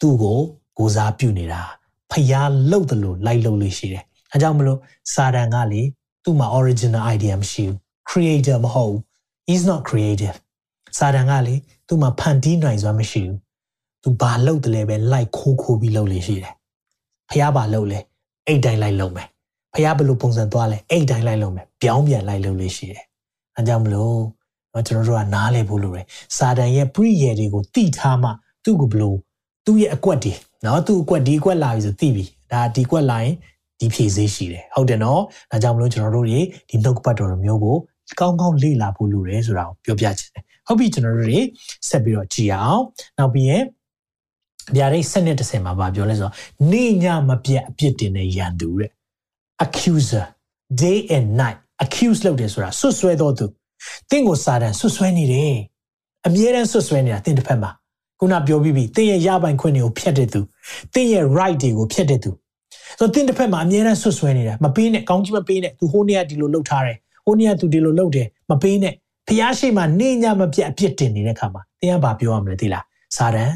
[0.00, 0.38] သူ့ကို
[0.78, 1.62] ကိုစားပြုနေတာ
[2.12, 4.78] ဖျားလှုပ်တယ်လို့လိုက်လှုပ်လို့ရှိတယ်အဲကြောင့်မလို့
[5.14, 5.82] စာတန်ကလေ
[6.24, 7.76] သူ့မှာ original idea မရှိဘူး
[8.10, 9.00] creator မဟုတ်ဘူး
[9.48, 10.36] he's not creative
[10.98, 11.54] စာတန်ကလေ
[11.88, 13.36] သူ့မှာဖန်တီးနိုင်စွမ်းမရှိဘူး
[14.06, 16.52] သူဘာလုပ်တယ်လဲပဲလိုက်ခိုးခိုးပြီးလုပ်လို့ရှိတယ်
[17.30, 17.98] ဖះဘာလုပ်လဲ
[18.46, 19.28] အိတ်တိုင်းလိုက်လုပ်မယ်
[19.74, 23.04] ဖះဘယ်လိုပုံစံသွားလဲအိတ်တိုင်းလိုက်လုပ်မယ်ပြောင်းပြန်လိုက်လုပ်လို့ရှိတယ်
[23.56, 24.16] အဲကြောင့်မလို့
[24.72, 28.30] တော့ကျွန်တော်တို့ကနားလည်ဖို့လိုတယ်စာတန်ရဲ့ pre year တွေကိုတိထားမှ
[28.64, 29.16] သူ့ကိုဘလို့
[29.66, 30.32] သူ့ရဲ့အကွက်တွေ
[30.64, 33.34] နော်သူ့အကွက်ဒီအကွက်လာပြီဆိုသိပြီဒါဒီကွက်လာရင်
[33.80, 37.76] ဒီဖြည့်စေးရှိတယ်ဟုတ်တယ်နော်ဒါကြောင့်မလို့ကျွန်တော်တို့တွေဒီနှုတ်ပတ်တော်မျိုးကို
[38.20, 41.40] ကောင်းကောင်းလေ့လာဖို့လိုတယ်ဆိုတာကိုပြောပြချင်တယ်ဟုတ်ပြီကျွန်တော်တို့တွေ
[41.88, 42.82] ဆက်ပြီးတော့ကြည့်အောင်
[43.18, 43.62] နောက်ပြီးရင်
[44.74, 46.34] ဗျာဒိတ်စနစ်တစ်ဆင်မှာဗာပြောလဲဆိုတော့
[46.72, 48.90] နေညမပြတ်အပြစ်တင်တဲ့ရန်သူတဲ့
[49.64, 50.24] accuser
[50.82, 53.46] day and night accuse လုပ်တယ်ဆိုတာဆွဆွဲတော်သူ
[54.10, 55.56] တင့်ကိုစာတန်ဆွဆွဲနေတယ်
[56.26, 57.70] အမြဲတမ်းဆွဆွဲနေတာတင့်တစ်ဖက်မှာ
[58.20, 60.40] ခုနပြောပြီးပြီတင့်ရဲ့ရပိုင်ခွင့်တွေကိုဖျက်တဲ့သူ
[60.94, 62.30] တင့်ရဲ့ right တွေကိုဖျက်တဲ့သူ
[62.98, 68.94] ဆိုတော့တင့်တစ်ဖက်မှာအမြဲတမ်းဆွဆွဲနေတာမပေးနဲ့ကောင်းကြီးမပေးနဲ့သူဟိုနေ့ကဒီလိုလုပ်ထားတယ်ဟိုနေ့ကသူဒီလိုလုပ်တယ်မပေးနဲ့
[69.28, 72.84] ဖျားရှိမှနေညမပြတ်အပြစ်တင်နေတဲ့ခါမှာတင်းကဘာပြောရမလဲသိလား
[73.16, 73.50] စာတန်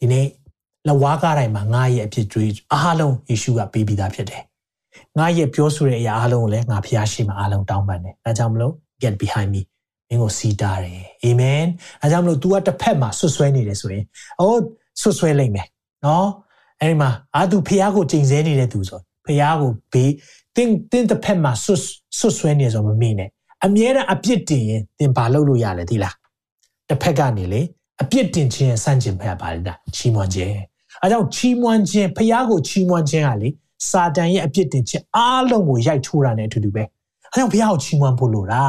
[0.00, 0.26] ဒီနေ့
[0.88, 4.42] လဝါးကားတိုင်းမှာငါရဲ့အဖြစ်ကြွေးအားလုံးယေရှုကပေးပြီးသားဖြစ်တယ်။
[5.18, 9.60] ငါရဲ့ပြောဆိုတဲ့အရာအားလုံးကိုလည်းငါဖျားရှိမှအားလုံးတောင်းပန်တယ်။ဒါကြောင့်မလို့ get behind me
[10.08, 11.62] မင်းကိုစီးတားတယ်။အာမင်။
[12.02, 14.04] အဲကြောင့်မလို့ तू ကတစ်ဖက်မှာဆွဆွဲနေတယ်ဆိုရင်
[14.40, 14.60] အော်
[15.00, 15.66] ဆွဆွဲလိုက်မယ်။
[16.04, 16.26] နော်။
[16.80, 20.12] အဲဒီမှာအာ तू ဖျားကိုချိန်ဆနေတဲ့သူဆိုဖျားကိုဘေး
[20.56, 21.74] တင်းတင်းတစ်ဖက်မှာဆွ
[22.18, 23.28] ဆွဆွဲနေဆိုမမေ့နဲ့။
[23.64, 26.14] အမြဲတမ်းအပြစ်တင်ရင်တင်ဘာလုပ်လို့ရလဲသိလား။
[26.88, 27.60] တစ်ဖက်ကနေလေ
[28.02, 30.54] အပြစ်တင်ခြင်းရဲ့စန့်ကျင်ဘက်ပါလေဒါချီးမွမ်းခြင်း
[31.02, 33.48] အဲကြောင့်ချီးမွမ်းခြင်းဖျားကိုချီးမွမ်းခြင်းဟာလေ
[33.90, 36.82] စာတန်ရဲ့အပြစ်တင်ခြင်းအားလုံးကိုရိုက်ထိုးတာနဲ့အတူတူပဲ
[37.32, 38.62] အဲကြောင့်ဖျားကိုချီးမွမ်းဖို့လိုတာ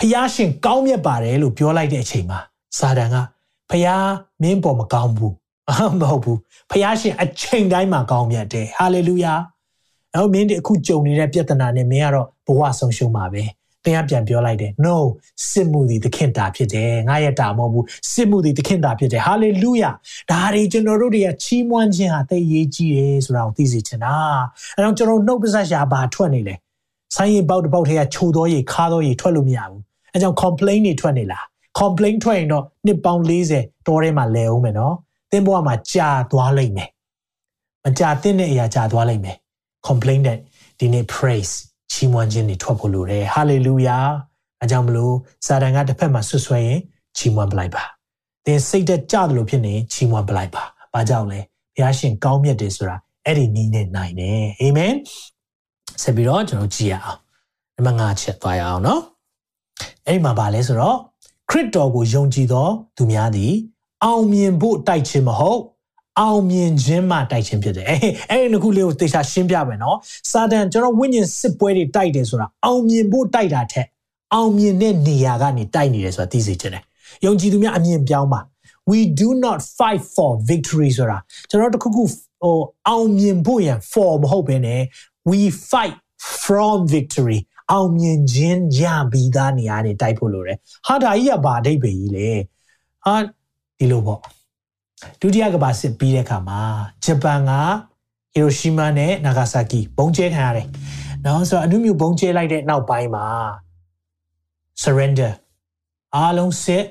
[0.00, 2.38] ဖျားရှင်ကောင်းမြတ်ပါတယ်လို့ပြောလိုက်တဲ့အချိန်မှာ
[2.78, 3.16] စာတန်က
[3.70, 4.08] ဖျား
[4.42, 5.34] မင်းပေါ်မကောင်းဘူး
[6.00, 6.38] မဟုတ်ဘူး
[6.70, 9.34] ဖျားရှင်အချိန်တိုင်းမှာကောင်းမြတ်တယ်ဟာလေလုယာ
[10.14, 13.42] အဲ့မင်းဒီအခုကြုံနေတဲ့ပြဿနာနဲ့မင်းကတော့ဘဝဆုံးရှုံးပါပဲ
[13.84, 14.96] သင်ကပြန်ပြောလိုက်တယ် no
[15.50, 19.94] စစ်မှုသည်သခင်တာဖြစ်တယ်ငါရဲ့တာမဟုတ်ဘူးစစ်မှုသည်သခင်တာဖြစ်တယ် hallelujah
[20.30, 24.14] ဒါတွေကျွန်တော်တို့တွေကချီးမွမ်းခြင်းဟာသိရေးကြီးတယ်ဆိုတာကိုသိစေချင်တာ
[24.76, 26.54] အဲတော့ကျွန်တော်နှုတ်ပစရှာဘာထွက်နေလဲ
[27.16, 29.80] ဆိုင်းရင်ပေါက်တစ်ပေါက်ထဲကချိုသောရေခါသောရေထွက်လို့မရဘူး
[30.12, 31.44] အဲကြောင့် complain တွေထွက်နေလား
[31.80, 33.22] complain ထွက်ရင်တော့နှစ်ပေါင်း
[33.54, 34.94] 40တောထဲမှာလဲအောင်မယ်နော်
[35.30, 36.88] သင်ဘဝမှာကြာသွားလိမ့်မယ်
[37.84, 39.36] မကြာသင့်တဲ့အရာကြာသွားလိမ့်မယ်
[39.86, 40.38] complain တဲ့
[40.78, 41.54] ဒီနေ့ praise
[41.92, 43.98] ချီးမွမ်းခြင်းတွေထွက်ဖို့လိုတယ်ဟာလေလုယာ
[44.60, 45.14] အဲကြောင့်မလို့
[45.46, 46.78] စာတန်ကတစ်ဖက်မှာဆွဆွဲရင်
[47.16, 47.84] ချီးမွမ်းပလိုက်ပါ
[48.44, 50.62] သင်စိတ်သက်ကြတယ်လို့ဖြစ်နေချီးမွမ်းပလိုက်ပါ
[50.92, 51.40] ဘာကြောင့်လဲ
[51.74, 54.94] ဘုရားရှင်ကောင်းမြတ်တယ်ဆိုတာအဲ့ဒီနည်းနဲ့နိုင်တယ်အာမင်
[56.02, 57.20] ဆက်ပြီးတော့ကျွန်တော်ကြည့်ရအောင်
[57.76, 59.02] နံပါတ်5ချက်သွားရအောင်နော်
[60.06, 60.96] အဲ့ဒီမှာဗာလဲဆိုတော့
[61.50, 62.66] ခရစ်တော်ကိုယုံကြည်သော
[62.96, 63.52] သူများသည်
[64.04, 65.60] အောင်မြင်ဖို့တိုက်ခြင်းမဟုတ်
[66.18, 67.96] အောင်မြင်ခြင်းမှတိုက်ခြင်းဖြစ်တယ်အဲ
[68.30, 69.96] အဲ့ဒီခုလေးကိုသေချာရှင်းပြမယ်နော်
[70.30, 73.86] စာတန်ကျွန်တော်ဝိညာဉ်စစ်ပွဲတွေတိုက်တယ်ဆိုတာအောင်မြင်ဖို့တိုက်တာထက်
[74.34, 76.82] အောင်မြင်တဲ့နေရာကနေတိုက်နေတယ်ဆိုတာသိစေချင်တယ်
[77.24, 78.40] ယုံကြည်သူများအမြင်ပြောင်းပါ
[78.90, 81.18] we do not fight for victory ဆိုတာ
[81.50, 82.02] ကျွန်တော်တခုခု
[82.42, 82.58] ဟို
[82.88, 84.82] အောင်မြင်ဖို့ရန် for မဟုတ်ဘဲနဲ့
[85.30, 85.40] we
[85.70, 85.96] fight
[86.42, 87.38] from victory
[87.72, 88.82] အောင်မြင်ခြင်းရ
[89.12, 92.28] ပြီးသားနေရာနေတိုက်ဖို့လိုတယ်ဟာဒါကြီးကဘာအဓိပ္ပာယ်ကြီးလဲ
[93.04, 93.14] ဟာ
[93.78, 94.20] ဒီလိုပေါ့
[95.20, 96.60] ဒုတိယကမ္ဘာစစ်ပြီးတဲ့အခါမှာ
[97.04, 100.66] ဂျပန်ကဟီရိုရှီမာနဲ့နာဂါဆာကီဘုံကျဲခံရတယ်။
[101.24, 103.26] နော်ဆိုတော့အနုမြူဘုံကျဲလိုက်တဲ့နောက်ပိုင်းမှာ
[104.82, 105.32] surrender
[106.14, 106.84] အားလုံးစစ်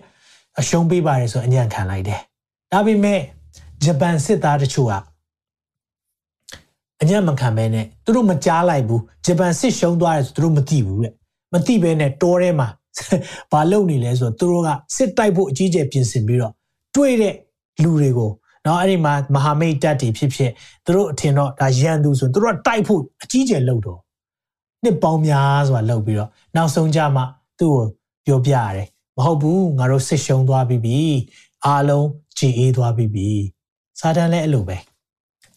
[0.60, 2.20] အရှုံးပေးပါတယ်ဆိုအညံ့ခံလိုက်တယ်။
[2.72, 3.20] ဒါပေမဲ့
[3.84, 4.94] ဂျပန်စစ်သားတချို့က
[7.02, 11.14] အညံ့မခံဘဲနဲ့သူတို့မကြားလိုက်ဘူးဂျပန်စစ်ရှုံးသွားတယ်ဆိုသူတို့မသိဘူးတဲ့။
[11.54, 12.68] မသိဘဲနဲ့တောထဲမှာ
[13.52, 16.54] ဘာလုပ်နေလဲဆိုတော့သူတို့ကစစ်တိုက်ဖို့အကြီးအကျယ်ပြင်ဆင်ပြီးတော့
[16.96, 17.36] တွေ့တဲ့
[17.84, 18.32] လူတွေကို
[18.66, 20.52] နော်အဲ့ဒီမှာမဟာမိတ်တပ်တွေဖြစ်ဖြစ်
[20.86, 24.00] သူတို့အထင်တော့ဒါရန်သူဆိုသူတို့ကတိုက်ဖို့အကြီးကျယ်လှုပ်တော့
[24.84, 27.26] နှစ်ပေါင်းများစွာလှုပ်ပြီးတော့နောက်ဆုံးကြမှာ
[27.60, 27.86] သူ့ကို
[28.26, 30.98] ပြောပြရတယ်မဟုတ်ဘူးငါတို့စစ်ရှုံးသွားပြီးပြီ
[31.66, 32.08] အားလုံး
[32.38, 33.30] ကြည်အေးသွားပြီးပြီ
[34.00, 34.78] စာတန်လည်းအဲ့လိုပဲ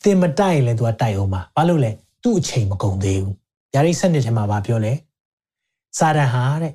[0.03, 1.91] သင်မတိုက်ရင်လည်းသူကတိုက်အောင်ပါဘာလို့လဲ
[2.23, 3.37] သူ့အချိန်မကုန်သေးဘူး
[3.75, 4.93] ယာရိစနစ်ထဲမှာဗာပြောလဲ
[5.99, 6.75] စာတန်ဟာတဲ့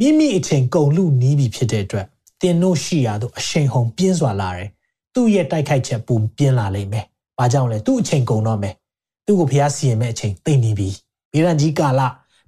[0.00, 2.06] မိမိအချိန်ကုန်လူနီးပြီဖြစ်တဲ့အတွက်
[2.42, 4.68] တင်တို့ရှိရတော့အရှိန်ဟုန်ပြင်းစွာလာတယ်
[5.14, 7.04] သူ့ရဲ့တိုက်ခိုက်ချက်ပုံပြင်းလာလိမ့်မယ်။
[7.38, 8.74] ဘာကြောင့်လဲသူ့အချိန်ကုန်တော့မယ်။
[9.26, 10.88] သူ့ကိုဖျားစီရင်မဲ့အချိန်သိနေပြီ။
[11.32, 12.00] ဗေရန်ကြီးကာလ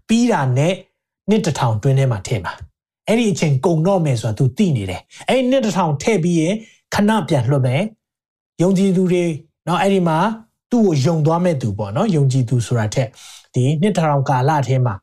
[0.08, 0.74] ပြီးတာနဲ့
[1.28, 2.52] နှစ်တထောင်တွင်းထဲမှာထည့်မှာ။
[3.08, 6.54] အဲ့ဒီအချိန်ကုန်တော့မယ်ဆိုတာ तू သိနေတယ်။အဲ့ဒီနှစ်တထောင်ထည့်ပြီးရင်
[6.94, 7.82] ခဏပြန်လွှတ်မယ်။
[8.62, 9.24] ယုံကြည်သူတွေ
[9.68, 10.18] နော်အဲ့ဒီမှာ
[10.70, 13.08] သူ့ကိုယုံသွားမဲ့သူပေါ့နော်ယုံကြည်သူဆိုတာထက်
[13.54, 14.94] ဒီနှစ်တထောင်ကာလထဲမှာ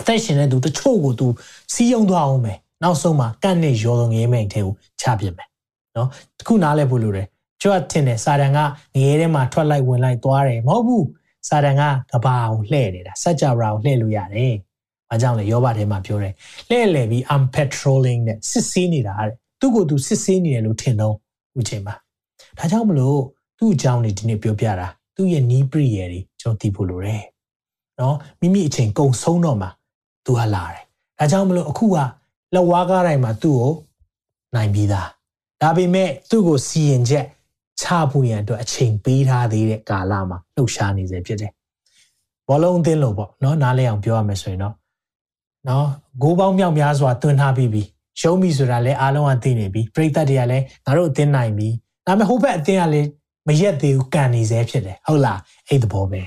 [0.00, 1.26] အသက်ရှင်တဲ့သူတချို့ကို तू
[1.72, 5.48] စီးယုံသွားအောင်မယ် နောက်ဆုံးမှာကန့်နဲ့ရောငယ်မိန်ထဲကိုချပြစ်မယ်
[5.96, 6.08] နော်
[6.38, 7.26] တခုနားလဲဖို့လိုတယ်
[7.62, 11.06] ကျွတ်ထင်တယ်စာတန်ကငရဲထဲမှာထွက်လိုက်ဝင်လိုက်သွားတယ်မဟုတ်ဘူး
[11.48, 14.54] စာတန်ကကဘာကိုလှဲ့နေတာစัจ java ကိုလှဲ့လို့ရတယ်။
[15.10, 16.34] ဘာကြောင့်လဲယောဘထဲမှာပြောတယ်
[16.70, 21.14] လှဲ့လေပြီး I'm patrolling နဲ့စစ်ဆေးနေတာတဲ့သူ့ကိုသူစစ်ဆေးနေတယ်လို့ထင်တော့
[21.58, 21.94] ဦးချိန်ပါ
[22.58, 23.18] ဒါကြောင့်မလို့
[23.58, 27.22] သူ့အကြောင်းနေဒီနေ့ပြောပြတာသူ့ရဲ့နီးပရိယေတွေကျွန်တော်သိဖို့လိုတယ်။
[28.00, 29.68] နော်မိမိအချိန်ကုံဆုံးတော့မှ
[30.24, 30.82] သူကလာတယ်။
[31.18, 31.96] ဒါကြောင့်မလို့အခုက
[32.54, 33.72] လက်ဝါးကားတိုင်းမှာသူ့ကို
[34.54, 35.08] နိုင်ပြီးသား
[35.62, 37.24] ဒါပေမဲ့သူ့ကိုစီရင်ချက်
[37.80, 41.52] ချဖို့ရန်အတွက်အချိန်ပေးထားသေးတဲ့ကာလမှာလှုပ်ရှားနေစေဖြစ်တယ်
[42.48, 44.74] ဘောလုံးအသင်းလို့ပေါ့နော်နားလဲအောင်ပြောရမယ်ဆိုရင်တော့
[45.68, 45.86] နော်
[46.22, 47.82] ဂိုးပေါင်းမြောက်များစွာတွန်းထားပြီးပြီ
[48.20, 51.68] ရှုံးပြီဆိုတာလည်းအားလုံးကသိနေပြီပြိသက်တွေကလည်းငါတို့အသင်းနိုင်ပြီ
[52.06, 53.08] ဒါပေမဲ့ဟိုဘက်အတင်းကလည်း
[53.48, 55.38] မရက်သေးဘူးကန်နေစေဖြစ်တယ်ဟုတ်လား
[55.68, 56.22] အဲ့သဘောပဲ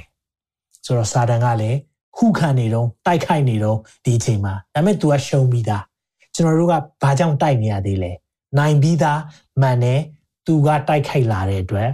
[0.85, 1.77] ဆိုတော့စာတန်ကလည်း
[2.17, 5.83] ခုခံနေတော့တိုက်ခိုက်နေတော့ဒီအချိန်မှာဒါပေမဲ့ तू ကရှုံးပြီးသား
[6.41, 8.11] ကျွန်တော်တို့ကဘာကြောင့်တိုက်နေရသေးလဲ
[8.57, 9.19] နိုင်ပြီးသား
[9.61, 9.99] မှန်တယ်
[10.45, 11.89] तू ကတိုက်ခိုက်လာတဲ့အတွက်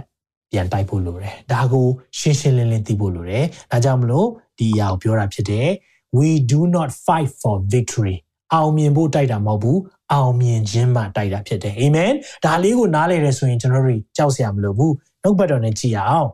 [0.52, 1.86] ပြန်တိုက်ဖို့လိုတယ်ဒါကို
[2.18, 4.28] ရှင်းရှင်းလင်းလင်းသိဖို့လိုတယ်ဒါကြောင့်မလို့
[4.58, 5.68] ဒီအရာကိုပြောတာဖြစ်တယ်
[6.18, 8.16] we do not fight for victory
[8.54, 9.80] အောင်မြင်ဖို့တိုက်တာမဟုတ်ဘူး
[10.12, 12.12] အောင်မြင်ခြင်းမှတိုက်တာဖြစ်တယ်အာမင်
[12.44, 16.28] ဒါလေးကိုနားလည်ရဆိုရင်ကျွန်တော်တို့ကြောက်စရာမလိုဘူးနှုတ်ဘတ်တော်နဲ့ကြည်အောင်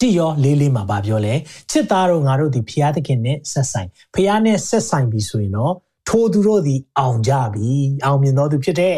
[0.00, 1.34] တိရောလေးလေးမှာဗာပြောလဲ
[1.70, 5.74] ချစ်သားတို့ငါတို့ဒီဖျားသခင်နဲ့ဆက်ဆိုင်ဖျားနဲ့ဆက်ဆိုင်ပြီဆိုရင်တော့
[6.08, 7.72] ထိုသူတို့ဒီအောင်ကြပြီ
[8.04, 8.96] အောင်မြင်တော်သူဖြစ်တဲ့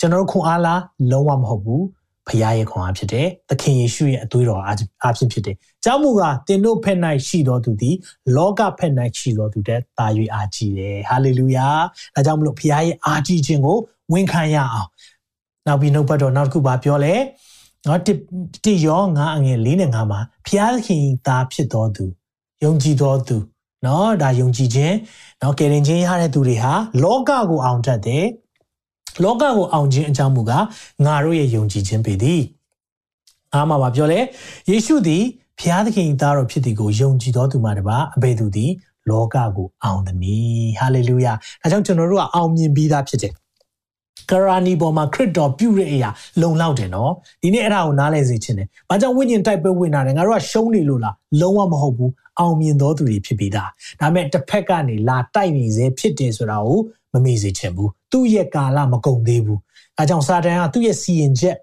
[0.00, 0.80] ကျွန်တော်တို့ခွန်အားလား
[1.10, 1.84] လုံးဝမဟုတ်ဘူး
[2.28, 4.76] ဖခင်ရဲ့ခွန်အားဖြစ်တယ်။သခင်ယေရှုရဲ့အသွေးတော်အား
[5.16, 7.96] ဖြင့်ဖြစ်တယ်။ကြောင့်မူကားတင်တို့ဖက်၌ရှိတော်သူသည်
[8.36, 11.66] လောကဖက်၌ရှိတော်သူတဲ့တာ၍အားကြီးတယ်။ဟာလေလုယာ။
[12.14, 13.78] ဒါကြောင့်မလို့ဖခင်ရဲ့အားကြီးခြင်းကို
[14.12, 14.88] ဝန်ခံရအောင်။
[15.66, 17.14] နောက်ပြီးနှုတ်ပတ်တော်နောက်တစ်ခုပါပြောလဲ။
[17.86, 18.00] နော်
[18.64, 20.48] တိယောငါအငယ်၄နဲ့၅မှာဖ
[20.86, 22.04] ခင်သားဖြစ်တော်သူ
[22.64, 23.36] ယုံကြည်တော်သူ
[23.86, 24.94] နော်ဒါယုံကြည်ခြင်း
[25.42, 26.72] နော်ကယ်တင်ခြင်းရတဲ့သူတွေဟာ
[27.02, 28.24] လောကကိုအောင်တတ်တယ်။
[29.22, 30.64] လောကကိုအောင်ခြင်းအကြောင်းမူကား
[31.04, 32.42] ငါတို့ရဲ့ယုံကြည်ခြင်းပေသည်
[33.54, 34.20] အားမှာပါပြောလဲ
[34.70, 35.22] ယေရှုသည်
[35.60, 38.70] ဖျားသခင်သားတော်ဖြစ်သည်ကိုယုံကြည်တော်သူမှတပါအဘယ်သူသည်
[39.10, 41.32] လောကကိုအောင်သည်ဟာလေလုယာ
[41.62, 43.32] ဒါကြောင့်ကျွန်တော်တို့ကအောင်မြင်ပြီးသားဖြစ်တယ်
[44.30, 46.10] ကရာနီပေါ်မှာခရစ်တော်ပြုတဲ့အရာ
[46.40, 47.12] လုံလောက်တယ်နော်
[47.42, 53.68] ဒီနေ့အဲ့ဒါကိုနားလည်စေချင်တယ်။ဘာကြောင့်ဝိညာဉ်တိုက်ပွဲဝင်တာလဲငါတို့ကရှုံးနေလို့လားလုံးဝမဟုတ်ဘူး အောင်မြင်တော်သူတွေဖြစ်ပြီးသား။
[54.00, 56.80] ဒါပေမဲ့တစ်ဖက်ကနေလာတိုက်နေစေဖြစ်တယ်ဆိုတာကို
[57.12, 59.60] မမေ့စေချင်ဘူးသူ့ရဲ့ကာလမကုန်သေးဘူး
[59.98, 61.56] အဲကြောင့်စာတန်ကသူ့ရဲ့စီရင်ချက်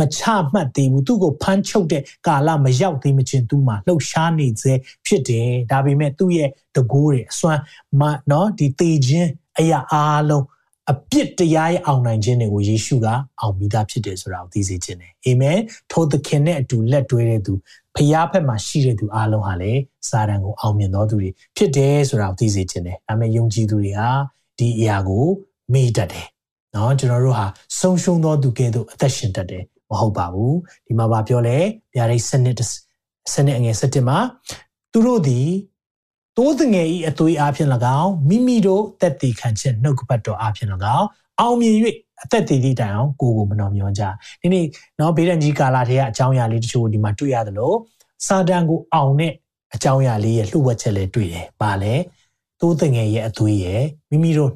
[0.00, 0.20] မချ
[0.52, 4.72] မှတ်သေးဘူးသူ့ကိုဖမ်းချုပ်တဲ့ကာလမရောက်သေးမချင်းသူ့မှာလှုပ်ရှားနေစေ
[5.06, 7.60] ဖြစ်တယ်ဒါပေမဲ့သူ့ရဲ့တကိုးတွေအစွမ်း
[8.00, 10.44] မနော်ဒီတေခြင်းအရာအားလုံး
[10.90, 13.06] အပြစ်တရားရဲ့အောင်နိုင်ခြင်းတွေကိုယေရှုက
[13.40, 15.58] အောင်ပြီးသားဖြစ်တယ်ဆိုတာကိုသိစေခြင်းတယ်အာမင်
[15.90, 17.52] ထိုသခင်နဲ့အတူလက်တွဲတဲ့သူ
[17.96, 24.08] ဖရားဖက်မှာရှိတဲ့သူအလုံးဟာလည်းစာတန်ကိုအောင်မြင်တော်သူတွေဖြစ်တယ်ဆိုတာကိုသိစေခြင်းတယ်ဒါပေမဲ့ယုံကြည်သူတွေဟာ
[24.58, 25.26] ဒီအရာကို
[25.72, 26.26] မေ့တတ်တယ်
[26.74, 27.46] နော်ကျွန်တော်တို့ဟာ
[27.80, 31.58] ဆုံရှုံတော်သူကဲ့သို့အသက်ရှင်တတ်တယ်မဟုတ်ပါဘူးဒီမှာဗာပြောလဲ
[31.94, 32.56] ဗျာဒိတ်စနစ်
[33.32, 34.18] စနစ်အငယ်စတင်မှာ
[34.92, 35.48] သူတို့သည်
[36.36, 37.68] သိုးသငယ်ဤအသွေးအဖြစ်၎
[37.98, 40.68] င်းမိမိတို့တက်တည်ခံခြင်းနှုတ်ကပတ်တော်အဖြစ်၎
[40.98, 41.06] င်း
[41.40, 41.74] အောင်မြင်၍
[42.23, 44.03] အသက်တည်သည့်တိုင်အောင်ကိုယ်ကိုမတော်မျောကြ
[44.41, 44.65] ဒီနေ့
[44.97, 47.75] เนาะဗေဒန်ကြီးကာလာထဲကအကြောင်းအရာလေးတချို့ဒီမှာတွေ့ရတယ်လို့
[48.27, 49.33] စာတန်ကိုအောင်တဲ့
[49.75, 51.93] အကြောင်းအရာလေးရဲ့လှုပ်ဝက်ချက်လေးတွေ့တယ်။ဘာလဲ။
[52.59, 54.51] သိုးတငယ်ရဲ့အသွေးရဲ့မိမိတို့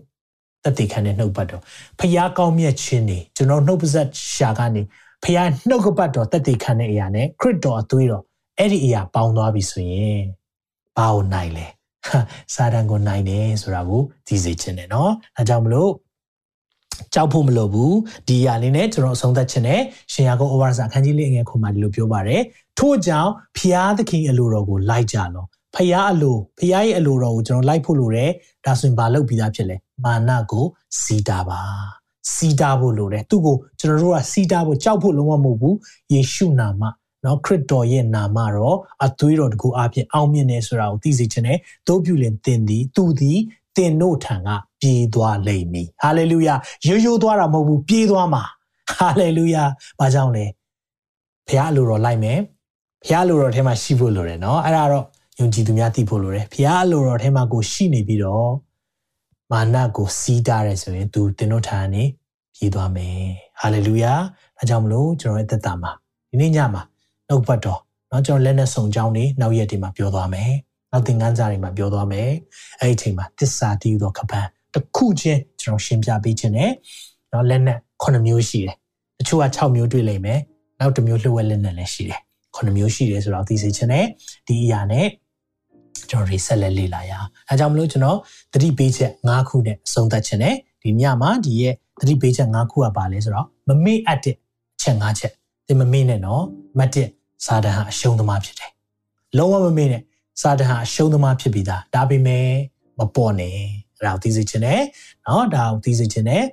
[0.64, 1.62] တက်တည်ခံတဲ့နှုတ်ပတ်တော်
[2.00, 4.82] ဖျားကောင်းမြတ်ခြင်းနေကျွန်တော်နှုတ်ပါဆက်ရှာကနေ
[5.24, 8.24] ဖျားနှုတ်ကပတ်တော်တက်တည်ခံတဲ့အရာနဲ့ခရစ်တော်အသွေးတော်
[8.58, 10.22] အဲ့ဒီအရာပေါင်းသွားပြီဆိုရင်
[10.98, 11.66] ဘာကိုနိုင်လဲ
[12.56, 15.92] စာတန်ကိုနိုင်တယ်ဆိုတာကိုသိစေခြင်းနဲ့เนาะအဲကြောင့်မလို့
[17.15, 17.97] ကြောက်ဖို့မလိုဘူး
[18.29, 19.81] ဒီအရာလေးနဲ့ကျွန်တော်အဆုံးသတ်ခြင်းနဲ့
[20.13, 22.43] ရှင်ယာကုပ်ဩဝါဒစာအခန်းကြီးလေးအငယ်ခုမှာဒီလိုပြောပါတယ်
[22.79, 25.45] ထို့ကြောင့်ဖျားသခင်အလိုတော်ကိုလိုက်ကြလော
[25.77, 28.31] ဖျားအလိုဖျားရဲ့အလိုတော်ကိုကျွန်တော်လိုက်ဖို့လိုတယ်
[28.65, 30.65] ဒါဆိုရင်ဘာလုပ်ပြီးသားဖြစ်လဲမာနကို
[31.03, 31.61] စီတာပါ
[32.35, 35.77] စီတာဖို့လိုတယ်သူ့ကိုကျွန်တော်တို့ကစီတာဖို့ကြောက်ဖို့လုံးဝမဟုတ်ဘူး
[36.13, 36.83] ယေရှုနာမ
[37.25, 43.39] နော်ခရစ်တော်ရဲ့နာမတော့အသွေးတော်တကူအပြင်အောင်မြင်နေဆိုတာကိုသိစေချင်တယ်တို့ပြုလင်တင်သည်သူသည်
[43.78, 44.50] တင်တို့ထံက
[44.82, 46.54] ပြေးသွားလိမ့်မည်ဟာလေလုယာ
[46.88, 48.44] ရိုးရိုးသွားတာမဟုတ်ဘူးပြေးသွားမှာ
[48.92, 49.64] ဟာလေလုယာ
[50.00, 50.46] ဘာကြောင့်လဲ
[51.48, 52.40] ဖခင်အလိုတော်လိုက်မယ်
[53.02, 55.06] ဖခင်အလိုတော်ထဲမှာရှိဖို့လိုတယ်နော်အဲ့ဒါတော့
[55.40, 58.50] ယုံကြည်သူများသိဖို့လိုတယ်ဖခင်အလိုတော်ထဲမှာကိုရှိနေပြီးတော့
[59.52, 62.04] မာနကိုစီးတားရဲဆိုရင်သူတင်တို့ထာနေ
[62.56, 63.18] ပြေးသွားမယ်
[63.62, 64.14] ဟာလေလုယာ
[64.58, 65.92] ဒါကြောင့်မလို့ကျွန်တော်ရဲ့သက်တာမှာ
[66.30, 66.84] ဒီနေ့ညမှာ
[67.28, 70.52] နှုတ်ပတ်တော်เนาะကျွန်တော်လက်နဲ့စုံကြောင်းနေနောက်ရက်ဒီမှာပြောသွားမယ်
[70.95, 72.31] နောက်သင်ခန်းစာတွေမှာပြောသွားမယ်
[72.81, 76.71] အဲ့ဒီအချိန်မှာသစ္စာတည်သောကပန်းတစ်ခုချင်းကျွန်တော်ရှင်းပြပေးခြင်းနဲ့
[77.33, 78.77] နော်လက်နဲ့9မျိုးရှိတယ်
[79.19, 80.41] တချို့က6မျိုးတွေ့လိမ့်မယ်
[80.81, 82.21] နောက်တစ်မျိုးလှုပ်ဝက်လက်နဲ့လည်းရှိတယ်
[82.55, 84.07] 9မျိုးရှိတယ်ဆိုတော့သိစေခြင်းနဲ့
[84.47, 85.07] ဒီအရာနဲ့
[86.11, 88.19] ကျွန်တော်တွေဆက်လက်လေ့လာရအောင်အဲကြောင့်မလို့ကျွန်တော်
[88.53, 94.37] သတိပေးချက်5ခုနဲ့အဆုံးသတ်ခြင်းနဲ့ဒီညမှာဒီရဲ့သတိပေးချက်5ခုကပါလဲဆိုတော့မမေ့အပ်တဲ့
[94.83, 95.33] ချက်5ချက်
[95.69, 96.45] ဒီမမေ့နဲ့နော်
[96.79, 97.09] မတ်တဲ့
[97.45, 98.71] စာတန်ဟာအရှုံးသမားဖြစ်တယ်
[99.39, 100.03] လုံးဝမမေ့နဲ့
[100.41, 102.47] စာတန်ဟာအရှုံးသမားဖြစ်ပြီးသားဒါပေမဲ့
[102.99, 104.81] မပေါ်နဲ့အဲ့ဒါကိုသိစေခြင်းနဲ့
[105.27, 106.45] နော်ဒါကိုသိစေခြင်းနဲ့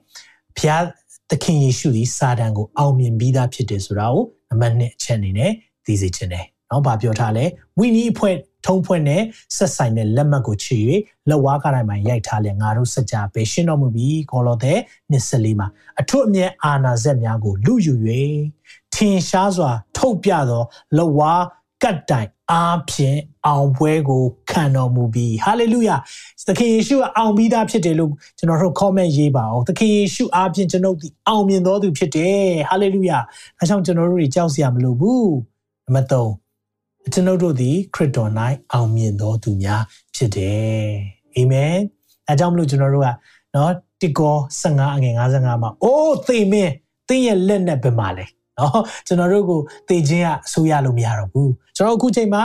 [0.57, 0.83] ဖျား
[1.29, 5.51] သခင်ယေရှုသည်စာတန်ကိုအောင်မြင်ပြီးသားဖြစ်တယ်ဆိုတာကိုနံပါတ်1အချက်အနေနဲ့
[5.85, 7.45] သိစေခြင်းနဲ့နော်ဗာပြောထားလဲ
[7.77, 9.21] ဝိနည်းအဖွဲ့ထုံးဖွဲ့နဲ့
[9.57, 10.79] ဆက်ဆိုင်တဲ့လက်မှတ်ကိုချေ၍
[11.29, 14.79] လက်ဝါးကားတိုင်းမှာရိုက်ထားလဲငါတို့စကြပဲရှင်းတော်မူပြီးခေါ်တော်တဲ့
[15.11, 15.67] နှစ်စလေးမှာ
[16.01, 17.93] အထွတ်အမြတ်အာနာဇက်များကိုလူယူ၍
[18.93, 20.63] ထင်ရှားစွာထုတ်ပြသော
[20.97, 21.43] လက်ဝါး
[21.83, 25.95] ကတ်တိုင်အားဖြင့်အောင်ပွဲကိုခံတော်မူပြီးဟာလေလုယာ
[26.47, 33.17] သခင်ယေရှုကအောင်ပြီးသားဖြစ်တယ်လို့ကျွန်တော်တို့ comment ရေးပါအောင်သခင်ယေရှုအားဖြင့်ကျွန်ုပ်ဒီအောင်မြင်တော်သူဖြစ်တယ်ဟာလေလုယာ
[33.57, 35.33] ဒါကြောင့်ကျွန်တော်တို့တွေကြောက်စရာမလိုဘူး
[35.85, 38.31] နံပါတ်3ကျွန်ုပ်တို့သည်ခရစ်တော်၌
[38.73, 39.81] အောင်မြင်တော်သူများ
[40.15, 40.81] ဖြစ်တယ်
[41.35, 41.75] အာမင်
[42.27, 43.09] အဲကြောင့်မလို့ကျွန်တော်တို့က
[43.55, 46.73] နော်တိကော15အငယ်55မှာအိုးသေမင်း
[47.07, 48.25] သင်ရဲ့လက်နဲ့ဘယ်မှာလဲ
[48.61, 49.59] နော်ကျွန်တော်တို့ကို
[49.89, 52.43] သေခြင်းကအဆိုးရလို့မရတော့ဘူးကျွန်တော်အခုချိန်မှာ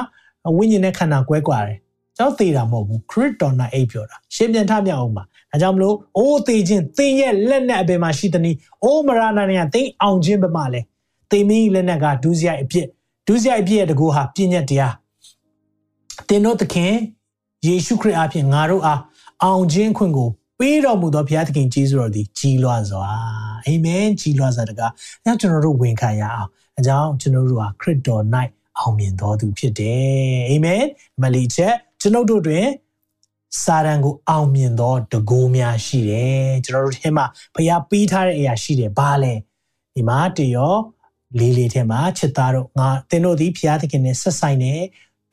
[0.56, 1.78] ဝိညာဉ်နဲ့ခန္ဓာကွဲကွာတယ်
[2.16, 10.80] ကျွန်တော်သေတာမဟုတ်ဘူးခရစ်တော်နဲ့အိပ်ပြောတာရှင်းပြန်ထမြောက်အောင်ပါဒါကြောင့်မလို့အိုးသေခြင်းသင်ရဲ့လက်နဲ့အပင်မှာရှိသည်။အိုးမရဏနဲ့သင်အောင်ခြင်းဘယ်မှာလဲ
[11.30, 12.86] သေမင်းလက်နဲ့ကဒုစရိုက်အဖြစ်
[13.26, 14.94] ဒုစရိုက်အဖြစ်ရဲ့တကူဟာပြည့်ညတ်တရား
[16.28, 16.92] သင်တို့သခင်
[17.66, 19.00] ယေရှုခရစ်အားဖြင့်ငါတို့အား
[19.42, 23.08] အောင်ခြင်းခွင့်ကို ပေးတော်မူသောဘုရားသခင်ကြီးစွာသည်ကြီးလွှာစွာ
[23.66, 24.92] အာမင်ကြီးလွှာစွာတကား
[25.24, 26.48] အဲကျွန်တော်တို့ဝန်ခံရအောင်
[26.78, 28.22] အကြောင်းကျွန်တော်တို့ဟာခရစ်တော်၌
[28.78, 30.82] အောင်မြင်တော်သူဖြစ်တယ်အာမင်
[31.22, 32.66] မလီချက်ကျွန်ုပ်တို့တွင်
[33.62, 39.34] စာရန်ကိုအောင်မြင်သောတကိုးများရှိတယ်ကျွန်တော်တို့ထဲမှာဘုရားပေးထားတဲ့အရာရှိတယ်ဘာလဲ
[39.94, 40.74] ဒီမှာတရော
[41.38, 44.74] လေးလေးထဲမှာချစ်သားတို့ငါသင်တို့သည်ဘုရားသခင်နဲ့ဆက်ဆိုင်နေ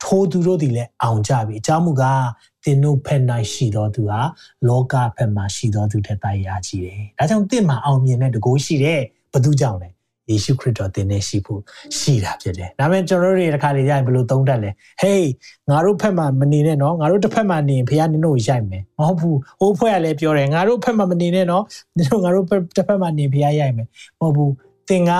[0.02, 2.24] ထိုးသူတို့သည်လည်းအောင်ကြပြီအကြောင်းမူကား
[2.64, 4.20] သင်တို့ဖက်၌ရှိတော်သူဟာ
[4.68, 9.00] လောကဖက်မှာရှိတော်သူထက်တိုင်ရာကြီးတယ်။ဒါကြောင့်သင်မှာအောင်မြင်တဲ့တကိုးရှိတယ်။
[9.32, 9.88] ဘသူကြောင့်လဲ။
[10.30, 11.60] ယေရှုခရစ်တော်သင်နဲ့ရှိဖို့
[11.98, 14.70] ရှိတာဖြစ်တယ်။ဒါပေမဲ့ကျွန်တော်တို့တွေတစ်ခါလေရရင်ဘယ်လိုသုံးတတ်လဲ။
[15.02, 15.22] Hey
[15.70, 21.64] ငါတို့ဖက်မှာမနေနဲ့နော်။ငါတို့တစ်ဖက်မှာနေရင်ဖခင်နင်တို့ကိုရိုက်မယ်။မဟုတ်ဘူး။ဟိုးဖွဲ့ကလည်းပြောတယ်ငါတို့ဖက်မှာမနေနဲ့နော်။
[21.96, 22.44] နင်တို့ငါတို့
[22.76, 23.86] တစ်ဖက်မှာနေဖခင်ရိုက်မယ်။
[24.20, 24.52] မဟုတ်ဘူး။
[24.88, 25.12] သင်က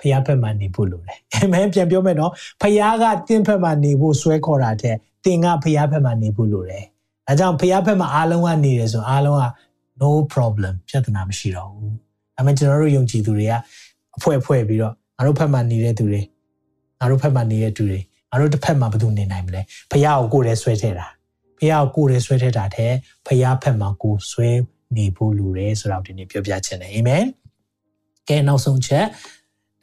[0.00, 2.32] ဖျားဖက်မှာနေဖို့လိုတယ်အာမင်ပြန်ပြောမယ်နော်
[2.62, 4.98] ဖျားကသင်ဖက်မှာနေဖို့ဆွဲခေါ်တာတဲ့သ
[5.32, 6.84] င်ကဖျားဖက်မှာနေဖို့လိုတယ်
[7.28, 9.44] အဲကြောင့်ဖျားဖက်မှာအားလုံးကနေတယ်ဆိုအားလုံးက
[10.00, 11.94] no problem ပြဿနာမရှိတော့ဘူး
[12.36, 13.52] ဒါပေမဲ့ကျွန်တော်တို့ယုံကြည်သူတွေက
[14.16, 16.20] အဖွဲဖွဲပြီးတော့ငါတို့ဖက်မှာနေတဲ့သူတွေ
[17.00, 18.00] ငါတို့ဖက်မှာနေတဲ့သူတွေ
[18.30, 19.60] ငါတို့တစ်ဖက်မှာဘယ်သူနေနိုင်မလဲ
[19.90, 21.08] ဖျားကိုကိုယ်တည်းဆွဲထည့်တာ
[21.58, 22.92] ဖျားကိုကိုယ်တည်းဆွဲထည့်တာတဲ့
[23.26, 24.48] ဖျားဖက်မှာကိုဆွဲ
[24.96, 27.24] နေဖို့လိုတယ်ဆိုတော့ဒီနေ့ပြောပြချင်တယ်အာမင်
[28.28, 29.06] ကဲနောက်ဆုံးချက်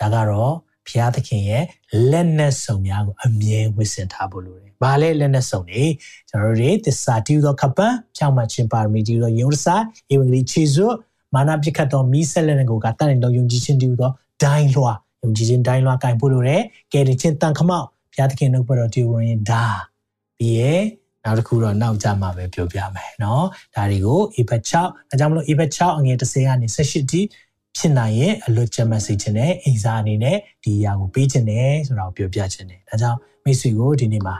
[0.02, 0.54] ဒါကတော့
[0.86, 1.64] ဘုရားသခင်ရဲ့
[2.11, 5.84] လက်နက်စုံများကိုအမြဲဝစ်ဆင်ထားဖို့လိုတယ်။ဘာလဲလက်နက်စုံတွေ
[6.28, 7.86] ကျွန်တော်တို့သစ္စာတည်သောကပ္ပံ
[8.16, 9.76] ဖြောင်းမှခြင်းပါရမီတည်သောယုံစာ
[10.12, 10.88] ဧဝံဂေလိခြေစွ
[11.34, 14.11] မာနပြခတ်သောမိဆက်လက်နက်ကိုကတန်တဲ့ယုံကြည်ခြင်းတည်သော
[14.43, 16.62] ဒိုင်းလွှာယုံကြည်ခြင်းဒိုင်းလွှာကင်ဖို့လိုတယ်။
[16.93, 19.64] ကဲတင်ခြင်းတန်ခမောက်ဘုရားသခင်နှုတ်ပတ်တော်တည်ဝင်ဒါ
[20.38, 20.82] ပြီးရဲ့
[21.24, 23.43] နောက်တစ်ခုတော့နောက်ကြမှာပဲပြောပြမယ်เนาะ
[23.74, 27.20] ဒါတွေကို A-bet 6အဲကြောင့်မလို့ A-bet 6အငယ်30ကနေ18တိ
[27.78, 34.36] ဖြစ်နိုင်ရင်အလွတ်ကျမစေခြင်းနဲ့အိမ်စားအနေနဲ့ဒီအရာကိုပေးခြင်းနဲ့ဆိုတာကိုပြောပြခြင်းနဲ့ဒါကြောင့်မိတ်ဆွေကိုဒီနေ့မှာ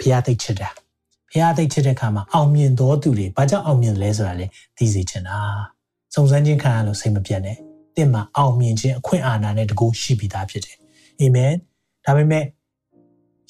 [0.00, 0.68] ဖျားသိချစ်တာ
[1.32, 4.46] ဖျားသိချစ်တဲ့အခါမှာအောင်မြင်တော်သူတွေဘာကြောင့်အောင်မြင်လဲဆိုတာလေ
[4.76, 5.38] သိစေချင်တာ
[6.14, 7.56] စုံစမ်းခြင်းခံရလို့စိတ်မပြတ်နဲ့
[7.96, 10.76] တင့်မှာအောင်မြင်ခြင်းအခွင့်အာဏာနဲ့တကူရှိပြီးသားဖြစ်တယ်
[11.20, 11.52] အာမင်
[12.04, 12.44] ဒါပေမဲ့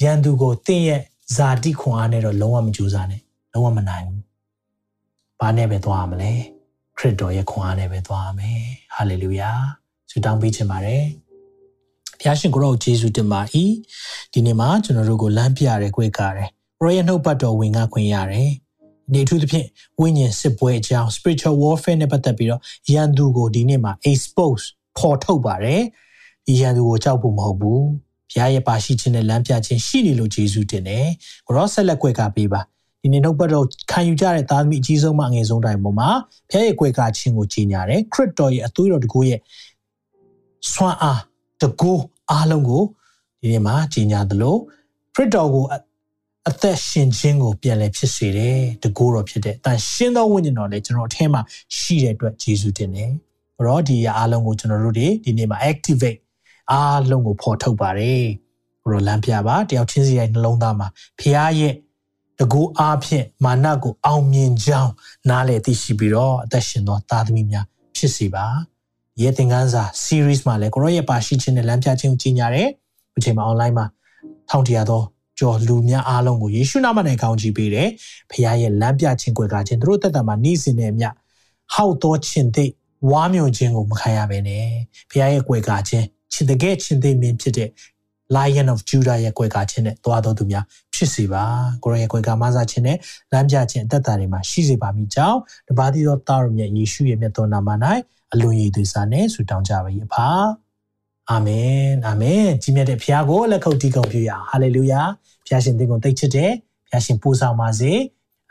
[0.02, 1.00] ယန်သူကိုတင့်ရဲ့
[1.36, 3.20] ဇာတိခွန်အားနဲ့တော့လုံးဝမကြိုးစားနဲ့
[3.52, 4.22] လုံးဝမနိုင်ဘူး
[5.40, 6.32] ဘာနဲ့ပဲသွားရမလဲ
[6.98, 8.60] ခရစ်တော်ရဲ့ခွန်အားနဲ့ပဲသွားမယ်
[8.94, 9.50] ဟာလေလုယာ
[10.10, 11.04] ဆုတောင်းပေးခြင်းပါတယ်
[12.18, 13.40] ဘုရားရှင်ကိုရောယေရှုတင်ပါ၏
[14.32, 16.48] ဒီနေ့မှာကျွန်တော်တို့ကိုလမ်းပြရဲကြွေးကြတယ်
[16.80, 18.50] ရောရဲ့နှုတ်ပတ်တော်ဝင်ငါခွင့်ရတယ်
[19.12, 19.66] ဒီအထူးသဖြင့်
[20.00, 22.60] ဝိညာဉ်စစ်ပွဲအကြောင်း spiritual warfare နဲ့ပတ်သက်ပြီးတော့
[22.92, 24.64] ယန်သူကိုဒီနေ့မှာ expose
[24.98, 25.82] ပေါ်ထုတ်ပါတယ်
[26.46, 27.84] ဒီယန်သူကိုကြောက်ဖို့မဟုတ်ဘူး
[28.30, 31.06] ဘုရားရဲ့ပါရှိခြင်းနဲ့လမ်းပြခြင်းရှိနေလို့ယေရှုတင်တယ်
[31.46, 32.60] ကိုရောဆက်လက်ကြွေးကြပေးပါ
[33.06, 36.10] ဒီနေ့နှုတ်ပတ်တော်ခံယူကြတဲ့သားသမီးအကြီးဆုံးမှအငယ်ဆုံးတိုင်းပေါ်မှာ
[36.50, 39.40] ဖခင်ရဲ့ကွယ်ကာခြင်းကိုကြီးညာတယ်ခရစ်တော်ရဲ့အသွေးတော်တကူရဲ့
[40.72, 41.20] ဆွမ်းအား
[41.62, 41.92] တကူ
[42.30, 42.82] အားလုံးကို
[43.40, 44.56] ဒီနေ့မှာကြီးညာသလို
[45.14, 45.64] ခရစ်တော်ကို
[46.48, 51.42] အသက်ရှင်ခြင်းကိုပြန်လည်ဖြစ်စေတယ်တကူတော်ဖြစ်တဲ့တန်ရှင်းသောဝိညာဉ်တော်လည်းကျွန်တော်အထင်းမှာ
[51.78, 53.10] ရှိတဲ့အတွက်ယေရှုတင်တယ်။
[53.56, 56.18] ဘာလို့ဒီအားလုံးကိုကျွန်တော်တို့ဒီနေ့မှာ activate
[56.72, 58.22] အားလုံးကိုဖော်ထုတ်ပါတယ်။
[58.82, 61.74] ဘုရောလမ်းပြပါတယောက်ချင်းစီရဲ့နှလုံးသားမှာဖခင်ရဲ့
[62.38, 64.92] တကူအားဖြင့်မာနကိုအောင်မြင်ကြောင်း
[65.30, 67.64] နားလည်သိရှိပြီးတော့အသက်ရှင်သောသားသမီးများ
[67.96, 68.46] ဖြစ်စီပါ
[69.22, 72.68] ရေသင်ခန်းစာ series မှာလည်းကိုရောရဲ့ပါရှိခြင်းနဲ့လမ်းပြခြင်းကိုကြီးညာတယ်
[73.14, 73.86] ဒီချိန်မှာ online မှာ
[74.50, 75.02] ထောင်တရာသော
[75.38, 77.88] ကြော်လူများအားလုံးကိုယေရှုနာမနဲ့ကောင်းချီးပေးတယ်
[78.30, 81.04] ဖခင်ရဲ့လမ်းပြခြင်းကွယ်ကာခြင်းတို့တက်တာမှာနှီးစင်တဲ့အမြ
[81.74, 82.64] ဟောက်သောခြင်းသိ
[83.10, 84.64] ဝါမျိုးခြင်းကိုမခံရဘဲနဲ့
[85.10, 87.68] ဖခင်ရဲ့ကွယ်ကာခြင်းချစ်တဲ့ကဲခြင်းသိမင်းဖြစ်တဲ့
[88.34, 91.44] Lion of Judah ရဲ့ကွယ်ကာခြင်းနဲ့တွားတော်သူများဖြစ်စေပါ
[91.82, 92.96] ကိုရောရဲ့ကွယ်ကာမဆာခြင်းနဲ့
[93.32, 95.38] လမ်းပြခြင်းအသက်တာတွေမှာရှိစေပါမိကြောင်း
[95.68, 97.68] တပါးသီသောသားတော်မြတ်ယေရှုရဲ့မြတ်တော်နာမ၌
[98.32, 100.28] အလွန်ရည်သွေးစားနဲ့ဆုတောင်းကြပါ၏အဖာ
[101.30, 105.00] အာမင်အာမင်ကြီးမြတ်တဲ့ဘုရားကိုလက်ခုပ်တီးကုန်ပြုရအောင်ဟာလေလုယာ
[105.46, 106.52] ဘုရားရှင်သင်ကိုသိချစ်တယ်
[106.84, 107.92] ဘုရားရှင်ပို့ဆောင်ပါစေ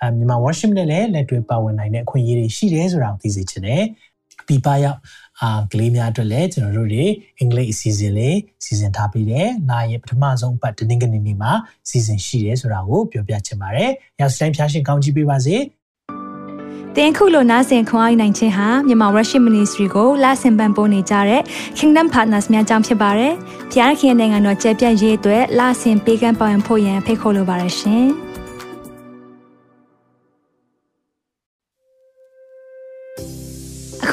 [0.02, 3.84] အမြန်မာ worship နဲ့လည်းလက်တွေ့ပါဝင်နိုင်တဲ့အခွင့်အရေးတွေရှိတယ်ဆိုတာကိုသိစေချင်တယ်
[4.48, 5.00] ပြပရောက်
[5.42, 7.06] အာကလေးများအတွက်လည်းကျွန်တော်တို့တွေ
[7.40, 11.52] အင်္ဂလိပ်အစီအစဉ်လေးစီစဉ်ထားပေးတယ်။နာရဲ့ပထမဆုံးပတ်တင်းကနေနေမှာ
[11.90, 13.90] စီစဉ်ရှိတယ်ဆိုတာကိုပြောပြချင်ပါတယ်။
[14.20, 15.58] ရောက်စတိုင်းဖျားရှင်ကောင်းချီးပေးပါစေ။
[16.96, 21.42] တင်ခုလိုနာဆင်ခွန်အားနိုင်ခြင်းဟာမြန်မာ Worship Ministry ကိုလာဆင်ပန်ပိုးနေကြတဲ့
[21.78, 23.34] Kingdom Partners များအကြောင်းဖြစ်ပါတယ်။
[23.72, 28.08] ဖျားခင်နိုင်ငံတော်ကျယ်ပြန့်ရေးအတွက်လာဆင်ပေးကမ်းပောင်းဖို့ရန်ဖိတ်ခေါ်လိုပါတယ်ရှင်။